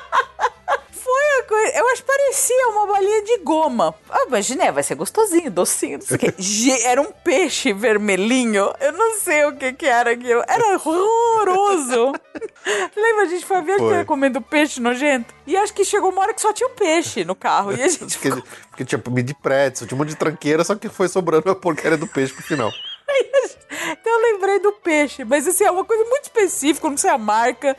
coisa. 1.50 1.76
Eu 1.76 1.86
acho 1.90 2.02
que 2.02 2.06
parecia 2.08 2.68
uma 2.68 2.86
balinha 2.86 3.22
de 3.24 3.38
goma. 3.38 3.94
Ah, 4.08 4.24
imaginei, 4.26 4.70
vai 4.70 4.82
ser 4.82 4.94
gostosinho, 4.94 5.50
docinho, 5.50 5.98
não 5.98 6.06
sei 6.06 6.16
o 6.16 6.18
quê. 6.18 6.34
Ge- 6.38 6.82
Era 6.84 7.02
um 7.02 7.12
peixe 7.12 7.72
vermelhinho. 7.74 8.72
Eu 8.80 8.92
não 8.92 9.14
sei 9.18 9.44
o 9.44 9.54
que 9.56 9.72
que 9.74 9.84
era 9.86 10.12
aquilo. 10.12 10.42
Era 10.48 10.74
horroroso. 10.76 12.12
Lembra, 12.96 13.24
a 13.24 13.28
gente 13.28 13.44
foi 13.44 13.58
a 13.58 13.62
Foi. 13.64 13.74
inteira 13.74 14.04
comendo 14.04 14.40
peixe 14.40 14.80
nojento? 14.80 15.34
E 15.46 15.56
acho 15.56 15.74
que 15.74 15.84
chegou 15.84 16.10
uma 16.10 16.22
hora 16.22 16.32
que 16.34 16.40
só 16.40 16.52
tinha 16.52 16.68
o 16.68 16.72
peixe 16.72 17.24
no 17.24 17.34
carro. 17.34 17.72
E 17.72 17.82
a 17.82 17.88
gente 17.88 17.98
Porque, 18.16 18.30
ficou... 18.30 18.42
porque 18.70 18.84
tinha 18.84 19.22
de 19.22 19.34
pretzel, 19.34 19.86
tinha 19.86 19.96
um 19.96 19.98
monte 19.98 20.10
de 20.10 20.16
tranqueira, 20.16 20.64
só 20.64 20.74
que 20.74 20.88
foi 20.88 21.08
sobrando 21.08 21.50
a 21.50 21.54
porcaria 21.54 21.98
do 21.98 22.06
peixe 22.06 22.32
pro 22.32 22.42
final. 22.42 22.70
Então 23.88 24.12
eu 24.12 24.32
lembrei 24.32 24.58
do 24.58 24.72
peixe, 24.72 25.24
mas 25.24 25.46
assim, 25.46 25.64
é 25.64 25.70
uma 25.70 25.84
coisa 25.84 26.04
muito 26.04 26.24
específica, 26.24 26.88
não 26.88 26.96
sei 26.96 27.10
a 27.10 27.18
marca. 27.18 27.76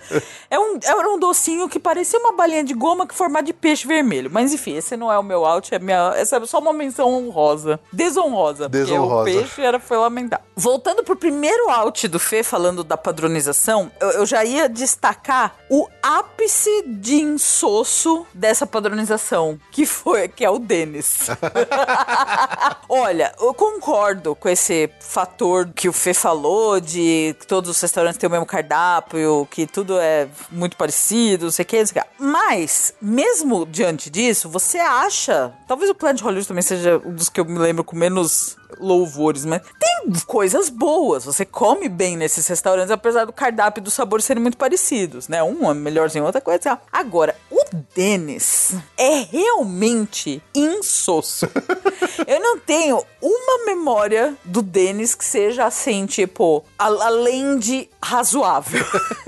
É 0.50 0.60
um, 0.60 0.80
era 0.84 1.10
um 1.10 1.20
docinho 1.20 1.70
que 1.70 1.80
parecia 1.80 2.20
uma 2.20 2.34
balinha 2.34 2.64
de 2.64 2.74
goma 2.74 3.08
que 3.08 3.14
formada 3.14 3.46
de 3.46 3.54
peixe 3.54 3.88
vermelho. 3.88 4.30
Mas 4.32 4.54
enfim, 4.54 4.76
esse 4.76 4.98
não 4.98 5.12
é 5.12 5.18
o 5.18 5.24
meu 5.24 5.46
out, 5.46 5.74
é 5.74 5.80
minha, 5.80 6.14
essa 6.16 6.38
é 6.38 6.46
só 6.46 6.60
uma 6.60 6.74
menção 6.74 7.08
honrosa. 7.10 7.80
Desonrosa. 7.92 8.68
Desonrosa. 8.68 9.24
Porque 9.24 9.38
o 9.38 9.42
peixe 9.42 9.62
era, 9.62 9.80
foi 9.80 9.98
lamentável. 9.98 10.46
Voltando 10.56 11.04
pro 11.04 11.16
primeiro 11.16 11.70
out 11.70 12.08
do 12.08 12.20
Fê, 12.20 12.44
falando 12.44 12.84
da 12.84 12.98
padronização, 12.98 13.92
eu, 14.00 14.10
eu 14.12 14.26
já 14.26 14.44
ia 14.44 14.68
destacar 14.68 15.56
o 15.70 15.88
ápice 16.02 16.84
de 16.88 17.16
insosso 17.16 18.26
dessa 18.34 18.66
padronização, 18.66 19.60
que 19.72 19.86
foi, 19.86 20.28
que 20.28 20.44
é 20.44 20.50
o 20.50 20.60
Denis. 20.60 21.28
Olha, 22.90 23.34
eu 23.40 23.54
concordo 23.54 24.36
com 24.36 24.50
esse 24.50 24.90
fator 25.00 25.70
que 25.74 25.91
o 25.92 25.94
Fê 25.94 26.14
falou 26.14 26.80
de 26.80 27.36
que 27.38 27.46
todos 27.46 27.70
os 27.70 27.82
restaurantes 27.82 28.18
têm 28.18 28.28
o 28.28 28.32
mesmo 28.32 28.46
cardápio, 28.46 29.46
que 29.52 29.68
tudo 29.68 30.00
é 30.00 30.28
muito 30.50 30.78
parecido, 30.78 31.46
não 31.46 31.52
sei 31.52 31.64
o 31.64 31.66
que, 31.66 31.80
não 31.80 31.86
sei 31.86 32.02
o 32.02 32.04
que. 32.04 32.10
Mas, 32.18 32.94
mesmo 33.02 33.66
diante 33.66 34.10
disso, 34.10 34.50
você 34.50 34.80
acha. 34.80 35.54
Talvez 35.68 35.92
o 35.92 35.96
Planet 35.96 36.22
Hollywood 36.22 36.48
também 36.48 36.62
seja 36.62 37.02
um 37.06 37.14
dos 37.14 37.28
que 37.28 37.42
eu 37.42 37.46
me 37.46 37.60
lembro 37.60 37.84
com 37.84 37.96
menos 37.96 38.58
louvores, 38.80 39.44
mas 39.44 39.62
tem 39.78 40.12
coisas 40.26 40.70
boas. 40.70 41.26
Você 41.26 41.44
come 41.44 41.90
bem 41.90 42.16
nesses 42.16 42.48
restaurantes, 42.48 42.92
apesar 42.92 43.26
do 43.26 43.34
cardápio 43.34 43.82
e 43.82 43.84
do 43.84 43.92
sabor 43.92 44.22
serem 44.22 44.42
muito 44.42 44.58
parecidos, 44.58 45.28
né? 45.28 45.44
Um 45.44 45.70
é 45.70 45.74
melhorzinho, 45.74 46.24
outra 46.24 46.40
coisa. 46.40 46.80
Agora, 46.92 47.36
o 47.50 47.61
Dennis 47.96 48.76
é 48.98 49.20
realmente 49.32 50.42
insosso. 50.54 51.48
Eu 52.28 52.40
não 52.40 52.60
tenho 52.60 53.04
uma 53.22 53.66
memória 53.66 54.36
do 54.44 54.62
Denis 54.62 55.16
que 55.16 55.26
seja 55.26 55.66
assim, 55.66 56.06
tipo, 56.06 56.64
além 56.78 57.58
de 57.58 57.90
razoável. 58.02 58.86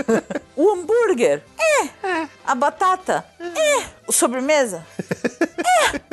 o 0.56 0.70
hambúrguer? 0.72 1.44
É. 1.60 2.28
A 2.46 2.56
batata? 2.56 3.26
É. 3.40 3.86
O 4.08 4.12
sobremesa? 4.12 4.86
É. 5.92 6.13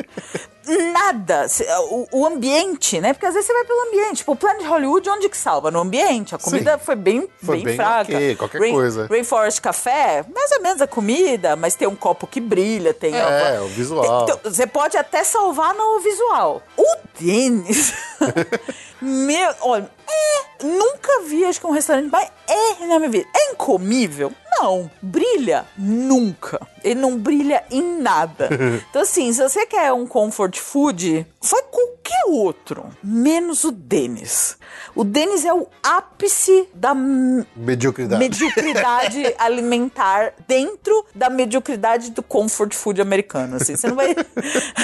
nada. 0.93 1.47
Se- 1.47 1.65
O, 2.11 2.25
ambiente, 2.25 2.99
né? 3.01 3.13
Porque 3.13 3.25
às 3.25 3.33
vezes 3.33 3.47
você 3.47 3.53
vai 3.53 3.63
pelo 3.65 3.87
ambiente. 3.87 4.17
Tipo, 4.17 4.33
o 4.33 4.35
Planet 4.35 4.65
Hollywood, 4.65 5.09
onde 5.09 5.29
que 5.29 5.37
salva? 5.37 5.71
No 5.71 5.79
ambiente. 5.79 6.35
A 6.35 6.37
comida 6.37 6.77
Sim. 6.77 6.85
foi 6.85 6.95
bem, 6.95 7.27
Foi 7.43 7.55
bem, 7.57 7.65
bem 7.65 7.75
fraca. 7.75 8.13
ok, 8.13 8.35
qualquer 8.35 8.71
coisa. 8.71 9.07
Rainforest 9.09 9.61
Café, 9.61 10.23
mais 10.33 10.51
ou 10.51 10.61
menos 10.61 10.81
a 10.81 10.87
comida, 10.87 11.55
mas 11.55 11.75
tem 11.75 11.87
um 11.87 11.95
copo 11.95 12.27
que 12.27 12.39
brilha, 12.39 12.93
tem... 12.93 13.13
É, 13.15 13.59
ó, 13.59 13.63
o 13.63 13.67
visual. 13.67 14.23
Então, 14.23 14.39
você 14.43 14.67
pode 14.67 14.97
até 14.97 15.23
salvar 15.23 15.73
no 15.73 15.99
visual. 15.99 16.61
O 16.77 16.85
Denis... 17.19 17.93
Meu, 19.01 19.53
olha, 19.61 19.89
é, 20.07 20.65
nunca 20.65 21.21
vi, 21.25 21.43
acho 21.45 21.59
que 21.59 21.65
um 21.67 21.71
restaurante, 21.71 22.09
mas 22.11 22.29
é 22.47 22.85
na 22.85 22.99
minha 22.99 23.09
vida. 23.09 23.27
É 23.35 23.51
incomível? 23.51 24.31
Não. 24.59 24.91
Brilha? 25.01 25.65
Nunca. 25.77 26.59
Ele 26.83 26.99
não 26.99 27.17
brilha 27.17 27.63
em 27.71 27.81
nada. 27.99 28.49
Então, 28.89 29.01
assim, 29.01 29.31
se 29.31 29.41
você 29.41 29.65
quer 29.65 29.93
um 29.93 30.05
comfort 30.05 30.57
food, 30.59 31.25
vai 31.41 31.61
qualquer 31.63 32.23
outro, 32.27 32.85
menos 33.01 33.63
o 33.63 33.71
Denis. 33.71 34.57
O 34.93 35.03
Denis 35.03 35.45
é 35.45 35.53
o 35.53 35.67
ápice 35.81 36.67
da 36.73 36.93
Mediocridade. 36.93 38.19
mediocridade 38.19 39.33
alimentar 39.39 40.33
dentro 40.47 41.05
da 41.15 41.29
mediocridade 41.29 42.11
do 42.11 42.21
comfort 42.21 42.73
food 42.75 43.01
americano. 43.01 43.55
Assim, 43.55 43.75
você 43.77 43.87
não 43.87 43.95
vai. 43.95 44.13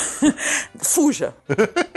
Fuja. 0.80 1.36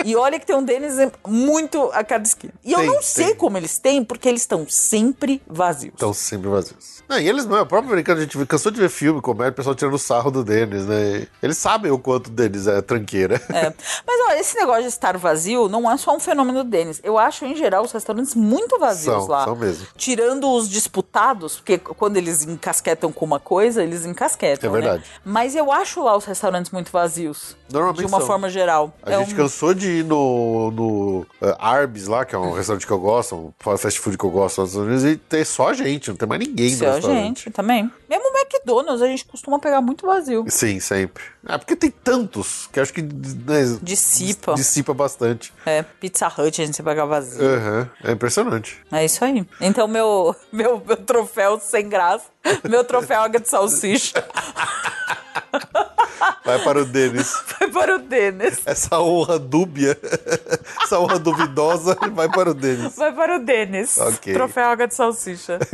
E 0.05 0.17
olha 0.17 0.39
que 0.41 0.47
tem 0.47 0.57
um 0.57 0.63
Denis 0.65 0.95
muito 1.27 1.91
cada 2.11 2.25
esquina. 2.25 2.53
E 2.65 2.73
eu 2.73 2.79
Tem, 2.81 2.87
não 2.89 3.01
sei 3.03 3.27
tem. 3.27 3.35
como 3.37 3.57
eles 3.57 3.79
têm, 3.79 4.05
porque 4.05 4.29
eles 4.29 4.43
estão 4.43 4.67
sempre 4.69 5.41
vazios. 5.47 5.95
Estão 5.95 6.13
sempre 6.13 6.49
vazios. 6.49 7.01
Não, 7.09 7.19
e 7.19 7.29
eles 7.29 7.45
não, 7.47 7.61
o 7.61 7.67
próprio 7.67 7.91
americano, 7.93 8.19
a 8.21 8.23
gente 8.23 8.47
cansou 8.47 8.71
de 8.71 8.79
ver 8.81 8.89
filme, 8.89 9.21
comédia, 9.21 9.51
o 9.51 9.55
pessoal 9.55 9.75
tirando 9.75 9.99
sarro 9.99 10.31
do 10.31 10.45
Denis, 10.45 10.87
né? 10.87 11.27
Eles 11.43 11.57
sabem 11.59 11.91
o 11.91 11.99
quanto 11.99 12.29
o 12.29 12.31
Denis 12.31 12.67
é 12.67 12.81
tranqueira. 12.83 13.41
É. 13.51 13.73
Mas 14.07 14.21
olha, 14.29 14.39
esse 14.41 14.57
negócio 14.57 14.83
de 14.83 14.89
estar 14.89 15.17
vazio 15.19 15.69
não 15.69 15.91
é 15.91 15.97
só 15.97 16.15
um 16.15 16.21
fenômeno 16.21 16.63
do 16.63 16.71
Denis. 16.71 17.01
Eu 17.03 17.19
acho, 17.19 17.45
em 17.45 17.55
geral, 17.57 17.85
os 17.85 17.91
restaurantes 17.93 18.35
muito 18.35 18.79
vazios 18.79 19.15
São, 19.15 19.27
lá. 19.27 19.45
são 19.45 19.57
mesmo. 19.57 19.87
Tirando 19.97 20.49
os 20.53 20.69
disputados, 20.69 21.57
porque 21.57 21.79
quando 21.79 22.17
eles 22.17 22.43
encasquetam 22.47 23.11
com 23.13 23.25
uma 23.25 23.41
coisa, 23.41 23.83
eles 23.83 24.05
encasquetam. 24.05 24.71
É 24.71 24.73
verdade. 24.73 25.03
Né? 25.03 25.21
Mas 25.25 25.55
eu 25.57 25.73
acho 25.73 26.03
lá 26.03 26.17
os 26.17 26.25
restaurantes 26.25 26.71
muito 26.71 26.91
vazios. 26.93 27.57
Normalmente 27.73 28.01
De 28.01 28.07
uma 28.07 28.19
são. 28.19 28.27
forma 28.27 28.49
geral. 28.51 28.93
A 29.03 29.13
É 29.13 29.19
gente 29.19 29.35
um- 29.35 29.37
cansou 29.37 29.75
de 29.75 29.89
ir 29.99 30.05
no, 30.05 30.71
no 30.73 31.19
uh, 31.41 31.57
Arby's 31.59 32.00
lá, 32.07 32.25
que 32.25 32.35
é 32.35 32.39
um 32.39 32.53
restaurante 32.53 32.87
que 32.87 32.93
eu 32.93 32.99
gosto, 32.99 33.35
um 33.37 33.53
fast 33.77 33.99
food 34.01 34.17
que 34.19 34.25
eu 34.25 34.31
gosto 34.31 34.61
nos 34.61 34.71
Estados 34.71 34.89
Unidos, 34.89 35.05
e 35.05 35.17
ter 35.17 35.45
só 35.45 35.73
gente, 35.73 36.09
não 36.11 36.17
tem 36.17 36.29
mais 36.29 36.41
ninguém 36.47 36.73
no 36.73 36.77
Só 36.79 36.93
restaurante. 36.93 37.19
gente 37.27 37.51
também. 37.51 37.91
Mesmo 38.09 38.25
o 38.29 38.39
McDonald's 38.39 39.03
a 39.03 39.07
gente 39.07 39.25
costuma 39.25 39.59
pegar 39.59 39.81
muito 39.81 40.07
vazio. 40.07 40.45
Sim, 40.49 40.81
sempre. 40.81 41.23
É 41.47 41.57
porque 41.59 41.77
tem 41.77 41.91
tantos 41.91 42.69
que 42.73 42.81
acho 42.81 42.93
que 42.93 43.03
né, 43.03 43.79
Dissipa. 43.83 44.55
dissipa 44.55 44.93
bastante. 44.93 45.53
É, 45.65 45.83
Pizza 45.83 46.27
Hut 46.29 46.61
a 46.61 46.67
gente 46.67 46.83
pega 46.83 47.07
vazio. 47.07 47.43
Aham, 47.45 47.89
É 48.05 48.13
impressionante. 48.13 48.79
É 48.93 49.05
isso 49.05 49.25
aí. 49.25 49.47
Então, 49.61 49.87
meu, 49.89 50.35
meu, 50.53 50.83
meu 50.85 50.97
troféu 50.97 51.61
sem 51.61 51.89
graça, 51.89 52.25
meu 52.69 52.85
troféu 52.85 53.21
água 53.23 53.41
de 53.41 53.49
salsicha, 53.49 54.25
Vai 56.45 56.59
para 56.65 56.81
o 56.81 56.85
Denis. 56.85 57.29
foi 57.59 57.69
para 57.71 57.97
o 57.97 57.99
Denis. 57.99 58.59
Essa 58.65 58.99
honra 59.01 59.39
dúbia, 59.39 59.97
essa 60.83 60.99
honra 60.99 61.19
duvidosa, 61.19 61.97
vai 62.13 62.29
para 62.29 62.51
o 62.51 62.55
Denis. 62.55 62.97
Vai 62.97 63.13
para 63.13 63.37
o 63.37 63.45
Denis. 63.45 63.99
Ok. 63.99 64.33
Troféu 64.33 64.65
água 64.65 64.87
de 64.87 64.95
salsicha. 64.95 65.59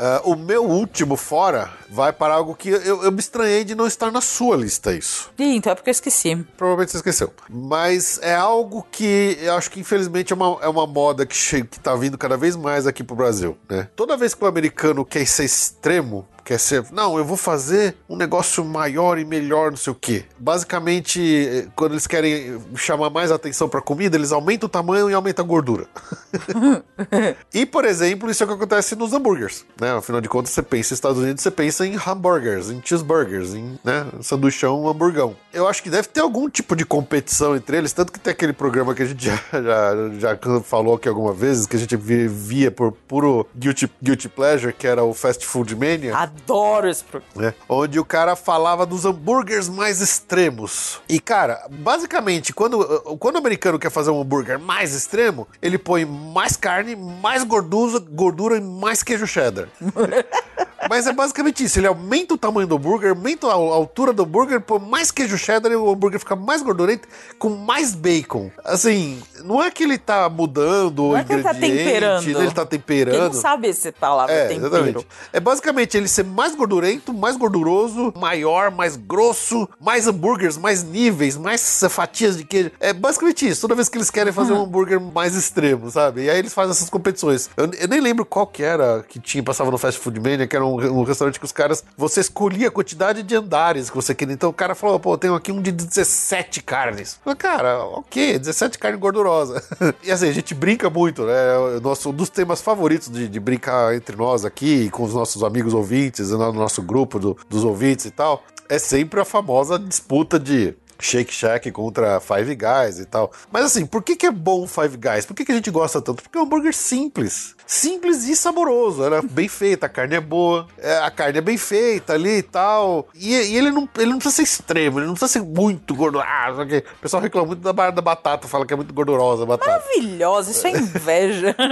Ah, 0.00 0.20
o 0.24 0.36
meu 0.36 0.62
último 0.64 1.16
fora 1.16 1.72
vai 1.90 2.12
para 2.12 2.32
algo 2.32 2.54
que 2.54 2.68
eu, 2.68 3.02
eu 3.02 3.10
me 3.10 3.18
estranhei 3.18 3.64
de 3.64 3.74
não 3.74 3.84
estar 3.84 4.12
na 4.12 4.20
sua 4.20 4.56
lista, 4.56 4.92
isso. 4.92 5.28
Ih, 5.36 5.56
então 5.56 5.72
é 5.72 5.74
porque 5.74 5.90
eu 5.90 5.92
esqueci. 5.92 6.36
Provavelmente 6.56 6.92
você 6.92 6.98
esqueceu. 6.98 7.32
Mas 7.50 8.16
é 8.22 8.32
algo 8.32 8.86
que 8.92 9.36
eu 9.40 9.54
acho 9.54 9.68
que 9.72 9.80
infelizmente 9.80 10.32
é 10.32 10.36
uma, 10.36 10.56
é 10.62 10.68
uma 10.68 10.86
moda 10.86 11.26
que, 11.26 11.34
che- 11.34 11.64
que 11.64 11.80
tá 11.80 11.96
vindo 11.96 12.16
cada 12.16 12.36
vez 12.36 12.54
mais 12.54 12.86
aqui 12.86 13.02
pro 13.02 13.16
Brasil, 13.16 13.58
né? 13.68 13.88
Toda 13.96 14.16
vez 14.16 14.34
que 14.34 14.44
o 14.44 14.46
americano 14.46 15.04
quer 15.04 15.26
ser 15.26 15.44
extremo, 15.44 16.24
quer 16.44 16.60
ser, 16.60 16.84
não, 16.92 17.18
eu 17.18 17.24
vou 17.24 17.36
fazer 17.36 17.96
um 18.08 18.16
negócio 18.16 18.64
maior 18.64 19.18
e 19.18 19.24
melhor, 19.24 19.72
sei 19.78 19.92
o 19.92 19.96
quê. 19.96 20.24
Basicamente, 20.38 21.20
eh, 21.20 21.66
quando 21.74 21.92
eles 21.92 22.06
querem 22.06 22.60
chamar 22.76 23.08
mais 23.10 23.30
atenção 23.32 23.68
pra 23.68 23.80
comida, 23.80 24.16
eles 24.16 24.32
aumentam 24.32 24.66
o 24.66 24.70
tamanho 24.70 25.08
e 25.10 25.14
aumentam 25.14 25.44
a 25.44 25.48
gordura. 25.48 25.86
e, 27.52 27.64
por 27.66 27.84
exemplo, 27.84 28.30
isso 28.30 28.42
é 28.42 28.44
o 28.44 28.48
que 28.48 28.54
acontece 28.54 28.94
nos 28.96 29.12
hambúrgueres, 29.12 29.64
né? 29.80 29.92
Afinal 29.92 30.20
de 30.20 30.28
contas, 30.28 30.50
você 30.52 30.62
pensa 30.62 30.92
em 30.92 30.96
Estados 30.96 31.18
Unidos, 31.22 31.42
você 31.42 31.50
pensa 31.50 31.86
em 31.86 31.96
hambúrgueres, 31.96 32.70
em 32.70 32.80
cheeseburgers, 32.84 33.54
em 33.54 33.78
né, 33.84 34.06
sanduichão, 34.20 34.88
hamburgão. 34.88 35.36
Eu 35.52 35.66
acho 35.68 35.82
que 35.82 35.90
deve 35.90 36.08
ter 36.08 36.20
algum 36.20 36.48
tipo 36.48 36.74
de 36.76 36.84
competição 36.84 37.56
entre 37.56 37.76
eles, 37.76 37.92
tanto 37.92 38.12
que 38.12 38.18
tem 38.20 38.32
aquele 38.32 38.52
programa 38.52 38.94
que 38.94 39.02
a 39.02 39.06
gente 39.06 39.24
já, 39.24 39.36
já, 39.52 40.10
já 40.18 40.60
falou 40.62 40.94
aqui 40.96 41.08
algumas 41.08 41.36
vezes, 41.38 41.66
que 41.66 41.76
a 41.76 41.78
gente 41.78 41.96
vi- 41.96 42.28
via 42.28 42.70
por 42.70 42.92
puro 42.92 43.46
guilty, 43.56 43.90
guilty 44.02 44.28
pleasure, 44.28 44.72
que 44.72 44.86
era 44.86 45.02
o 45.02 45.14
Fast 45.14 45.46
Food 45.46 45.74
Mania 45.76 46.16
Adoro 46.16 46.88
esse 46.88 47.04
programa. 47.04 47.32
né? 47.48 47.54
Onde 47.68 47.98
o 47.98 48.04
cara 48.04 48.34
falava 48.36 48.84
dos 48.84 49.04
hambúrgueres 49.04 49.67
mais 49.68 50.00
extremos. 50.00 51.00
E, 51.08 51.20
cara, 51.20 51.66
basicamente, 51.70 52.52
quando, 52.52 52.84
quando 53.18 53.36
o 53.36 53.38
americano 53.38 53.78
quer 53.78 53.90
fazer 53.90 54.10
um 54.10 54.20
hambúrguer 54.20 54.58
mais 54.58 54.94
extremo, 54.94 55.46
ele 55.60 55.78
põe 55.78 56.04
mais 56.04 56.56
carne, 56.56 56.96
mais 56.96 57.44
gordura, 57.44 57.98
gordura 58.00 58.56
e 58.56 58.60
mais 58.60 59.02
queijo 59.02 59.26
cheddar. 59.26 59.68
Mas 60.88 61.06
é 61.06 61.12
basicamente 61.12 61.64
isso. 61.64 61.78
Ele 61.78 61.86
aumenta 61.86 62.34
o 62.34 62.38
tamanho 62.38 62.66
do 62.66 62.76
hambúrguer, 62.76 63.10
aumenta 63.10 63.46
a 63.48 63.52
altura 63.52 64.12
do 64.12 64.22
hambúrguer, 64.22 64.60
põe 64.60 64.78
mais 64.78 65.10
queijo 65.10 65.36
cheddar 65.38 65.70
e 65.72 65.76
o 65.76 65.90
hambúrguer 65.90 66.18
fica 66.18 66.34
mais 66.36 66.62
gordurento 66.62 67.08
com 67.38 67.50
mais 67.50 67.94
bacon. 67.94 68.50
Assim, 68.64 69.20
não 69.44 69.62
é 69.62 69.70
que 69.70 69.82
ele 69.84 69.98
tá 69.98 70.28
mudando 70.28 71.04
o 71.04 71.08
Não 71.12 71.16
é 71.18 71.24
que 71.24 71.32
ele 71.32 71.42
tá 71.42 71.54
temperando. 71.54 72.26
Ele 72.28 72.50
tá 72.50 72.66
temperando. 72.66 73.14
Quem 73.14 73.22
não 73.24 73.32
sabe 73.32 73.68
essa 73.68 73.92
palavra 73.92 74.32
É, 74.34 74.48
tempero. 74.48 74.66
exatamente. 74.66 75.06
É 75.32 75.40
basicamente 75.40 75.96
ele 75.96 76.08
ser 76.08 76.24
mais 76.24 76.54
gordurento, 76.54 77.12
mais 77.12 77.36
gorduroso, 77.36 78.12
maior, 78.16 78.70
mais 78.70 78.96
grosso, 78.96 79.68
mais 79.80 80.06
hambúrgueres, 80.06 80.56
mais 80.56 80.82
níveis, 80.82 81.36
mais 81.36 81.80
fatias 81.90 82.36
de 82.36 82.44
queijo. 82.44 82.70
É 82.80 82.92
basicamente 82.92 83.48
isso. 83.48 83.60
Toda 83.60 83.74
vez 83.74 83.88
que 83.88 83.98
eles 83.98 84.10
querem 84.10 84.32
fazer 84.32 84.52
um 84.52 84.62
hambúrguer 84.62 85.00
mais 85.00 85.34
extremo, 85.34 85.90
sabe? 85.90 86.24
E 86.24 86.30
aí 86.30 86.38
eles 86.38 86.54
fazem 86.54 86.70
essas 86.70 86.90
competições. 86.90 87.50
Eu, 87.56 87.70
eu 87.78 87.88
nem 87.88 88.00
lembro 88.00 88.24
qual 88.24 88.46
que 88.46 88.62
era 88.62 89.04
que 89.08 89.18
tinha, 89.20 89.42
passava 89.42 89.70
no 89.70 89.78
Fast 89.78 90.00
Food 90.00 90.20
Mania, 90.20 90.46
que 90.46 90.56
era 90.56 90.64
um, 90.64 90.77
um 90.86 91.02
restaurante 91.02 91.38
que 91.38 91.44
os 91.44 91.52
caras, 91.52 91.82
você 91.96 92.20
escolhia 92.20 92.68
a 92.68 92.70
quantidade 92.70 93.22
de 93.22 93.34
andares 93.34 93.90
que 93.90 93.96
você 93.96 94.14
queria. 94.14 94.34
Então 94.34 94.50
o 94.50 94.52
cara 94.52 94.74
falou, 94.74 94.98
pô, 95.00 95.14
eu 95.14 95.18
tenho 95.18 95.34
aqui 95.34 95.50
um 95.52 95.60
de 95.60 95.72
17 95.72 96.62
carnes. 96.62 97.18
Falei, 97.24 97.36
cara, 97.36 97.78
ok, 97.84 98.38
17 98.38 98.78
carne 98.78 98.96
gordurosa. 98.98 99.62
e 100.02 100.10
assim, 100.10 100.28
a 100.28 100.32
gente 100.32 100.54
brinca 100.54 100.88
muito, 100.88 101.24
né? 101.24 101.34
Nosso, 101.82 102.10
um 102.10 102.12
dos 102.12 102.28
temas 102.30 102.60
favoritos 102.60 103.08
de, 103.08 103.28
de 103.28 103.40
brincar 103.40 103.94
entre 103.94 104.16
nós 104.16 104.44
aqui, 104.44 104.90
com 104.90 105.02
os 105.02 105.14
nossos 105.14 105.42
amigos 105.42 105.74
ouvintes, 105.74 106.30
no 106.30 106.52
nosso 106.52 106.82
grupo 106.82 107.18
do- 107.18 107.36
dos 107.48 107.64
ouvintes 107.64 108.04
e 108.06 108.10
tal, 108.10 108.42
é 108.68 108.78
sempre 108.78 109.20
a 109.20 109.24
famosa 109.24 109.78
disputa 109.78 110.38
de 110.38 110.74
Shake 111.00 111.32
Shack 111.32 111.70
contra 111.70 112.18
Five 112.20 112.56
Guys 112.56 112.98
e 112.98 113.04
tal. 113.04 113.30
Mas 113.52 113.64
assim, 113.66 113.86
por 113.86 114.02
que, 114.02 114.16
que 114.16 114.26
é 114.26 114.30
bom 114.32 114.66
Five 114.66 114.96
Guys? 114.96 115.24
Por 115.24 115.34
que, 115.34 115.44
que 115.44 115.52
a 115.52 115.54
gente 115.54 115.70
gosta 115.70 116.02
tanto? 116.02 116.22
Porque 116.22 116.36
é 116.36 116.40
um 116.40 116.44
hambúrguer 116.44 116.74
simples. 116.74 117.54
Simples 117.68 118.24
e 118.24 118.34
saboroso. 118.34 119.04
Era 119.04 119.20
bem 119.20 119.46
feita, 119.46 119.84
a 119.84 119.88
carne 119.90 120.16
é 120.16 120.20
boa, 120.20 120.66
é, 120.78 120.98
a 121.00 121.10
carne 121.10 121.36
é 121.36 121.42
bem 121.42 121.58
feita 121.58 122.14
ali 122.14 122.38
e 122.38 122.42
tal. 122.42 123.06
E, 123.14 123.34
e 123.34 123.56
ele, 123.56 123.70
não, 123.70 123.86
ele 123.98 124.10
não 124.10 124.18
precisa 124.18 124.36
ser 124.36 124.42
extremo, 124.42 124.98
ele 124.98 125.06
não 125.06 125.12
precisa 125.12 125.32
ser 125.34 125.42
muito 125.42 125.94
gordo. 125.94 126.18
Ah, 126.18 126.48
o 126.50 127.00
pessoal 127.00 127.22
reclama 127.22 127.48
muito 127.48 127.60
da, 127.60 127.90
da 127.90 128.00
batata, 128.00 128.48
fala 128.48 128.64
que 128.64 128.72
é 128.72 128.76
muito 128.76 128.94
gordurosa 128.94 129.42
a 129.42 129.46
batata. 129.46 129.70
Maravilhosa, 129.70 130.50
isso 130.50 130.66
é 130.66 130.70
inveja. 130.70 131.54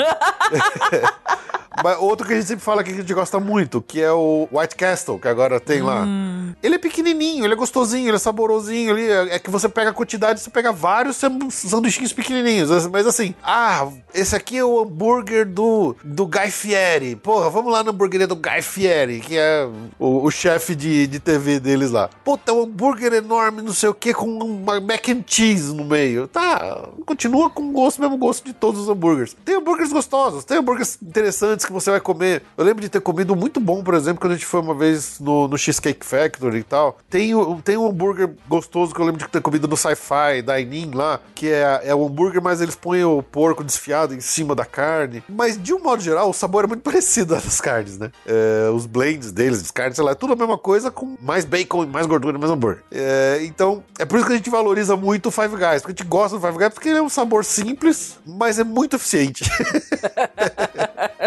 Mas 1.82 1.99
outro 1.99 2.26
que 2.26 2.32
a 2.32 2.36
gente 2.36 2.49
sempre 2.49 2.64
fala 2.64 2.80
aqui 2.80 2.90
que 2.90 2.97
a 2.97 3.01
gente 3.03 3.14
gosta 3.14 3.38
muito, 3.38 3.82
que 3.82 4.01
é 4.01 4.11
o 4.11 4.49
White 4.51 4.76
Castle, 4.76 5.18
que 5.18 5.28
agora 5.28 5.61
tem 5.61 5.82
lá. 5.82 6.07
Ele 6.62 6.76
é 6.76 6.78
pequenininho, 6.78 7.44
ele 7.44 7.53
é 7.53 7.57
gostosinho, 7.57 8.09
ele 8.09 8.16
é 8.16 8.18
saborosinho 8.18 8.92
ali. 8.92 9.07
É 9.07 9.36
é 9.36 9.38
que 9.38 9.51
você 9.51 9.68
pega 9.68 9.90
a 9.90 9.92
quantidade, 9.92 10.40
você 10.40 10.51
pega 10.51 10.72
vários 10.72 11.16
sanduichinhos 11.51 12.12
pequenininhos. 12.12 12.86
Mas 12.88 13.07
assim, 13.07 13.34
ah, 13.42 13.88
esse 14.14 14.34
aqui 14.34 14.57
é 14.57 14.64
o 14.64 14.80
hambúrguer 14.80 15.47
do, 15.47 15.86
do 16.03 16.26
Guy 16.26 16.51
Fieri. 16.51 17.16
Porra, 17.16 17.51
vamos 17.51 17.72
lá 17.72 17.82
na 17.82 17.91
hamburgueria 17.91 18.26
do 18.26 18.37
Guy 18.37 18.62
Fieri, 18.62 19.20
que 19.20 19.37
é 19.37 19.68
o, 19.99 20.24
o 20.24 20.30
chefe 20.30 20.74
de, 20.74 21.07
de 21.07 21.20
TV 21.20 21.61
deles 21.61 21.91
lá. 21.91 22.09
Puta, 22.24 22.53
um 22.53 22.62
hambúrguer 22.62 23.12
enorme, 23.12 23.62
não 23.62 23.72
sei 23.72 23.89
o 23.89 23.95
que, 23.95 24.12
com 24.12 24.26
uma 24.26 24.80
mac 24.80 25.09
and 25.09 25.24
cheese 25.26 25.74
no 25.74 25.84
meio. 25.84 26.26
Tá, 26.26 26.89
continua 27.05 27.51
com 27.51 27.68
o 27.68 27.72
gosto, 27.72 28.01
mesmo 28.01 28.16
gosto 28.16 28.45
de 28.45 28.53
todos 28.53 28.82
os 28.82 28.89
hambúrgueres. 28.89 29.37
Tem 29.45 29.57
hambúrgueres 29.57 29.93
gostosos, 29.93 30.45
tem 30.45 30.59
hambúrgueres 30.59 30.99
interessantes 31.03 31.64
que 31.64 31.72
você 31.72 31.91
vai 31.91 32.01
comer. 32.01 32.43
Eu 32.57 32.64
lembro 32.64 32.82
de 32.82 32.89
ter 32.89 33.01
comido 33.01 33.37
muito 33.37 33.61
bom, 33.61 33.82
por 33.82 33.95
exemplo, 33.95 34.20
quando 34.20 34.32
a 34.32 34.37
gente 34.37 34.47
foi 34.47 34.61
uma 34.61 34.74
vez 34.74 35.20
no, 35.20 35.49
no 35.49 35.59
Cheesecake 35.59 36.05
Factory, 36.05 36.57
e 36.59 36.62
tal, 36.62 36.99
tem, 37.09 37.32
tem 37.62 37.76
um 37.76 37.87
hambúrguer 37.87 38.30
gostoso 38.49 38.95
que 38.95 39.01
eu 39.01 39.05
lembro 39.05 39.24
de 39.24 39.28
ter 39.28 39.41
comido 39.41 39.68
no 39.68 39.76
Sci-Fi, 39.76 40.43
Dine-In 40.43 40.93
lá, 40.95 41.20
que 41.34 41.49
é, 41.49 41.80
é 41.84 41.95
o 41.95 42.07
hambúrguer, 42.07 42.43
mas 42.43 42.61
eles 42.61 42.74
põem 42.74 43.05
o 43.05 43.22
porco 43.22 43.64
desfiado 43.64 44.14
em 44.14 44.20
cima 44.20 44.55
da 44.55 44.64
carne. 44.64 45.22
Mas, 45.28 45.61
de 45.61 45.72
um 45.76 45.82
modo 45.82 46.02
geral, 46.02 46.30
o 46.30 46.32
sabor 46.32 46.64
é 46.64 46.66
muito 46.66 46.82
parecido 46.86 47.34
das 47.34 47.60
carnes, 47.60 47.98
né? 47.98 48.10
É, 48.26 48.70
os 48.70 48.86
blends 48.86 49.32
deles, 49.32 49.62
as 49.62 49.70
carnes, 49.70 49.96
sei 49.96 50.04
lá, 50.04 50.12
é 50.12 50.14
tudo 50.14 50.32
a 50.32 50.36
mesma 50.36 50.58
coisa, 50.58 50.90
com 50.90 51.16
mais 51.20 51.44
bacon, 51.44 51.86
mais 51.86 52.06
gordura, 52.06 52.38
mais 52.38 52.50
hambúrguer. 52.50 52.82
É, 52.90 53.40
então, 53.42 53.82
é 53.98 54.04
por 54.04 54.16
isso 54.16 54.26
que 54.26 54.32
a 54.32 54.36
gente 54.36 54.50
valoriza 54.50 54.96
muito 54.96 55.26
o 55.26 55.30
Five 55.30 55.56
Guys, 55.56 55.82
porque 55.82 55.92
a 55.92 55.96
gente 55.96 56.04
gosta 56.04 56.38
do 56.38 56.46
Five 56.46 56.58
Guys, 56.58 56.74
porque 56.74 56.88
ele 56.88 56.98
é 56.98 57.02
um 57.02 57.08
sabor 57.08 57.44
simples, 57.44 58.18
mas 58.24 58.58
é 58.58 58.64
muito 58.64 58.96
eficiente. 58.96 59.44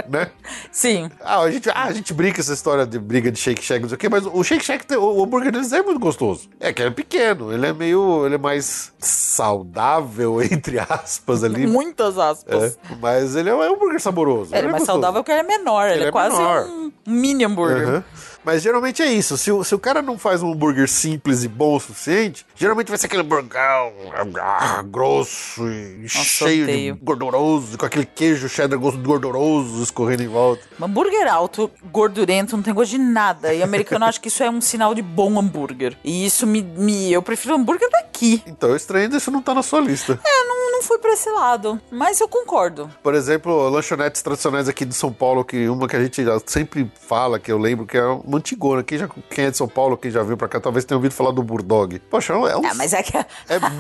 né? 0.09 0.31
Sim. 0.71 1.09
Ah, 1.21 1.39
a 1.41 1.51
gente, 1.51 1.69
ah, 1.69 1.85
a 1.85 1.93
gente 1.93 2.13
brinca 2.13 2.41
essa 2.41 2.53
história 2.53 2.85
de 2.85 2.99
briga 2.99 3.31
de 3.31 3.39
Shake 3.39 3.63
Shack, 3.63 3.81
não 3.81 3.89
sei 3.89 3.95
o 3.95 3.99
quê, 3.99 4.09
mas 4.09 4.25
o 4.25 4.43
Shake 4.43 4.63
Shack, 4.63 4.95
o 4.95 5.23
hambúrguer 5.23 5.51
deles 5.51 5.71
é 5.71 5.81
muito 5.81 5.99
gostoso. 5.99 6.49
É 6.59 6.73
que 6.73 6.81
ele 6.81 6.89
é 6.89 6.93
pequeno, 6.93 7.53
ele 7.53 7.65
é 7.65 7.73
meio, 7.73 8.25
ele 8.25 8.35
é 8.35 8.37
mais 8.37 8.91
saudável, 8.99 10.41
entre 10.43 10.79
aspas, 10.79 11.43
ali. 11.43 11.67
Muitas 11.67 12.17
aspas. 12.17 12.63
É, 12.63 12.95
mas 12.99 13.35
ele 13.35 13.49
é 13.49 13.55
um 13.55 13.61
hambúrguer 13.61 13.99
saboroso. 13.99 14.38
Ele 14.43 14.57
é 14.57 14.61
mais 14.63 14.71
gostoso. 14.71 14.85
saudável 14.85 15.21
porque 15.23 15.31
ele 15.31 15.41
é 15.41 15.43
menor. 15.57 15.85
Ele, 15.87 15.95
Ele 15.95 16.03
é, 16.05 16.07
é 16.07 16.11
quase 16.11 16.35
menor. 16.37 16.65
um 16.65 16.91
mini 17.07 17.43
hambúrguer. 17.45 17.87
Aham. 17.87 18.03
Mas 18.43 18.61
geralmente 18.61 19.01
é 19.01 19.11
isso. 19.11 19.37
Se 19.37 19.51
o, 19.51 19.63
se 19.63 19.75
o 19.75 19.79
cara 19.79 20.01
não 20.01 20.17
faz 20.17 20.41
um 20.41 20.51
hambúrguer 20.51 20.87
simples 20.87 21.43
e 21.43 21.47
bom 21.47 21.75
o 21.75 21.79
suficiente, 21.79 22.45
geralmente 22.55 22.89
vai 22.89 22.97
ser 22.97 23.07
aquele 23.07 23.21
hamburgão 23.21 23.93
ah, 24.41 24.81
grosso 24.83 25.67
e 25.67 26.07
cheio 26.07 26.63
odeio. 26.63 26.93
de 26.95 26.99
gorduroso, 26.99 27.77
com 27.77 27.85
aquele 27.85 28.05
queijo 28.05 28.47
cheddar 28.49 28.79
gosto 28.79 28.99
gorduroso 28.99 29.83
escorrendo 29.83 30.23
em 30.23 30.27
volta. 30.27 30.63
Um 30.79 30.85
hambúrguer 30.85 31.31
alto, 31.31 31.69
gordurento, 31.91 32.55
não 32.55 32.63
tem 32.63 32.73
gosto 32.73 32.91
de 32.91 32.97
nada. 32.97 33.53
E 33.53 33.61
americano 33.61 34.05
acha 34.05 34.19
que 34.19 34.27
isso 34.27 34.43
é 34.43 34.49
um 34.49 34.61
sinal 34.61 34.93
de 34.95 35.01
bom 35.01 35.39
hambúrguer. 35.39 35.97
E 36.03 36.25
isso 36.25 36.47
me. 36.47 36.61
me 36.61 37.11
eu 37.11 37.21
prefiro 37.21 37.55
hambúrguer 37.55 37.89
daqui. 37.91 38.41
Então, 38.45 38.75
estranho 38.75 39.15
isso 39.15 39.31
não 39.31 39.41
tá 39.41 39.53
na 39.53 39.63
sua 39.63 39.79
lista. 39.79 40.19
É, 40.25 40.43
não, 40.43 40.71
não 40.71 40.83
fui 40.83 40.97
pra 40.97 41.13
esse 41.13 41.29
lado. 41.29 41.79
Mas 41.91 42.19
eu 42.19 42.27
concordo. 42.27 42.89
Por 43.01 43.13
exemplo, 43.13 43.69
lanchonetes 43.69 44.21
tradicionais 44.21 44.67
aqui 44.67 44.85
de 44.85 44.93
São 44.93 45.11
Paulo, 45.11 45.43
que 45.43 45.67
uma 45.67 45.87
que 45.87 45.95
a 45.95 46.01
gente 46.01 46.23
sempre 46.45 46.89
fala, 47.07 47.39
que 47.39 47.51
eu 47.51 47.57
lembro, 47.57 47.85
que 47.85 47.97
é 47.97 48.03
antigona. 48.37 48.83
Quem, 48.83 48.97
já, 48.97 49.07
quem 49.29 49.45
é 49.45 49.51
de 49.51 49.57
São 49.57 49.67
Paulo, 49.67 49.97
quem 49.97 50.11
já 50.11 50.23
viu 50.23 50.37
pra 50.37 50.47
cá, 50.47 50.59
talvez 50.59 50.85
tenha 50.85 50.97
ouvido 50.97 51.13
falar 51.13 51.31
do 51.31 51.43
Burdog. 51.43 51.99
Poxa, 52.09 52.33
é 52.33 52.55
um, 52.55 52.65
Ah, 52.65 52.73
mas 52.75 52.93
é 52.93 53.03
que. 53.03 53.17
é 53.17 53.25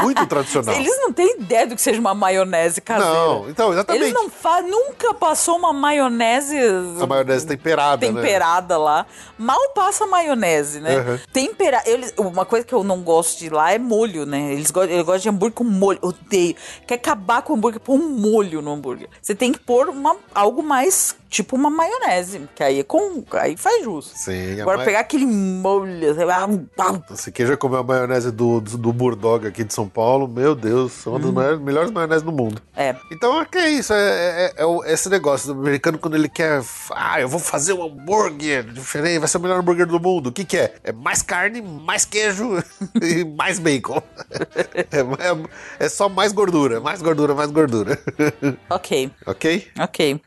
muito 0.01 0.25
tradicional. 0.27 0.73
Eles 0.79 0.97
não 0.99 1.11
têm 1.13 1.39
ideia 1.39 1.67
do 1.67 1.75
que 1.75 1.81
seja 1.81 1.99
uma 1.99 2.13
maionese 2.13 2.81
caseira. 2.81 3.13
Não, 3.13 3.49
então, 3.49 3.71
exatamente. 3.73 4.03
Eles 4.03 4.13
não 4.13 4.29
fa 4.29 4.61
nunca 4.61 5.13
passou 5.13 5.57
uma 5.57 5.73
maionese. 5.73 6.57
A 7.01 7.05
maionese 7.05 7.47
temperada, 7.47 8.05
né? 8.05 8.13
temperada 8.13 8.77
lá. 8.77 9.05
Mal 9.37 9.69
passa 9.73 10.05
maionese, 10.05 10.79
né? 10.79 10.97
Uhum. 10.99 11.19
Tempera... 11.31 11.81
Eles... 11.85 12.13
Uma 12.17 12.45
coisa 12.45 12.65
que 12.65 12.73
eu 12.73 12.83
não 12.83 13.01
gosto 13.01 13.39
de 13.39 13.49
lá 13.49 13.71
é 13.71 13.79
molho, 13.79 14.25
né? 14.25 14.53
Eles 14.53 14.71
gostam, 14.71 14.93
eles 14.93 15.05
gostam 15.05 15.21
de 15.21 15.29
hambúrguer 15.29 15.55
com 15.55 15.63
molho. 15.63 15.99
Odeio. 16.01 16.55
Quer 16.85 16.95
acabar 16.95 17.41
com 17.41 17.53
o 17.53 17.55
hambúrguer, 17.55 17.79
pôr 17.79 17.95
um 17.95 18.09
molho 18.09 18.61
no 18.61 18.73
hambúrguer. 18.73 19.09
Você 19.21 19.33
tem 19.35 19.51
que 19.51 19.59
pôr 19.59 19.89
uma... 19.89 20.15
algo 20.33 20.61
mais, 20.63 21.15
tipo 21.29 21.55
uma 21.55 21.69
maionese. 21.69 22.41
Que 22.55 22.63
aí, 22.63 22.79
é 22.79 22.83
com... 22.83 23.23
aí 23.33 23.55
faz 23.55 23.83
jus. 23.83 24.11
Sim, 24.15 24.59
Agora 24.61 24.79
ma- 24.79 24.83
pegar 24.83 24.99
aquele 25.01 25.25
molho... 25.25 26.13
você 26.13 26.25
vai- 26.25 26.49
Se 27.15 27.31
quem 27.31 27.45
já 27.45 27.55
comeu 27.55 27.79
a 27.79 27.83
maionese 27.83 28.31
do, 28.31 28.59
do, 28.59 28.77
do 28.77 28.93
Burdog 28.93 29.47
aqui 29.47 29.63
de 29.63 29.73
São 29.73 29.87
Paulo, 29.87 30.27
meu 30.27 30.55
Deus, 30.55 31.05
é 31.05 31.09
uma 31.09 31.17
Hum. 31.19 31.21
das 31.21 31.31
maiores, 31.31 31.59
melhores 31.61 31.91
maioneses 31.91 32.23
do 32.23 32.31
mundo. 32.31 32.61
É. 32.75 32.95
Então 33.11 33.39
é 33.41 33.45
que 33.45 33.57
é 33.57 33.69
isso, 33.69 33.93
é, 33.93 34.53
é- 34.57 34.63
é 34.63 34.93
esse 34.93 35.09
negócio 35.09 35.53
do 35.53 35.59
americano 35.61 35.97
quando 35.97 36.15
ele 36.15 36.29
quer, 36.29 36.61
ah, 36.91 37.19
eu 37.21 37.27
vou 37.29 37.39
fazer 37.39 37.73
um 37.73 37.83
hambúrguer 37.83 38.63
diferente, 38.63 39.19
vai 39.19 39.27
ser 39.27 39.37
o 39.37 39.41
melhor 39.41 39.59
hambúrguer 39.59 39.85
do 39.85 39.99
mundo. 39.99 40.27
O 40.27 40.31
que 40.31 40.43
que 40.45 40.57
é? 40.57 40.73
É 40.83 40.91
mais 40.91 41.21
carne, 41.21 41.61
mais 41.61 42.05
queijo 42.05 42.57
e 43.01 43.23
mais 43.23 43.59
bacon. 43.59 44.01
É, 44.91 44.99
é- 44.99 45.85
é 45.85 45.89
só 45.89 46.07
mais 46.09 46.31
gordura, 46.31 46.79
mais 46.79 47.01
gordura, 47.01 47.33
mais 47.35 47.51
gordura. 47.51 47.99
Ok. 48.69 49.11
ok? 49.25 49.67
Ok. 49.79 50.21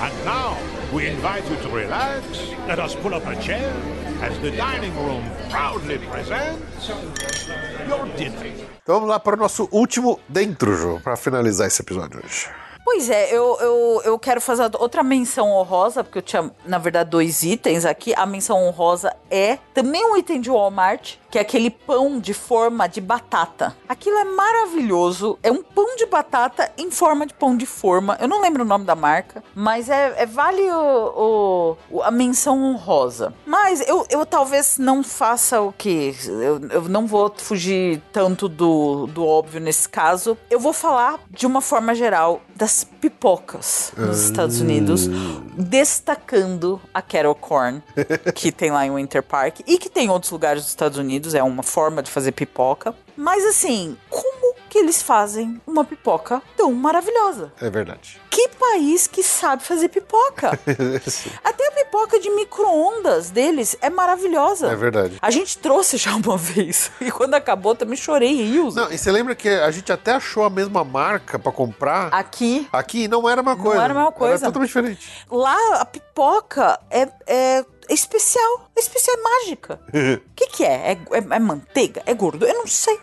And 0.00 0.14
now, 0.24 0.56
we 0.92 1.08
invite 1.08 1.42
you 1.50 1.56
to 1.56 1.68
relax. 1.70 2.22
Let 2.68 2.78
us 2.78 2.94
pull 2.94 3.14
up 3.14 3.26
a 3.26 3.34
chair 3.42 3.74
as 4.22 4.38
the 4.38 4.52
dining 4.52 4.94
room 4.94 5.24
proudly 5.50 5.98
presents 5.98 6.88
your 6.88 8.06
dinner. 8.16 8.46
Então 8.80 8.94
vamos 8.94 9.08
lá 9.08 9.18
para 9.18 9.34
o 9.34 9.38
nosso 9.38 9.68
último 9.72 10.20
dentro, 10.28 10.76
Jô, 10.76 11.00
para 11.00 11.16
finalizar 11.16 11.66
esse 11.66 11.82
episódio 11.82 12.20
hoje. 12.24 12.48
Pois 12.90 13.10
é, 13.10 13.30
eu, 13.36 13.54
eu, 13.60 14.02
eu 14.02 14.18
quero 14.18 14.40
fazer 14.40 14.70
outra 14.78 15.02
menção 15.02 15.52
honrosa, 15.52 16.02
porque 16.02 16.16
eu 16.18 16.22
tinha, 16.22 16.50
na 16.64 16.78
verdade, 16.78 17.10
dois 17.10 17.42
itens 17.42 17.84
aqui. 17.84 18.14
A 18.16 18.24
menção 18.24 18.66
honrosa 18.66 19.14
é 19.30 19.58
também 19.74 20.02
um 20.10 20.16
item 20.16 20.40
de 20.40 20.48
Walmart, 20.50 21.16
que 21.30 21.36
é 21.36 21.42
aquele 21.42 21.68
pão 21.68 22.18
de 22.18 22.32
forma 22.32 22.88
de 22.88 23.02
batata. 23.02 23.76
Aquilo 23.86 24.16
é 24.16 24.24
maravilhoso. 24.24 25.38
É 25.42 25.52
um 25.52 25.62
pão 25.62 25.96
de 25.96 26.06
batata 26.06 26.72
em 26.78 26.90
forma 26.90 27.26
de 27.26 27.34
pão 27.34 27.54
de 27.58 27.66
forma. 27.66 28.16
Eu 28.18 28.26
não 28.26 28.40
lembro 28.40 28.62
o 28.62 28.66
nome 28.66 28.86
da 28.86 28.94
marca, 28.94 29.44
mas 29.54 29.90
é, 29.90 30.14
é- 30.22 30.26
vale 30.26 30.62
o, 30.72 31.76
o- 31.90 32.02
a 32.02 32.10
menção 32.10 32.58
honrosa. 32.72 33.34
Mas 33.44 33.86
eu, 33.86 34.06
eu 34.08 34.24
talvez 34.24 34.78
não 34.78 35.04
faça 35.04 35.60
o 35.60 35.72
que? 35.74 36.14
Eu, 36.26 36.58
eu 36.70 36.82
não 36.88 37.06
vou 37.06 37.30
fugir 37.36 38.00
tanto 38.14 38.48
do, 38.48 39.06
do 39.08 39.26
óbvio 39.26 39.60
nesse 39.60 39.86
caso. 39.86 40.38
Eu 40.50 40.58
vou 40.58 40.72
falar 40.72 41.20
de 41.30 41.46
uma 41.46 41.60
forma 41.60 41.94
geral 41.94 42.40
das 42.56 42.77
pipocas 42.84 43.92
nos 43.96 44.20
Estados 44.22 44.60
Unidos, 44.60 45.08
destacando 45.56 46.80
a 46.92 47.02
Kettle 47.02 47.34
Corn, 47.34 47.82
que 48.34 48.52
tem 48.52 48.70
lá 48.70 48.86
em 48.86 48.94
Winter 48.94 49.22
Park 49.22 49.60
e 49.66 49.78
que 49.78 49.88
tem 49.88 50.06
em 50.06 50.10
outros 50.10 50.32
lugares 50.32 50.62
dos 50.62 50.70
Estados 50.70 50.98
Unidos. 50.98 51.34
É 51.34 51.42
uma 51.42 51.62
forma 51.62 52.02
de 52.02 52.10
fazer 52.10 52.32
pipoca. 52.32 52.94
Mas 53.16 53.44
assim, 53.44 53.96
como 54.08 54.54
que 54.68 54.78
eles 54.78 55.02
fazem 55.02 55.60
uma 55.66 55.84
pipoca 55.84 56.42
tão 56.56 56.72
maravilhosa? 56.72 57.52
É 57.60 57.70
verdade. 57.70 58.20
Que 58.38 58.50
país 58.50 59.08
que 59.08 59.20
sabe 59.20 59.64
fazer 59.64 59.88
pipoca? 59.88 60.50
Até 61.42 61.66
a 61.66 61.70
pipoca 61.72 62.20
de 62.20 62.30
micro-ondas 62.30 63.30
deles 63.30 63.76
é 63.82 63.90
maravilhosa. 63.90 64.68
É 64.70 64.76
verdade. 64.76 65.18
A 65.20 65.28
gente 65.28 65.58
trouxe 65.58 65.96
já 65.96 66.14
uma 66.14 66.36
vez. 66.38 66.88
E 67.00 67.10
quando 67.10 67.34
acabou, 67.34 67.74
também 67.74 67.96
chorei 67.96 68.32
rios. 68.36 68.76
Não, 68.76 68.92
e 68.92 68.96
você 68.96 69.10
lembra 69.10 69.34
que 69.34 69.48
a 69.48 69.68
gente 69.72 69.90
até 69.90 70.12
achou 70.12 70.44
a 70.44 70.50
mesma 70.50 70.84
marca 70.84 71.36
para 71.36 71.50
comprar? 71.50 72.14
Aqui, 72.14 72.68
Aqui 72.72 73.08
não 73.08 73.28
era 73.28 73.40
a 73.40 73.44
mesma 73.44 73.60
coisa. 73.60 73.82
era 73.82 73.92
a 73.92 73.96
mesma 73.96 74.12
coisa. 74.12 74.34
Era 74.34 74.46
totalmente 74.52 74.68
diferente. 74.68 75.26
lá 75.28 75.56
a 75.80 75.84
pipoca 75.84 76.78
é, 76.92 77.08
é 77.26 77.64
especial. 77.90 78.68
É 78.76 78.80
especial, 78.80 79.16
é 79.16 79.20
mágica. 79.22 79.80
O 79.88 80.30
que, 80.36 80.46
que 80.46 80.64
é? 80.64 80.92
É, 80.92 80.92
é- 80.92 81.36
é 81.36 81.38
manteiga? 81.40 82.02
É 82.06 82.14
gordura? 82.14 82.52
Eu 82.52 82.58
não 82.58 82.66
sei. 82.68 83.00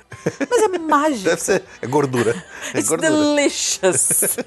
Mas 0.50 0.62
é 0.64 0.68
mágica. 0.80 1.30
Deve 1.32 1.42
ser. 1.42 1.64
É 1.82 1.88
gordura. 1.88 2.32
É 2.74 2.78
It's 2.80 2.88
gordura. 2.88 3.12
delicious. 3.12 4.38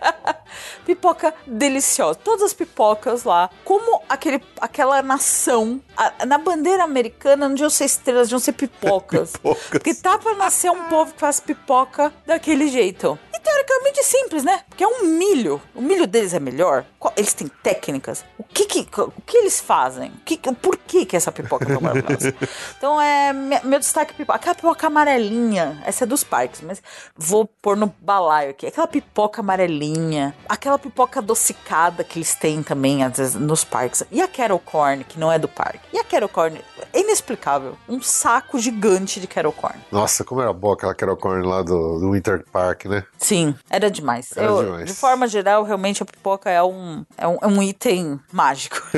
pipoca 0.84 1.32
deliciosa. 1.46 2.18
Todas 2.22 2.42
as 2.42 2.52
pipocas 2.52 3.24
lá. 3.24 3.50
Como 3.64 4.02
aquele, 4.08 4.42
aquela 4.60 5.02
nação. 5.02 5.80
a- 5.96 6.26
na 6.26 6.38
bandeira 6.38 6.82
americana 6.84 7.46
não 7.48 7.54
deviam 7.54 7.70
ser 7.70 7.84
estrelas, 7.84 8.28
deviam 8.28 8.40
ser 8.40 8.52
pipocas. 8.52 9.32
Pipocas. 9.40 9.68
Porque 9.70 9.94
tá 9.94 10.18
pra 10.18 10.34
nascer 10.34 10.70
um 10.70 10.84
povo 10.84 11.12
que 11.12 11.20
faz 11.20 11.40
pipoca 11.40 12.12
daquele 12.26 12.68
jeito. 12.68 13.18
Teoricamente 13.42 14.04
simples, 14.04 14.44
né? 14.44 14.60
Porque 14.68 14.84
é 14.84 14.86
um 14.88 15.04
milho. 15.04 15.60
O 15.74 15.80
milho 15.80 16.06
deles 16.06 16.34
é 16.34 16.40
melhor. 16.40 16.84
Eles 17.16 17.32
têm 17.32 17.48
técnicas. 17.62 18.24
O 18.38 18.44
que 18.44 18.64
que, 18.66 19.00
o 19.00 19.12
que 19.26 19.36
eles 19.36 19.60
fazem? 19.60 20.10
O 20.10 20.24
que, 20.24 20.36
por 20.54 20.76
que 20.76 21.04
que 21.06 21.16
essa 21.16 21.32
pipoca 21.32 21.64
é 21.64 21.68
tão 21.72 21.80
maravilhosa? 21.80 22.34
então 22.76 23.00
é 23.00 23.32
me- 23.32 23.60
meu 23.64 23.78
destaque 23.78 24.12
é 24.12 24.16
pipoca. 24.16 24.36
Aquela 24.36 24.54
pipoca 24.54 24.86
amarelinha. 24.86 25.82
Essa 25.84 26.04
é 26.04 26.06
dos 26.06 26.22
parques, 26.24 26.60
mas 26.60 26.82
vou 27.16 27.46
pôr 27.46 27.76
no 27.76 27.86
balaio 28.00 28.50
aqui. 28.50 28.66
Aquela 28.66 28.86
pipoca 28.86 29.40
amarelinha. 29.40 30.34
Aquela 30.48 30.78
pipoca 30.78 31.20
adocicada 31.20 32.04
que 32.04 32.18
eles 32.18 32.34
têm 32.34 32.62
também, 32.62 33.02
às 33.04 33.16
vezes, 33.16 33.34
nos 33.34 33.64
parques. 33.64 34.02
E 34.10 34.20
a 34.20 34.28
Kettle 34.28 34.58
Corn, 34.60 35.04
que 35.04 35.18
não 35.18 35.30
é 35.32 35.38
do 35.38 35.48
parque. 35.48 35.80
E 35.92 35.98
a 35.98 36.04
Kettle 36.04 36.28
Corn, 36.28 36.60
é 36.92 37.00
inexplicável. 37.00 37.76
Um 37.88 38.00
saco 38.02 38.58
gigante 38.58 39.20
de 39.20 39.26
Kettle 39.26 39.52
Corn. 39.52 39.78
Nossa, 39.90 40.24
como 40.24 40.40
era 40.40 40.52
boa 40.52 40.74
aquela 40.74 40.94
Carol 40.94 41.16
Corn 41.16 41.46
lá 41.46 41.62
do, 41.62 41.98
do 41.98 42.10
Winter 42.12 42.44
Park, 42.52 42.84
né? 42.86 43.04
Sim, 43.18 43.29
era 43.68 43.90
demais. 43.90 44.30
Era 44.36 44.46
Eu, 44.46 44.64
demais. 44.64 44.86
De 44.86 44.94
forma 44.94 45.26
geral, 45.26 45.64
realmente 45.64 46.02
a 46.02 46.06
pipoca 46.06 46.50
é 46.50 46.62
um, 46.62 47.04
é 47.16 47.26
um, 47.26 47.38
é 47.42 47.46
um 47.46 47.62
item 47.62 48.20
mágico. 48.32 48.80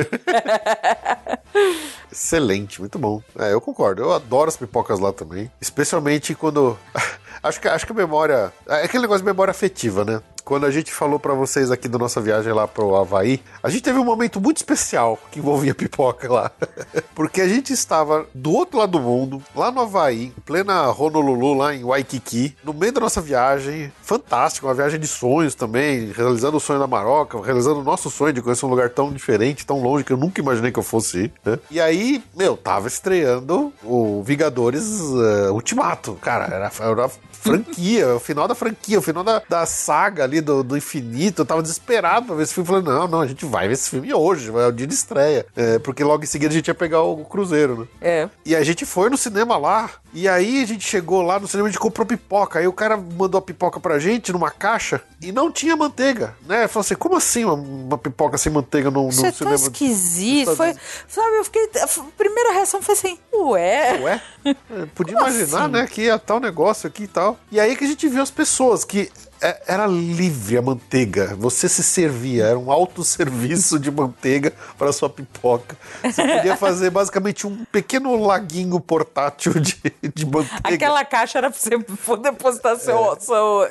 Excelente, 2.11 2.81
muito 2.81 2.99
bom. 2.99 3.23
É, 3.39 3.53
eu 3.53 3.61
concordo. 3.61 4.03
Eu 4.03 4.13
adoro 4.13 4.49
as 4.49 4.57
pipocas 4.57 4.99
lá 4.99 5.13
também. 5.13 5.51
Especialmente 5.61 6.35
quando. 6.35 6.79
acho, 7.43 7.61
que, 7.61 7.69
acho 7.69 7.87
que 7.87 7.93
a 7.93 7.95
memória. 7.95 8.53
É 8.69 8.85
aquele 8.85 9.03
negócio 9.03 9.23
de 9.23 9.27
memória 9.27 9.51
afetiva, 9.51 10.05
né? 10.05 10.21
Quando 10.45 10.67
a 10.67 10.71
gente 10.71 10.93
falou 10.93 11.19
pra 11.19 11.35
vocês 11.35 11.71
aqui 11.71 11.89
da 11.89 11.99
nossa 11.99 12.21
viagem 12.21 12.53
lá 12.53 12.67
pro 12.67 12.97
Havaí, 12.97 13.43
a 13.63 13.71
gente 13.71 13.83
teve 13.83 13.99
um 13.99 14.05
momento 14.05 14.41
muito 14.41 14.59
especial 14.59 15.19
que 15.31 15.39
envolvia 15.39 15.75
pipoca 15.75 16.33
lá. 16.33 16.51
Porque 17.15 17.41
a 17.41 17.49
gente 17.49 17.73
estava 17.73 18.27
do 18.35 18.53
outro 18.53 18.79
lado 18.79 18.93
do 18.93 19.01
mundo, 19.01 19.43
lá 19.55 19.71
no 19.71 19.81
Havaí, 19.81 20.27
em 20.27 20.41
plena 20.45 20.91
Honolulu, 20.91 21.55
lá 21.55 21.75
em 21.75 21.85
Waikiki, 21.85 22.57
no 22.63 22.73
meio 22.73 22.93
da 22.93 23.01
nossa 23.01 23.21
viagem, 23.21 23.93
fantástico, 24.03 24.67
uma 24.67 24.75
viagem 24.75 24.99
de 24.99 25.07
sonhos 25.07 25.55
também, 25.55 26.13
realizando 26.13 26.57
o 26.57 26.61
sonho 26.61 26.79
da 26.79 26.87
Maroca, 26.87 27.41
realizando 27.41 27.81
o 27.81 27.85
nosso 27.85 28.11
sonho 28.11 28.33
de 28.33 28.43
conhecer 28.43 28.67
um 28.67 28.71
lugar 28.71 28.91
tão 28.91 29.13
diferente, 29.13 29.67
tão 29.67 29.83
longe 29.83 30.05
que 30.05 30.13
eu 30.13 30.17
nunca 30.17 30.41
imaginei 30.41 30.71
que 30.71 30.79
eu 30.79 30.83
fosse 30.83 31.25
ir, 31.25 31.33
né? 31.45 31.59
E 31.71 31.81
aí, 31.81 32.23
meu, 32.37 32.57
tava 32.57 32.89
estreando 32.89 33.73
o 33.83 34.23
Vingadores 34.23 35.01
uh, 35.01 35.53
Ultimato. 35.53 36.19
Cara, 36.21 36.45
era, 36.47 36.71
era 36.81 37.11
franquia, 37.43 38.15
o 38.15 38.21
final 38.21 38.47
da 38.47 38.55
franquia, 38.55 38.99
o 38.99 39.03
final 39.03 39.25
da, 39.25 39.43
da 39.49 39.67
saga 39.67 40.25
ali 40.25 40.41
do, 40.41 40.63
do 40.63 40.77
infinito. 40.77 41.43
Eu 41.43 41.47
tava 41.47 41.63
desesperado 41.63 42.27
pra 42.27 42.37
ver 42.37 42.45
esse 42.45 42.55
filme. 42.55 42.69
Falei, 42.69 42.83
não, 42.83 43.09
não, 43.09 43.21
a 43.21 43.27
gente 43.27 43.45
vai 43.45 43.67
ver 43.67 43.75
esse 43.75 43.91
filme 43.91 44.15
hoje, 44.15 44.49
é 44.49 44.67
o 44.67 44.73
dia 44.73 44.87
de 44.87 44.95
estreia. 44.95 45.45
É, 45.57 45.79
porque 45.79 46.05
logo 46.05 46.23
em 46.23 46.27
seguida 46.27 46.53
a 46.53 46.57
gente 46.57 46.69
ia 46.69 46.75
pegar 46.75 47.03
o 47.03 47.25
cruzeiro, 47.25 47.81
né? 47.81 47.87
É. 48.01 48.29
E 48.45 48.55
a 48.55 48.63
gente 48.63 48.87
foi 48.87 49.11
no 49.11 49.17
cinema 49.17 49.57
lá. 49.57 49.91
E 50.15 50.29
aí 50.29 50.63
a 50.63 50.67
gente 50.67 50.87
chegou 50.87 51.23
lá 51.23 51.41
no 51.41 51.49
cinema 51.49 51.69
e 51.69 51.71
a 51.71 51.73
gente 51.73 51.81
comprou 51.81 52.07
pipoca. 52.07 52.59
Aí 52.59 52.67
o 52.67 52.73
cara 52.73 52.97
mandou 52.97 53.39
a 53.39 53.43
pipoca 53.43 53.81
pra 53.81 53.99
gente 53.99 54.31
numa 54.33 54.51
caixa 54.51 55.01
e 55.23 55.33
não 55.33 55.51
tinha 55.51 55.75
manteiga, 55.75 56.37
né? 56.47 56.69
Falou 56.69 56.83
assim, 56.85 56.95
como 56.95 57.17
assim 57.17 57.45
uma, 57.45 57.55
uma 57.55 57.97
pipoca 57.99 58.37
sem 58.37 58.53
manteiga 58.53 58.91
no, 58.91 59.05
no 59.05 59.09
Isso 59.09 59.21
é 59.25 59.31
tão 59.31 59.39
cinema? 59.39 59.55
esquisito. 59.57 60.55
Foi, 60.55 60.75
sabe, 61.09 61.37
eu 61.39 61.45
fiquei. 61.45 61.69
A 61.81 61.89
primeira 62.17 62.53
reação 62.53 62.83
foi 62.83 62.95
assim, 62.95 63.19
ué. 63.33 63.99
Ué? 64.03 64.23
É, 64.71 64.87
Podia 64.95 65.17
Como 65.17 65.29
imaginar, 65.29 65.63
assim? 65.63 65.73
né, 65.73 65.87
que 65.87 66.03
ia 66.03 66.19
tal 66.19 66.41
negócio 66.41 66.87
aqui 66.89 67.05
e 67.05 67.09
tal. 67.09 67.39
E 67.51 67.61
aí 67.61 67.77
que 67.77 67.85
a 67.85 67.87
gente 67.87 68.09
viu 68.09 68.21
as 68.23 68.31
pessoas 68.31 68.85
que 68.85 69.09
era 69.67 69.87
livre 69.87 70.57
a 70.57 70.63
manteiga. 70.63 71.35
Você 71.39 71.69
se 71.69 71.83
servia, 71.83 72.45
era 72.47 72.59
um 72.59 72.71
autosserviço 72.71 73.79
de 73.79 73.91
manteiga 73.91 74.53
para 74.79 74.93
sua 74.93 75.09
pipoca. 75.11 75.77
Você 76.03 76.23
podia 76.27 76.57
fazer 76.57 76.91
basicamente 76.91 77.47
um 77.47 77.65
pequeno 77.71 78.15
laguinho 78.25 78.79
portátil 78.81 79.55
de, 79.55 79.77
de 80.15 80.25
manteiga. 80.27 80.61
Aquela 80.63 81.05
caixa 81.05 81.39
era 81.39 81.51
pra 81.51 81.59
você 81.59 81.79
for 81.97 82.17
depositar 82.17 82.77
seu. 82.77 83.17
seu... 83.21 83.63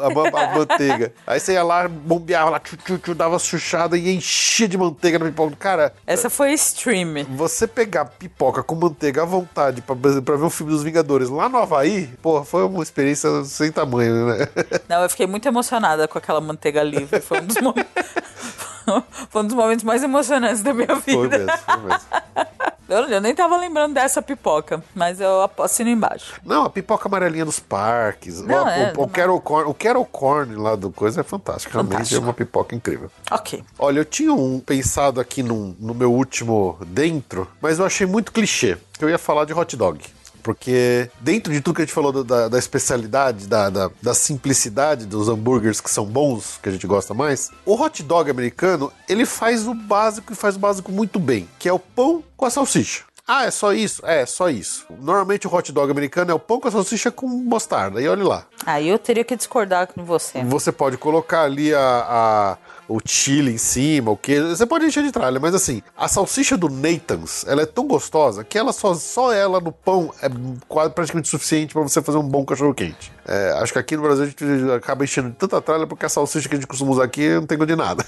A, 0.00 0.10
ma- 0.10 0.40
a 0.40 0.58
manteiga. 0.58 1.12
Aí 1.26 1.40
você 1.40 1.52
ia 1.54 1.62
lá, 1.62 1.88
bombeava 1.88 2.50
lá, 2.50 2.60
tchu, 2.60 2.76
tchu, 2.76 2.98
tchu, 2.98 3.14
dava 3.14 3.38
chuchada 3.38 3.96
e 3.96 4.14
enchia 4.14 4.68
de 4.68 4.78
manteiga 4.78 5.18
na 5.18 5.24
pipoca. 5.26 5.56
Cara, 5.56 5.92
Essa 6.06 6.30
foi 6.30 6.52
stream. 6.52 7.24
Você 7.30 7.66
pegar 7.66 8.04
pipoca 8.04 8.62
com 8.62 8.74
manteiga 8.74 9.22
à 9.22 9.24
vontade 9.24 9.82
pra 9.82 9.94
ver 10.36 10.44
o 10.44 10.50
filme 10.50 10.72
dos 10.72 10.82
Vingadores 10.82 11.28
lá 11.28 11.48
no 11.48 11.58
Havaí, 11.58 12.06
porra, 12.22 12.44
foi 12.44 12.64
uma 12.64 12.82
experiência 12.82 13.44
sem 13.44 13.72
tamanho, 13.72 14.26
né? 14.26 14.48
Não, 14.88 15.07
eu 15.08 15.10
fiquei 15.10 15.26
muito 15.26 15.46
emocionada 15.48 16.06
com 16.06 16.18
aquela 16.18 16.40
manteiga 16.40 16.82
livre. 16.82 17.20
Foi 17.20 17.40
um 17.40 17.46
dos 17.46 17.60
momentos. 17.60 17.92
Foi 19.28 19.42
um 19.42 19.46
dos 19.46 19.54
momentos 19.54 19.84
mais 19.84 20.02
emocionantes 20.02 20.62
da 20.62 20.72
minha 20.72 20.94
vida. 20.94 21.12
Foi 21.12 21.28
mesmo, 21.28 21.58
foi 21.58 21.76
mesmo. 21.76 22.00
Eu, 22.88 23.00
eu 23.04 23.20
nem 23.20 23.34
tava 23.34 23.54
lembrando 23.58 23.92
dessa 23.92 24.22
pipoca, 24.22 24.82
mas 24.94 25.20
eu 25.20 25.50
assino 25.58 25.90
embaixo. 25.90 26.40
Não, 26.42 26.64
a 26.64 26.70
pipoca 26.70 27.06
amarelinha 27.06 27.44
dos 27.44 27.60
parques. 27.60 28.40
Não, 28.40 28.64
o, 28.64 28.66
é, 28.68 28.92
o, 28.96 29.00
o, 29.00 29.00
não- 29.02 29.08
Carol 29.10 29.38
Corn, 29.42 29.70
o 29.70 29.74
Carol 29.74 30.06
Corn 30.06 30.56
lá 30.56 30.74
do 30.74 30.90
coisa 30.90 31.20
é 31.20 31.22
fantástico. 31.22 31.70
Realmente 31.74 31.92
Fantástico. 31.92 32.18
é 32.22 32.24
uma 32.24 32.32
pipoca 32.32 32.74
incrível. 32.74 33.10
Ok. 33.30 33.62
Olha, 33.78 33.98
eu 34.00 34.06
tinha 34.06 34.32
um 34.32 34.58
pensado 34.58 35.20
aqui 35.20 35.42
num- 35.42 35.76
no 35.78 35.92
meu 35.92 36.10
último 36.10 36.78
dentro, 36.86 37.46
mas 37.60 37.78
eu 37.78 37.84
achei 37.84 38.06
muito 38.06 38.32
clichê. 38.32 38.78
Que 38.98 39.04
eu 39.04 39.10
ia 39.10 39.18
falar 39.18 39.44
de 39.44 39.52
hot 39.52 39.76
dog. 39.76 40.02
Porque 40.48 41.10
dentro 41.20 41.52
de 41.52 41.60
tudo 41.60 41.76
que 41.76 41.82
a 41.82 41.84
gente 41.84 41.92
falou 41.94 42.24
da, 42.24 42.48
da 42.48 42.58
especialidade, 42.58 43.46
da, 43.46 43.68
da, 43.68 43.90
da 44.00 44.14
simplicidade 44.14 45.04
dos 45.04 45.28
hambúrgueres 45.28 45.78
que 45.78 45.90
são 45.90 46.06
bons, 46.06 46.58
que 46.62 46.70
a 46.70 46.72
gente 46.72 46.86
gosta 46.86 47.12
mais, 47.12 47.50
o 47.66 47.74
hot 47.78 48.02
dog 48.02 48.30
americano, 48.30 48.90
ele 49.06 49.26
faz 49.26 49.68
o 49.68 49.74
básico 49.74 50.32
e 50.32 50.36
faz 50.36 50.56
o 50.56 50.58
básico 50.58 50.90
muito 50.90 51.18
bem, 51.20 51.46
que 51.58 51.68
é 51.68 51.72
o 51.72 51.78
pão 51.78 52.24
com 52.34 52.46
a 52.46 52.50
salsicha. 52.50 53.02
Ah, 53.30 53.44
é 53.44 53.50
só 53.50 53.74
isso? 53.74 54.00
É, 54.06 54.24
só 54.24 54.48
isso. 54.48 54.86
Normalmente 55.02 55.46
o 55.46 55.54
hot 55.54 55.70
dog 55.70 55.90
americano 55.90 56.30
é 56.30 56.34
o 56.34 56.38
pão 56.38 56.58
com 56.58 56.68
a 56.68 56.70
salsicha 56.70 57.10
com 57.10 57.26
mostarda. 57.28 58.00
E 58.00 58.08
olha 58.08 58.24
lá. 58.24 58.46
Aí 58.64 58.88
eu 58.88 58.98
teria 58.98 59.22
que 59.22 59.36
discordar 59.36 59.86
com 59.88 60.02
você. 60.02 60.42
Você 60.44 60.72
pode 60.72 60.96
colocar 60.96 61.42
ali 61.42 61.74
a, 61.74 61.78
a- 62.08 62.56
o 62.88 62.98
chile 63.04 63.52
em 63.52 63.58
cima, 63.58 64.10
o 64.10 64.16
queijo. 64.16 64.48
Você 64.48 64.64
pode 64.64 64.86
encher 64.86 65.02
de 65.02 65.12
tralha, 65.12 65.38
mas 65.38 65.54
assim, 65.54 65.82
a 65.96 66.08
salsicha 66.08 66.56
do 66.56 66.68
Nathan's, 66.70 67.44
ela 67.46 67.62
é 67.62 67.66
tão 67.66 67.86
gostosa 67.86 68.42
que 68.42 68.56
ela 68.56 68.72
só, 68.72 68.94
só 68.94 69.32
ela 69.32 69.60
no 69.60 69.70
pão 69.72 70.12
é 70.22 70.28
quase 70.66 70.90
praticamente 70.92 71.28
suficiente 71.28 71.72
para 71.74 71.82
você 71.82 72.00
fazer 72.00 72.18
um 72.18 72.26
bom 72.26 72.44
cachorro 72.44 72.72
quente. 72.74 73.12
É, 73.26 73.52
acho 73.60 73.74
que 73.74 73.78
aqui 73.78 73.94
no 73.94 74.02
Brasil 74.02 74.24
a 74.24 74.26
gente 74.26 74.44
acaba 74.74 75.04
enchendo 75.04 75.28
de 75.28 75.36
tanta 75.36 75.60
tralha 75.60 75.86
porque 75.86 76.06
a 76.06 76.08
salsicha 76.08 76.48
que 76.48 76.54
a 76.54 76.58
gente 76.58 76.66
costuma 76.66 76.92
usar 76.92 77.04
aqui 77.04 77.28
não 77.28 77.44
tem 77.46 77.58
gosto 77.58 77.68
de 77.68 77.76
nada. 77.76 78.02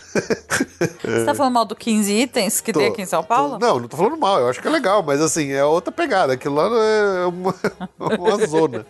Você 1.02 1.24
tá 1.26 1.34
falando 1.34 1.52
mal 1.52 1.64
do 1.66 1.76
15 1.76 2.10
itens 2.12 2.60
que 2.62 2.72
tem 2.72 2.86
Tô- 2.86 2.92
aqui 2.92 3.02
em 3.02 3.06
São 3.06 3.20
tô- 3.22 3.28
Paulo? 3.28 3.58
não, 3.58 3.80
não 3.80 3.86
tô 3.88 3.98
falando 3.98 4.16
mal, 4.16 4.40
eu 4.40 4.48
acho 4.48 4.62
que 4.62 4.66
é 4.66 4.70
legal, 4.70 5.02
mas 5.02 5.20
assim, 5.20 5.50
é 5.52 5.62
outra 5.62 5.92
pegada. 5.92 6.32
Aquilo 6.32 6.54
lá 6.54 6.70
é 6.74 7.26
uma, 7.26 7.54
uma 8.18 8.46
zona. 8.46 8.86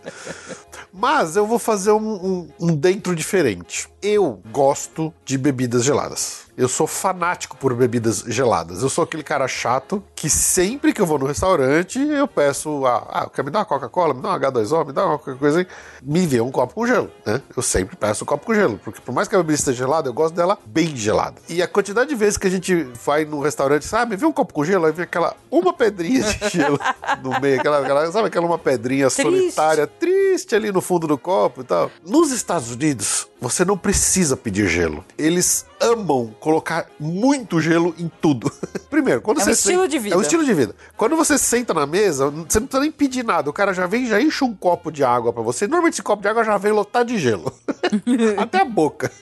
Mas 0.93 1.36
eu 1.36 1.47
vou 1.47 1.59
fazer 1.59 1.93
um, 1.93 1.99
um- 2.14 2.49
um 2.61 2.76
dentro 2.76 3.14
diferente. 3.14 3.88
Eu 4.03 4.41
gosto 4.53 5.12
de 5.24 5.36
bebidas 5.38 5.80
geladas. 5.87 6.49
Eu 6.57 6.68
sou 6.68 6.86
fanático 6.86 7.57
por 7.57 7.74
bebidas 7.74 8.24
geladas. 8.26 8.82
Eu 8.82 8.88
sou 8.88 9.05
aquele 9.05 9.22
cara 9.22 9.46
chato 9.48 10.03
que 10.14 10.28
sempre 10.28 10.92
que 10.92 11.01
eu 11.01 11.07
vou 11.07 11.18
no 11.18 11.26
restaurante, 11.26 11.98
eu 11.98 12.26
peço, 12.28 12.84
ah, 12.86 13.07
ah 13.09 13.30
quer 13.30 13.44
me 13.44 13.51
dar 13.51 13.61
uma 13.61 13.64
Coca-Cola, 13.64 14.14
me 14.14 14.20
dá 14.22 14.28
uma 14.30 14.40
H2O, 14.40 14.86
me 14.86 14.92
dá 14.92 15.07
uma 15.07 15.18
qualquer 15.18 15.38
coisa 15.38 15.59
aí. 15.61 15.66
Me 16.03 16.26
vê 16.26 16.40
um 16.40 16.51
copo 16.51 16.74
com 16.74 16.86
gelo, 16.86 17.11
né? 17.24 17.40
Eu 17.57 17.62
sempre 17.62 17.96
peço 17.96 18.24
um 18.24 18.26
copo 18.26 18.46
com 18.46 18.55
gelo, 18.55 18.78
porque 18.82 19.01
por 19.01 19.14
mais 19.14 19.28
que 19.28 19.34
a 19.34 19.38
bebida 19.38 19.55
esteja 19.59 19.78
gelada, 19.78 20.09
eu 20.09 20.12
gosto 20.12 20.34
dela 20.34 20.59
bem 20.66 20.94
gelada. 20.96 21.36
E 21.48 21.62
a 21.62 21.68
quantidade 21.68 22.11
de 22.11 22.16
vezes 22.16 22.36
que 22.36 22.46
a 22.46 22.51
gente 22.51 22.74
vai 23.05 23.24
no 23.24 23.40
restaurante, 23.40 23.84
sabe, 23.86 24.16
vê 24.16 24.26
um 24.26 24.32
copo 24.32 24.53
com 24.53 24.64
gelo, 24.64 24.86
aí 24.86 24.92
vem 24.92 25.05
aquela 25.05 25.34
uma 25.51 25.72
pedrinha 25.72 26.22
de 26.22 26.48
gelo 26.51 26.78
no 27.22 27.40
meio, 27.40 27.59
aquela, 27.61 27.80
aquela- 27.80 28.12
sabe 28.12 28.28
aquela 28.28 28.46
uma 28.46 28.59
pedrinha 28.59 29.09
Triste. 29.09 29.22
solitária, 29.22 29.86
triste 29.86 30.55
ali 30.55 30.70
no 30.72 30.80
fundo 30.80 31.07
do 31.07 31.16
copo 31.16 31.62
e 31.62 31.64
tal. 31.64 31.90
Nos 32.07 32.30
Estados 32.30 32.70
Unidos, 32.70 33.28
você 33.40 33.64
não 33.64 33.76
precisa 33.76 34.36
pedir 34.36 34.68
gelo. 34.68 35.05
Eles 35.16 35.64
amam 35.80 36.34
colocar 36.41 36.86
muito 36.99 37.61
gelo 37.61 37.95
em 37.99 38.11
tudo. 38.20 38.51
Primeiro, 38.91 39.20
quando 39.20 39.38
É 39.38 39.43
um 39.43 39.45
você 39.45 39.51
estilo 39.53 39.82
senta- 39.82 39.88
de 39.88 39.99
vida. 39.99 40.14
É 40.14 40.18
um 40.18 40.22
estilo 40.22 40.45
de 40.45 40.55
vida. 40.55 40.74
Quando 40.97 41.14
você 41.16 41.38
senta 41.38 41.72
na 41.74 41.86
mesa, 41.86 42.30
você 42.30 42.59
não 42.59 42.66
precisa 42.66 42.80
nem 42.80 42.91
pedir 42.91 43.22
nada. 43.24 43.49
O 43.49 43.53
cara 43.53 43.72
já 43.72 43.86
vem, 43.86 44.07
já 44.07 44.20
enche 44.20 44.43
um 44.43 44.55
copo 44.55 44.91
de 44.91 45.05
água 45.05 45.32
pra 45.32 45.43
você. 45.43 45.66
Normalmente 45.66 45.95
esse 45.95 46.03
copo 46.03 46.22
de 46.22 46.28
água 46.28 46.43
já 46.43 46.57
vem 46.59 46.72
lotado 46.72 47.07
de 47.09 47.18
gelo. 47.18 47.53
Até 48.38 48.62
a 48.62 48.64
boca. 48.64 49.12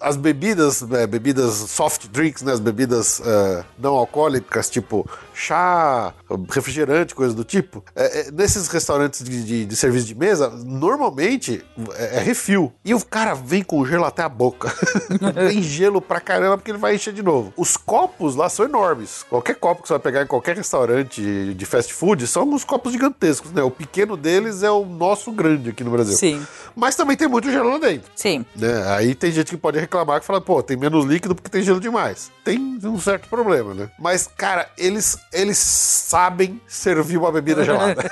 As 0.00 0.16
bebidas, 0.16 0.82
é, 0.92 1.06
bebidas 1.06 1.54
soft 1.54 2.06
drinks, 2.08 2.42
né? 2.42 2.52
As 2.52 2.60
bebidas 2.60 3.20
é, 3.24 3.64
não 3.78 3.94
alcoólicas, 3.96 4.68
tipo 4.70 5.08
chá, 5.34 6.12
refrigerante, 6.50 7.14
coisa 7.14 7.32
do 7.34 7.44
tipo. 7.44 7.82
é, 7.96 8.20
é, 8.20 8.30
nesses 8.30 8.68
restaurantes 8.68 9.22
de, 9.24 9.42
de- 9.42 9.64
de 9.66 9.76
serviço 9.76 10.06
de 10.06 10.14
mesa, 10.14 10.50
normalmente 10.50 11.64
é, 11.96 12.16
é 12.16 12.20
refil. 12.20 12.72
E 12.84 12.94
o 12.94 13.04
cara 13.04 13.34
vem 13.34 13.62
com 13.62 13.84
gelo 13.86 14.04
até 14.04 14.22
a 14.22 14.28
boca. 14.28 14.72
vem 15.34 15.62
gelo 15.62 16.00
pra 16.00 16.20
caramba 16.20 16.58
porque 16.58 16.70
ele 16.70 16.78
vai 16.78 16.94
encher 16.94 17.12
de 17.14 17.22
novo. 17.22 17.52
Os 17.56 17.76
copos 17.76 18.36
lá 18.36 18.48
são 18.48 18.64
enormes. 18.66 19.24
Qualquer 19.28 19.54
copo 19.56 19.82
que 19.82 19.88
você 19.88 19.94
vai 19.94 20.00
pegar 20.00 20.22
em 20.22 20.26
qualquer 20.26 20.56
restaurante 20.56 21.54
de 21.54 21.66
fast 21.66 21.92
food 21.92 22.26
são 22.26 22.48
uns 22.48 22.64
copos 22.64 22.92
gigantescos, 22.92 23.50
né? 23.52 23.62
O 23.62 23.70
pequeno 23.70 24.16
deles 24.16 24.62
é 24.62 24.70
o 24.70 24.84
nosso 24.84 25.32
grande 25.32 25.70
aqui 25.70 25.82
no 25.84 25.90
Brasil. 25.90 26.16
Sim. 26.16 26.46
Mas 26.76 26.94
também 26.96 27.16
tem 27.16 27.28
muito 27.28 27.50
gelo 27.50 27.70
lá 27.70 27.78
dentro. 27.78 28.10
Sim. 28.14 28.44
Né? 28.56 28.84
Aí 28.94 29.14
tem 29.14 29.32
gente 29.32 29.50
que 29.50 29.56
pode 29.56 29.78
reclamar 29.90 30.20
que 30.20 30.26
fala, 30.26 30.40
pô, 30.40 30.62
tem 30.62 30.76
menos 30.76 31.04
líquido 31.04 31.34
porque 31.34 31.50
tem 31.50 31.62
gelo 31.62 31.80
demais. 31.80 32.30
Tem 32.44 32.58
um 32.84 32.98
certo 33.00 33.28
problema, 33.28 33.74
né? 33.74 33.90
Mas, 33.98 34.28
cara, 34.28 34.70
eles, 34.78 35.18
eles 35.32 35.58
sabem 35.58 36.60
servir 36.68 37.16
uma 37.18 37.32
bebida 37.32 37.64
gelada. 37.64 38.02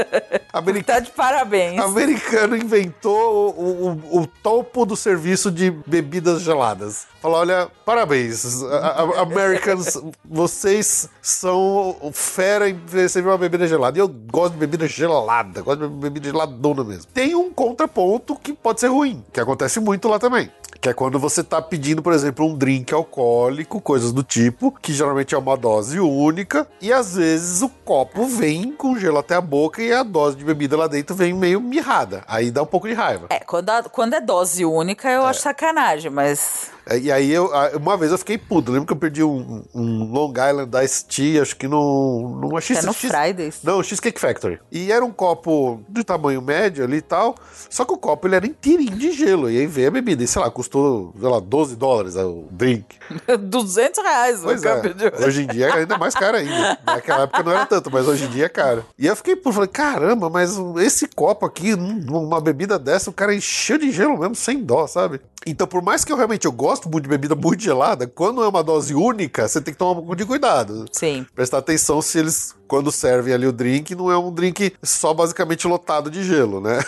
America- 0.52 0.94
Tá 0.94 1.00
de 1.00 1.10
parabéns. 1.10 1.78
Americano 1.80 2.56
inventou 2.56 3.54
o, 3.56 3.88
o- 3.90 4.20
o 4.22 4.26
topo 4.26 4.86
do 4.86 4.96
serviço 4.96 5.50
de 5.50 5.70
bebidas 5.86 6.40
geladas. 6.42 7.06
Falou, 7.20 7.38
olha, 7.40 7.68
parabéns, 7.84 8.62
a- 8.62 8.76
a- 9.02 9.20
Americans, 9.22 10.00
vocês 10.24 11.08
são 11.20 11.96
fera 12.12 12.68
em 12.70 12.80
servir 13.08 13.28
uma 13.28 13.36
bebida 13.38 13.66
gelada. 13.66 13.98
E 13.98 14.00
eu 14.00 14.08
gosto 14.08 14.52
de 14.54 14.58
bebida 14.60 14.86
gelada, 14.86 15.60
gosto 15.60 15.88
de 15.88 15.94
bebida 15.94 16.28
geladona 16.30 16.84
mesmo. 16.84 17.06
Tem 17.12 17.34
um 17.34 17.50
contraponto 17.52 18.36
que 18.36 18.52
pode 18.52 18.80
ser 18.80 18.88
ruim, 18.88 19.22
que 19.32 19.40
acontece 19.40 19.80
muito 19.80 20.08
lá 20.08 20.18
também. 20.18 20.50
Que 20.86 20.90
é 20.90 20.94
quando 20.94 21.18
você 21.18 21.42
tá 21.42 21.60
pedindo, 21.60 22.00
por 22.00 22.12
exemplo, 22.12 22.46
um 22.46 22.54
drink 22.56 22.94
alcoólico, 22.94 23.80
coisas 23.80 24.12
do 24.12 24.22
tipo, 24.22 24.70
que 24.70 24.92
geralmente 24.92 25.34
é 25.34 25.38
uma 25.38 25.56
dose 25.56 25.98
única, 25.98 26.64
e 26.80 26.92
às 26.92 27.16
vezes 27.16 27.60
o 27.60 27.68
copo 27.68 28.24
vem 28.24 28.70
com 28.70 28.96
gelo 28.96 29.18
até 29.18 29.34
a 29.34 29.40
boca 29.40 29.82
e 29.82 29.92
a 29.92 30.04
dose 30.04 30.36
de 30.36 30.44
bebida 30.44 30.76
lá 30.76 30.86
dentro 30.86 31.12
vem 31.16 31.32
meio 31.34 31.60
mirrada. 31.60 32.22
Aí 32.28 32.52
dá 32.52 32.62
um 32.62 32.66
pouco 32.66 32.86
de 32.86 32.94
raiva. 32.94 33.26
É, 33.30 33.40
quando, 33.40 33.68
a- 33.70 33.82
quando 33.82 34.14
é 34.14 34.20
dose 34.20 34.64
única, 34.64 35.10
eu 35.10 35.26
acho 35.26 35.40
sacanagem, 35.40 36.08
mas. 36.08 36.70
É, 36.88 36.98
E 36.98 37.10
aí, 37.10 37.30
eu, 37.32 37.50
uma 37.80 37.96
vez 37.96 38.12
eu 38.12 38.18
fiquei 38.18 38.38
puto. 38.38 38.70
Lembro 38.70 38.86
que 38.86 38.92
eu 38.92 38.96
perdi 38.96 39.22
um, 39.22 39.62
um 39.74 40.04
Long 40.12 40.30
Island 40.32 40.70
Iced 40.84 41.04
Tea, 41.06 41.42
acho 41.42 41.56
que 41.56 41.66
no, 41.66 42.38
numa 42.40 42.60
X... 42.60 42.78
É 42.78 42.82
no 42.86 42.92
X- 42.92 43.10
Fridays. 43.10 43.58
Não, 43.62 43.82
Cheesecake 43.82 44.20
Factory. 44.20 44.60
E 44.70 44.92
era 44.92 45.04
um 45.04 45.10
copo 45.10 45.80
de 45.88 46.04
tamanho 46.04 46.40
médio 46.40 46.84
ali 46.84 46.98
e 46.98 47.02
tal. 47.02 47.34
Só 47.68 47.84
que 47.84 47.92
o 47.92 47.98
copo 47.98 48.26
ele 48.28 48.36
era 48.36 48.46
inteirinho 48.46 48.96
de 48.96 49.12
gelo. 49.12 49.50
E 49.50 49.58
aí 49.58 49.66
veio 49.66 49.88
a 49.88 49.90
bebida. 49.90 50.22
E 50.22 50.26
sei 50.26 50.40
lá, 50.40 50.50
custou, 50.50 51.12
sei 51.18 51.28
lá, 51.28 51.40
12 51.40 51.76
dólares 51.76 52.16
o 52.16 52.44
drink. 52.50 52.96
200 53.38 54.02
reais 54.04 54.40
Pois 54.42 54.62
é. 54.62 54.80
de... 54.94 55.24
Hoje 55.24 55.42
em 55.42 55.46
dia 55.46 55.66
é 55.68 55.72
ainda 55.78 55.98
mais 55.98 56.14
caro 56.14 56.36
ainda. 56.36 56.78
Naquela 56.86 57.22
época 57.22 57.42
não 57.42 57.52
era 57.52 57.66
tanto, 57.66 57.90
mas 57.90 58.06
hoje 58.06 58.24
em 58.24 58.28
dia 58.28 58.46
é 58.46 58.48
caro. 58.48 58.84
E 58.98 59.06
eu 59.06 59.16
fiquei, 59.16 59.34
pô, 59.34 59.52
falei, 59.52 59.68
caramba, 59.68 60.30
mas 60.30 60.56
esse 60.78 61.08
copo 61.08 61.44
aqui, 61.46 61.74
uma 61.74 62.40
bebida 62.40 62.78
dessa, 62.78 63.10
o 63.10 63.12
cara 63.12 63.34
encheu 63.34 63.78
de 63.78 63.90
gelo 63.90 64.18
mesmo, 64.18 64.34
sem 64.34 64.62
dó, 64.62 64.86
sabe? 64.86 65.20
Então, 65.44 65.66
por 65.66 65.82
mais 65.82 66.04
que 66.04 66.12
eu 66.12 66.16
realmente 66.16 66.44
eu 66.44 66.52
gosto 66.52 66.88
muito 66.88 67.04
de 67.04 67.08
bebida 67.08 67.34
muito 67.34 67.62
gelada, 67.62 68.06
quando 68.06 68.42
é 68.42 68.48
uma 68.48 68.64
dose 68.64 68.94
única, 68.94 69.46
você 69.46 69.60
tem 69.60 69.72
que 69.72 69.78
tomar 69.78 69.92
um 69.92 69.96
pouco 69.96 70.16
de 70.16 70.24
cuidado. 70.24 70.86
Sim. 70.90 71.24
Prestar 71.34 71.58
atenção 71.58 72.02
se 72.02 72.18
eles, 72.18 72.54
quando 72.66 72.90
servem 72.90 73.32
ali 73.32 73.46
o 73.46 73.52
drink, 73.52 73.94
não 73.94 74.10
é 74.10 74.18
um 74.18 74.32
drink 74.32 74.74
só 74.82 75.14
basicamente 75.14 75.68
lotado 75.68 76.10
de 76.10 76.24
gelo, 76.24 76.60
né? 76.60 76.80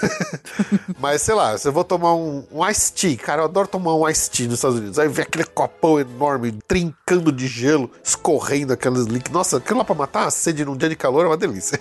Mas 0.99 1.23
sei 1.23 1.35
lá, 1.35 1.57
se 1.57 1.69
eu 1.69 1.73
vou 1.73 1.85
tomar 1.85 2.15
um, 2.15 2.45
um 2.51 2.69
iced 2.69 2.95
tea, 2.95 3.17
cara, 3.17 3.43
eu 3.43 3.45
adoro 3.45 3.69
tomar 3.69 3.95
um 3.95 4.09
iced 4.09 4.31
tea 4.31 4.47
nos 4.47 4.57
Estados 4.57 4.79
Unidos. 4.79 4.99
Aí 4.99 5.09
vem 5.09 5.23
aquele 5.23 5.45
copão 5.45 6.01
enorme, 6.01 6.59
trincando 6.67 7.31
de 7.31 7.47
gelo, 7.47 7.91
escorrendo 8.03 8.73
aqueles 8.73 9.05
líquidos. 9.05 9.33
Nossa, 9.33 9.59
aquilo 9.59 9.79
lá 9.79 9.85
pra 9.85 9.95
matar 9.95 10.27
a 10.27 10.31
sede 10.31 10.65
num 10.65 10.77
dia 10.77 10.89
de 10.89 10.97
calor 10.97 11.25
é 11.25 11.29
uma 11.29 11.37
delícia. 11.37 11.79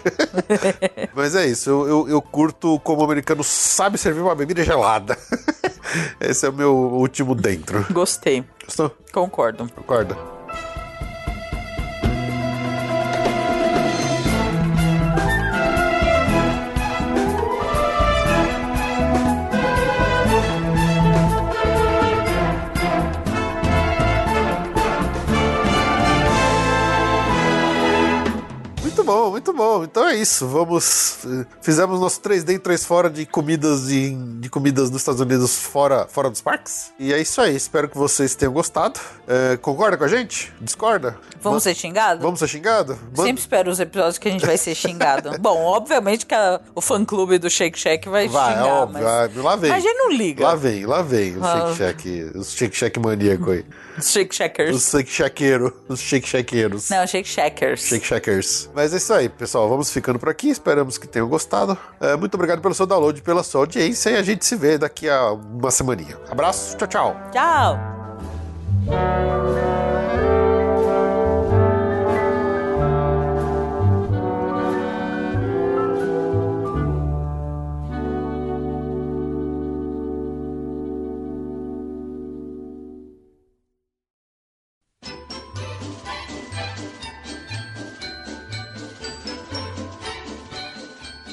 Mas 1.15 1.35
é 1.35 1.47
isso, 1.47 1.71
eu, 1.71 1.87
eu, 1.87 2.09
eu 2.09 2.21
curto 2.21 2.79
como 2.81 3.01
o 3.01 3.05
americano 3.05 3.43
sabe 3.43 3.97
servir 3.97 4.21
uma 4.21 4.35
bebida 4.35 4.63
gelada. 4.63 5.17
Esse 6.19 6.45
é 6.45 6.49
o 6.49 6.53
meu 6.53 6.73
último 6.75 7.35
dentro. 7.35 7.85
Gostei. 7.91 8.43
Gostou? 8.65 8.95
Concordo. 9.11 9.69
Concorda? 9.75 10.36
Bom. 29.79 29.83
Então 29.83 30.07
é 30.07 30.15
isso. 30.15 30.47
Vamos. 30.47 31.19
eh, 31.25 31.45
Fizemos 31.61 31.99
nosso 31.99 32.19
3D 32.21 32.55
e 32.55 32.59
3 32.59 32.85
fora 32.85 33.09
de 33.09 33.25
comidas 33.25 33.87
de, 33.87 34.13
de 34.39 34.49
comidas 34.49 34.89
nos 34.89 35.01
Estados 35.01 35.21
Unidos 35.21 35.55
fora, 35.57 36.07
fora 36.07 36.29
dos 36.29 36.41
parques. 36.41 36.91
E 36.99 37.13
é 37.13 37.19
isso 37.21 37.39
aí. 37.41 37.55
Espero 37.55 37.87
que 37.89 37.97
vocês 37.97 38.35
tenham 38.35 38.53
gostado. 38.53 38.99
Eh, 39.27 39.57
concorda 39.61 39.97
com 39.97 40.03
a 40.03 40.07
gente? 40.07 40.53
Discorda? 40.61 41.17
Vamos 41.41 41.63
ser 41.63 41.75
xingados? 41.75 42.21
Vamos 42.23 42.39
ser 42.39 42.47
xingado? 42.47 42.97
Manda- 43.11 43.23
Sempre 43.23 43.41
espero 43.41 43.71
os 43.71 43.79
episódios 43.79 44.17
que 44.17 44.27
a 44.27 44.31
gente 44.31 44.45
vai 44.45 44.57
ser 44.57 44.75
xingado. 44.75 45.37
Bom, 45.39 45.61
obviamente 45.63 46.25
que 46.25 46.33
a- 46.35 46.59
o 46.75 46.81
fã-clube 46.81 47.37
do 47.37 47.49
Shake 47.49 47.77
Shack 47.77 48.07
vai, 48.09 48.27
Vai, 48.27 48.53
é 48.53 48.55
xingar, 48.57 48.67
óbvio. 48.67 49.03
mas... 49.03 49.35
lá 49.35 49.55
vem. 49.55 49.69
Mas 49.71 49.83
a 49.83 49.87
gente 49.87 49.97
não 49.97 50.11
liga. 50.11 50.43
Lá 50.43 50.55
vem, 50.55 50.85
lá 50.85 51.01
vem 51.01 51.37
os 51.37 51.43
Ah. 51.43 51.73
shake 51.75 51.77
shack, 51.77 52.37
os 52.37 52.51
shake 52.53 52.75
shack 52.75 52.99
maníaco 52.99 53.51
aí. 53.51 53.65
Os 53.97 54.11
Shake 54.11 54.35
Shackers. 54.35 54.75
Os 54.75 54.89
shake 54.89 55.09
shaqueiro, 55.09 55.73
os 55.87 55.99
shake 55.99 56.27
shaqueiros. 56.27 56.89
Não, 56.89 57.07
Shake 57.07 57.27
Shackers. 57.27 57.81
Shake 57.81 58.05
Shackers. 58.05 58.69
Mas 58.73 58.93
é 58.93 58.97
isso 58.97 59.13
aí, 59.13 59.29
pessoal. 59.29 59.67
Vamos 59.67 59.91
ficando 59.91 60.19
por 60.19 60.29
aqui. 60.29 60.49
Esperamos 60.49 60.97
que 60.97 61.07
tenham 61.07 61.27
gostado. 61.27 61.77
É, 61.99 62.15
muito 62.15 62.35
obrigado 62.35 62.61
pelo 62.61 62.73
seu 62.73 62.85
download, 62.85 63.21
pela 63.21 63.43
sua 63.43 63.61
audiência. 63.61 64.11
E 64.11 64.17
a 64.17 64.23
gente 64.23 64.45
se 64.45 64.55
vê 64.55 64.77
daqui 64.77 65.09
a 65.09 65.31
uma 65.31 65.71
semaninha. 65.71 66.17
Abraço, 66.29 66.77
tchau, 66.77 66.87
tchau. 66.87 67.15
Tchau. 67.31 69.46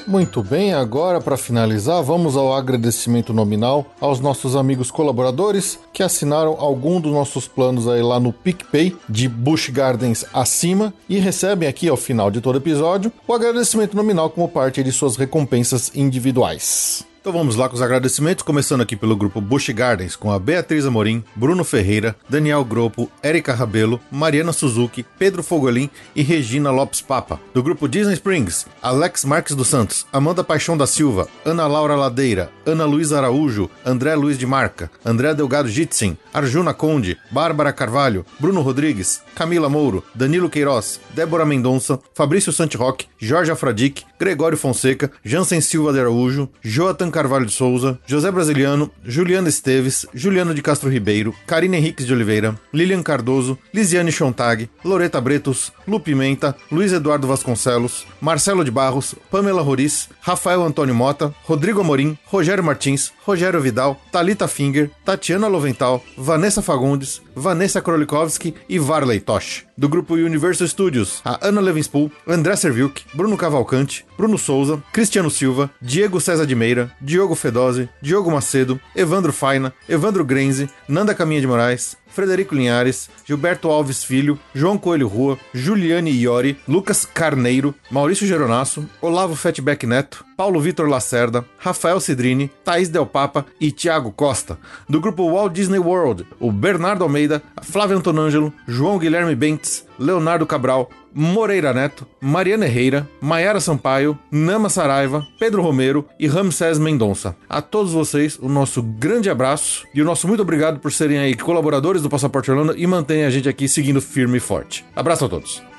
Muito 0.07 0.43
bem, 0.43 0.75
agora 0.75 1.19
para 1.19 1.37
finalizar, 1.37 2.03
vamos 2.03 2.37
ao 2.37 2.55
agradecimento 2.55 3.33
nominal 3.33 3.87
aos 3.99 4.21
nossos 4.21 4.55
amigos 4.55 4.91
colaboradores 4.91 5.79
que 5.95 6.03
assinaram 6.03 6.57
algum 6.59 7.01
dos 7.01 7.11
nossos 7.11 7.49
planos 7.49 7.89
aí 7.89 8.03
lá 8.03 8.21
no 8.21 8.31
PicPay 8.31 8.95
de 9.09 9.29
Busch 9.29 9.71
Gardens 9.71 10.27
acima 10.33 10.93
e 11.09 11.19
recebem 11.19 11.67
aqui 11.67 11.89
ao 11.89 11.97
final 11.97 12.31
de 12.31 12.43
todo 12.43 12.59
episódio 12.59 13.11
o 13.27 13.33
agradecimento 13.33 13.97
nominal 13.97 14.29
como 14.29 14.47
parte 14.47 14.83
de 14.83 14.93
suas 14.93 15.17
recompensas 15.17 15.91
individuais. 15.95 17.07
Então 17.25 17.33
vamos 17.33 17.57
lá 17.57 17.71
com 17.71 17.75
os 17.75 17.81
agradecimentos, 17.81 18.43
começando 18.43 18.83
aqui 18.83 18.95
pelo 18.95 19.17
grupo 19.17 19.41
Bush 19.41 19.71
Gardens, 19.71 20.15
com 20.15 20.31
a 20.31 20.39
Beatriz 20.39 20.85
Amorim, 20.85 21.25
Bruno 21.35 21.65
Ferreira, 21.65 22.15
Daniel 22.29 22.63
Gropo, 22.67 23.11
Erika 23.23 23.55
Rabelo, 23.55 23.99
Mariana 24.11 24.53
Suzuki, 24.53 25.07
Pedro 25.19 25.43
Fogolin 25.43 25.89
e 26.15 26.21
Regina 26.21 26.71
Lopes 26.71 27.01
Papa. 27.01 27.41
Do 27.55 27.63
grupo 27.63 27.89
Disney 27.89 28.13
Springs, 28.13 28.67
Alex 28.83 29.25
Marques 29.25 29.57
dos 29.57 29.69
Santos, 29.69 30.07
Amanda 30.13 30.45
Paixão 30.45 30.77
da 30.77 30.87
Silva, 30.87 31.27
Ana 31.47 31.67
Laura 31.67 31.97
Ladeira, 31.97 32.51
Ana 32.67 32.85
Luísa 32.85 33.17
Araújo, 33.17 33.71
André 33.87 34.15
Luiz 34.15 34.37
de 34.37 34.45
Marca, 34.45 34.91
André 35.03 35.33
Delgado 35.33 35.67
Jitsin, 35.67 36.19
Arjuna 36.31 36.75
Conde, 36.75 37.17
Bárbara 37.31 37.73
Carvalho, 37.73 38.27
Bruno 38.39 38.61
Rodrigues, 38.61 39.23
Camila 39.35 39.71
Mouro, 39.71 40.05
Danilo 40.15 40.51
Queiroz, 40.51 41.01
Débora 41.15 41.47
Mendonça, 41.47 41.99
Fabrício 42.13 42.53
Santiroque, 42.53 43.07
Jorge 43.19 43.51
Afradic, 43.51 44.05
Gregório 44.21 44.59
Fonseca, 44.59 45.11
Jansen 45.25 45.63
Silva 45.63 45.91
de 45.91 46.01
Araújo, 46.01 46.51
Joatan 46.63 47.14
Carvalho 47.15 47.47
de 47.47 47.53
Souza, 47.53 47.97
José 48.09 48.29
Brasiliano, 48.33 48.91
Juliana 49.05 49.49
Esteves, 49.49 50.05
Juliano 50.13 50.53
de 50.53 50.61
Castro 50.61 50.91
Ribeiro, 50.91 51.33
Karine 51.47 51.77
Henriques 51.77 52.05
de 52.05 52.13
Oliveira, 52.13 52.59
Lilian 52.73 53.05
Cardoso, 53.05 53.57
Lisiane 53.73 54.11
Chontag, 54.11 54.69
Loreta 54.85 55.21
Bretos, 55.21 55.73
Lu 55.87 56.01
Pimenta, 56.01 56.57
Luiz 56.73 56.93
Eduardo 56.93 57.29
Vasconcelos, 57.29 58.05
Marcelo 58.21 58.65
de 58.65 58.73
Barros, 58.73 59.15
Pamela 59.31 59.63
Roriz, 59.63 60.09
Rafael 60.21 60.61
Antônio 60.65 60.93
Mota, 60.93 61.33
Rodrigo 61.45 61.83
Amorim, 61.83 62.19
Rogério 62.27 62.65
Martins, 62.65 63.13
Rogério 63.25 63.61
Vidal, 63.61 63.97
Talita 64.11 64.49
Finger, 64.49 64.91
Tatiana 65.05 65.47
Lovental, 65.47 66.03
Vanessa 66.19 66.63
Fagundes, 66.63 67.23
Vanessa 67.35 67.81
Krolikowski 67.81 68.55
e 68.69 68.79
Varley 68.79 69.21
Tosh. 69.21 69.65
Do 69.77 69.89
grupo 69.89 70.15
Universal 70.15 70.69
Studios, 70.69 71.21
a 71.25 71.49
Ana 71.49 71.61
Levinspool, 71.61 72.11
André 72.27 72.57
Serviuk, 72.57 73.01
Bruno 73.13 73.37
Cavalcante, 73.37 74.05
Bruno 74.17 74.39
Souza, 74.39 74.83
Cristiano 74.93 75.29
Silva, 75.29 75.71
Diego 75.81 76.21
César 76.21 76.47
de 76.47 76.55
Meira, 76.55 76.93
Diogo 77.01 77.35
Fedose, 77.35 77.89
Diogo 78.01 78.31
Macedo, 78.31 78.81
Evandro 78.95 79.33
Faina, 79.33 79.73
Evandro 79.89 80.25
Grenze, 80.25 80.69
Nanda 80.89 81.15
Caminha 81.15 81.41
de 81.41 81.47
Moraes, 81.47 81.97
Frederico 82.15 82.55
Linhares, 82.55 83.11
Gilberto 83.27 83.69
Alves 83.69 84.05
Filho, 84.05 84.39
João 84.55 84.79
Coelho 84.79 85.09
Rua, 85.09 85.37
Juliane 85.53 86.13
Iori, 86.13 86.57
Lucas 86.69 87.05
Carneiro, 87.05 87.75
Maurício 87.91 88.27
Geronasso, 88.27 88.89
Olavo 89.03 89.35
Fatback 89.35 89.85
Neto, 89.85 90.25
Paulo 90.37 90.61
Vitor 90.61 90.89
Lacerda, 90.89 91.45
Rafael 91.59 91.99
Cidrini, 92.01 92.51
Thaís 92.65 92.89
Del 92.89 93.07
Papa 93.07 93.45
e 93.61 93.73
Thiago 93.73 94.13
Costa. 94.13 94.57
Do 94.89 95.01
grupo 95.01 95.25
Walt 95.25 95.53
Disney 95.53 95.79
World, 95.79 96.25
o 96.39 96.53
Bernardo 96.53 97.03
Almeida, 97.03 97.43
Flávio 97.63 97.97
Antonângelo, 97.97 98.53
João 98.67 98.99
Guilherme 98.99 99.35
Bentes, 99.35 99.85
Leonardo 99.99 100.47
Cabral, 100.47 100.89
Moreira 101.15 101.73
Neto, 101.73 102.07
Mariana 102.21 102.67
Herreira, 102.67 103.09
Maiara 103.21 103.61
Sampaio, 103.61 104.19
Nama 104.31 104.69
Saraiva, 104.69 105.27
Pedro 105.39 105.63
Romero 105.63 106.07
e 106.19 106.27
Ramsés 106.27 106.79
Mendonça. 106.79 107.37
A 107.49 107.63
todos 107.63 107.93
vocês, 107.93 108.39
o 108.39 108.49
nosso 108.49 108.83
grande 108.83 109.31
abraço 109.31 109.87
e 109.95 110.03
o 110.03 110.05
nosso 110.05 110.27
muito 110.27 110.43
obrigado 110.43 110.81
por 110.81 110.93
serem 110.93 111.19
aí 111.19 111.35
colaboradores 111.35 112.03
do 112.03 112.11
Passaporte 112.11 112.51
Orlando 112.51 112.75
e 112.77 112.87
manterem 112.87 113.25
a 113.25 113.31
gente 113.31 113.49
aqui 113.49 113.69
seguindo 113.69 114.01
firme 114.01 114.39
e 114.39 114.41
forte. 114.41 114.85
Abraço 114.97 115.25
a 115.25 115.29
todos. 115.29 115.74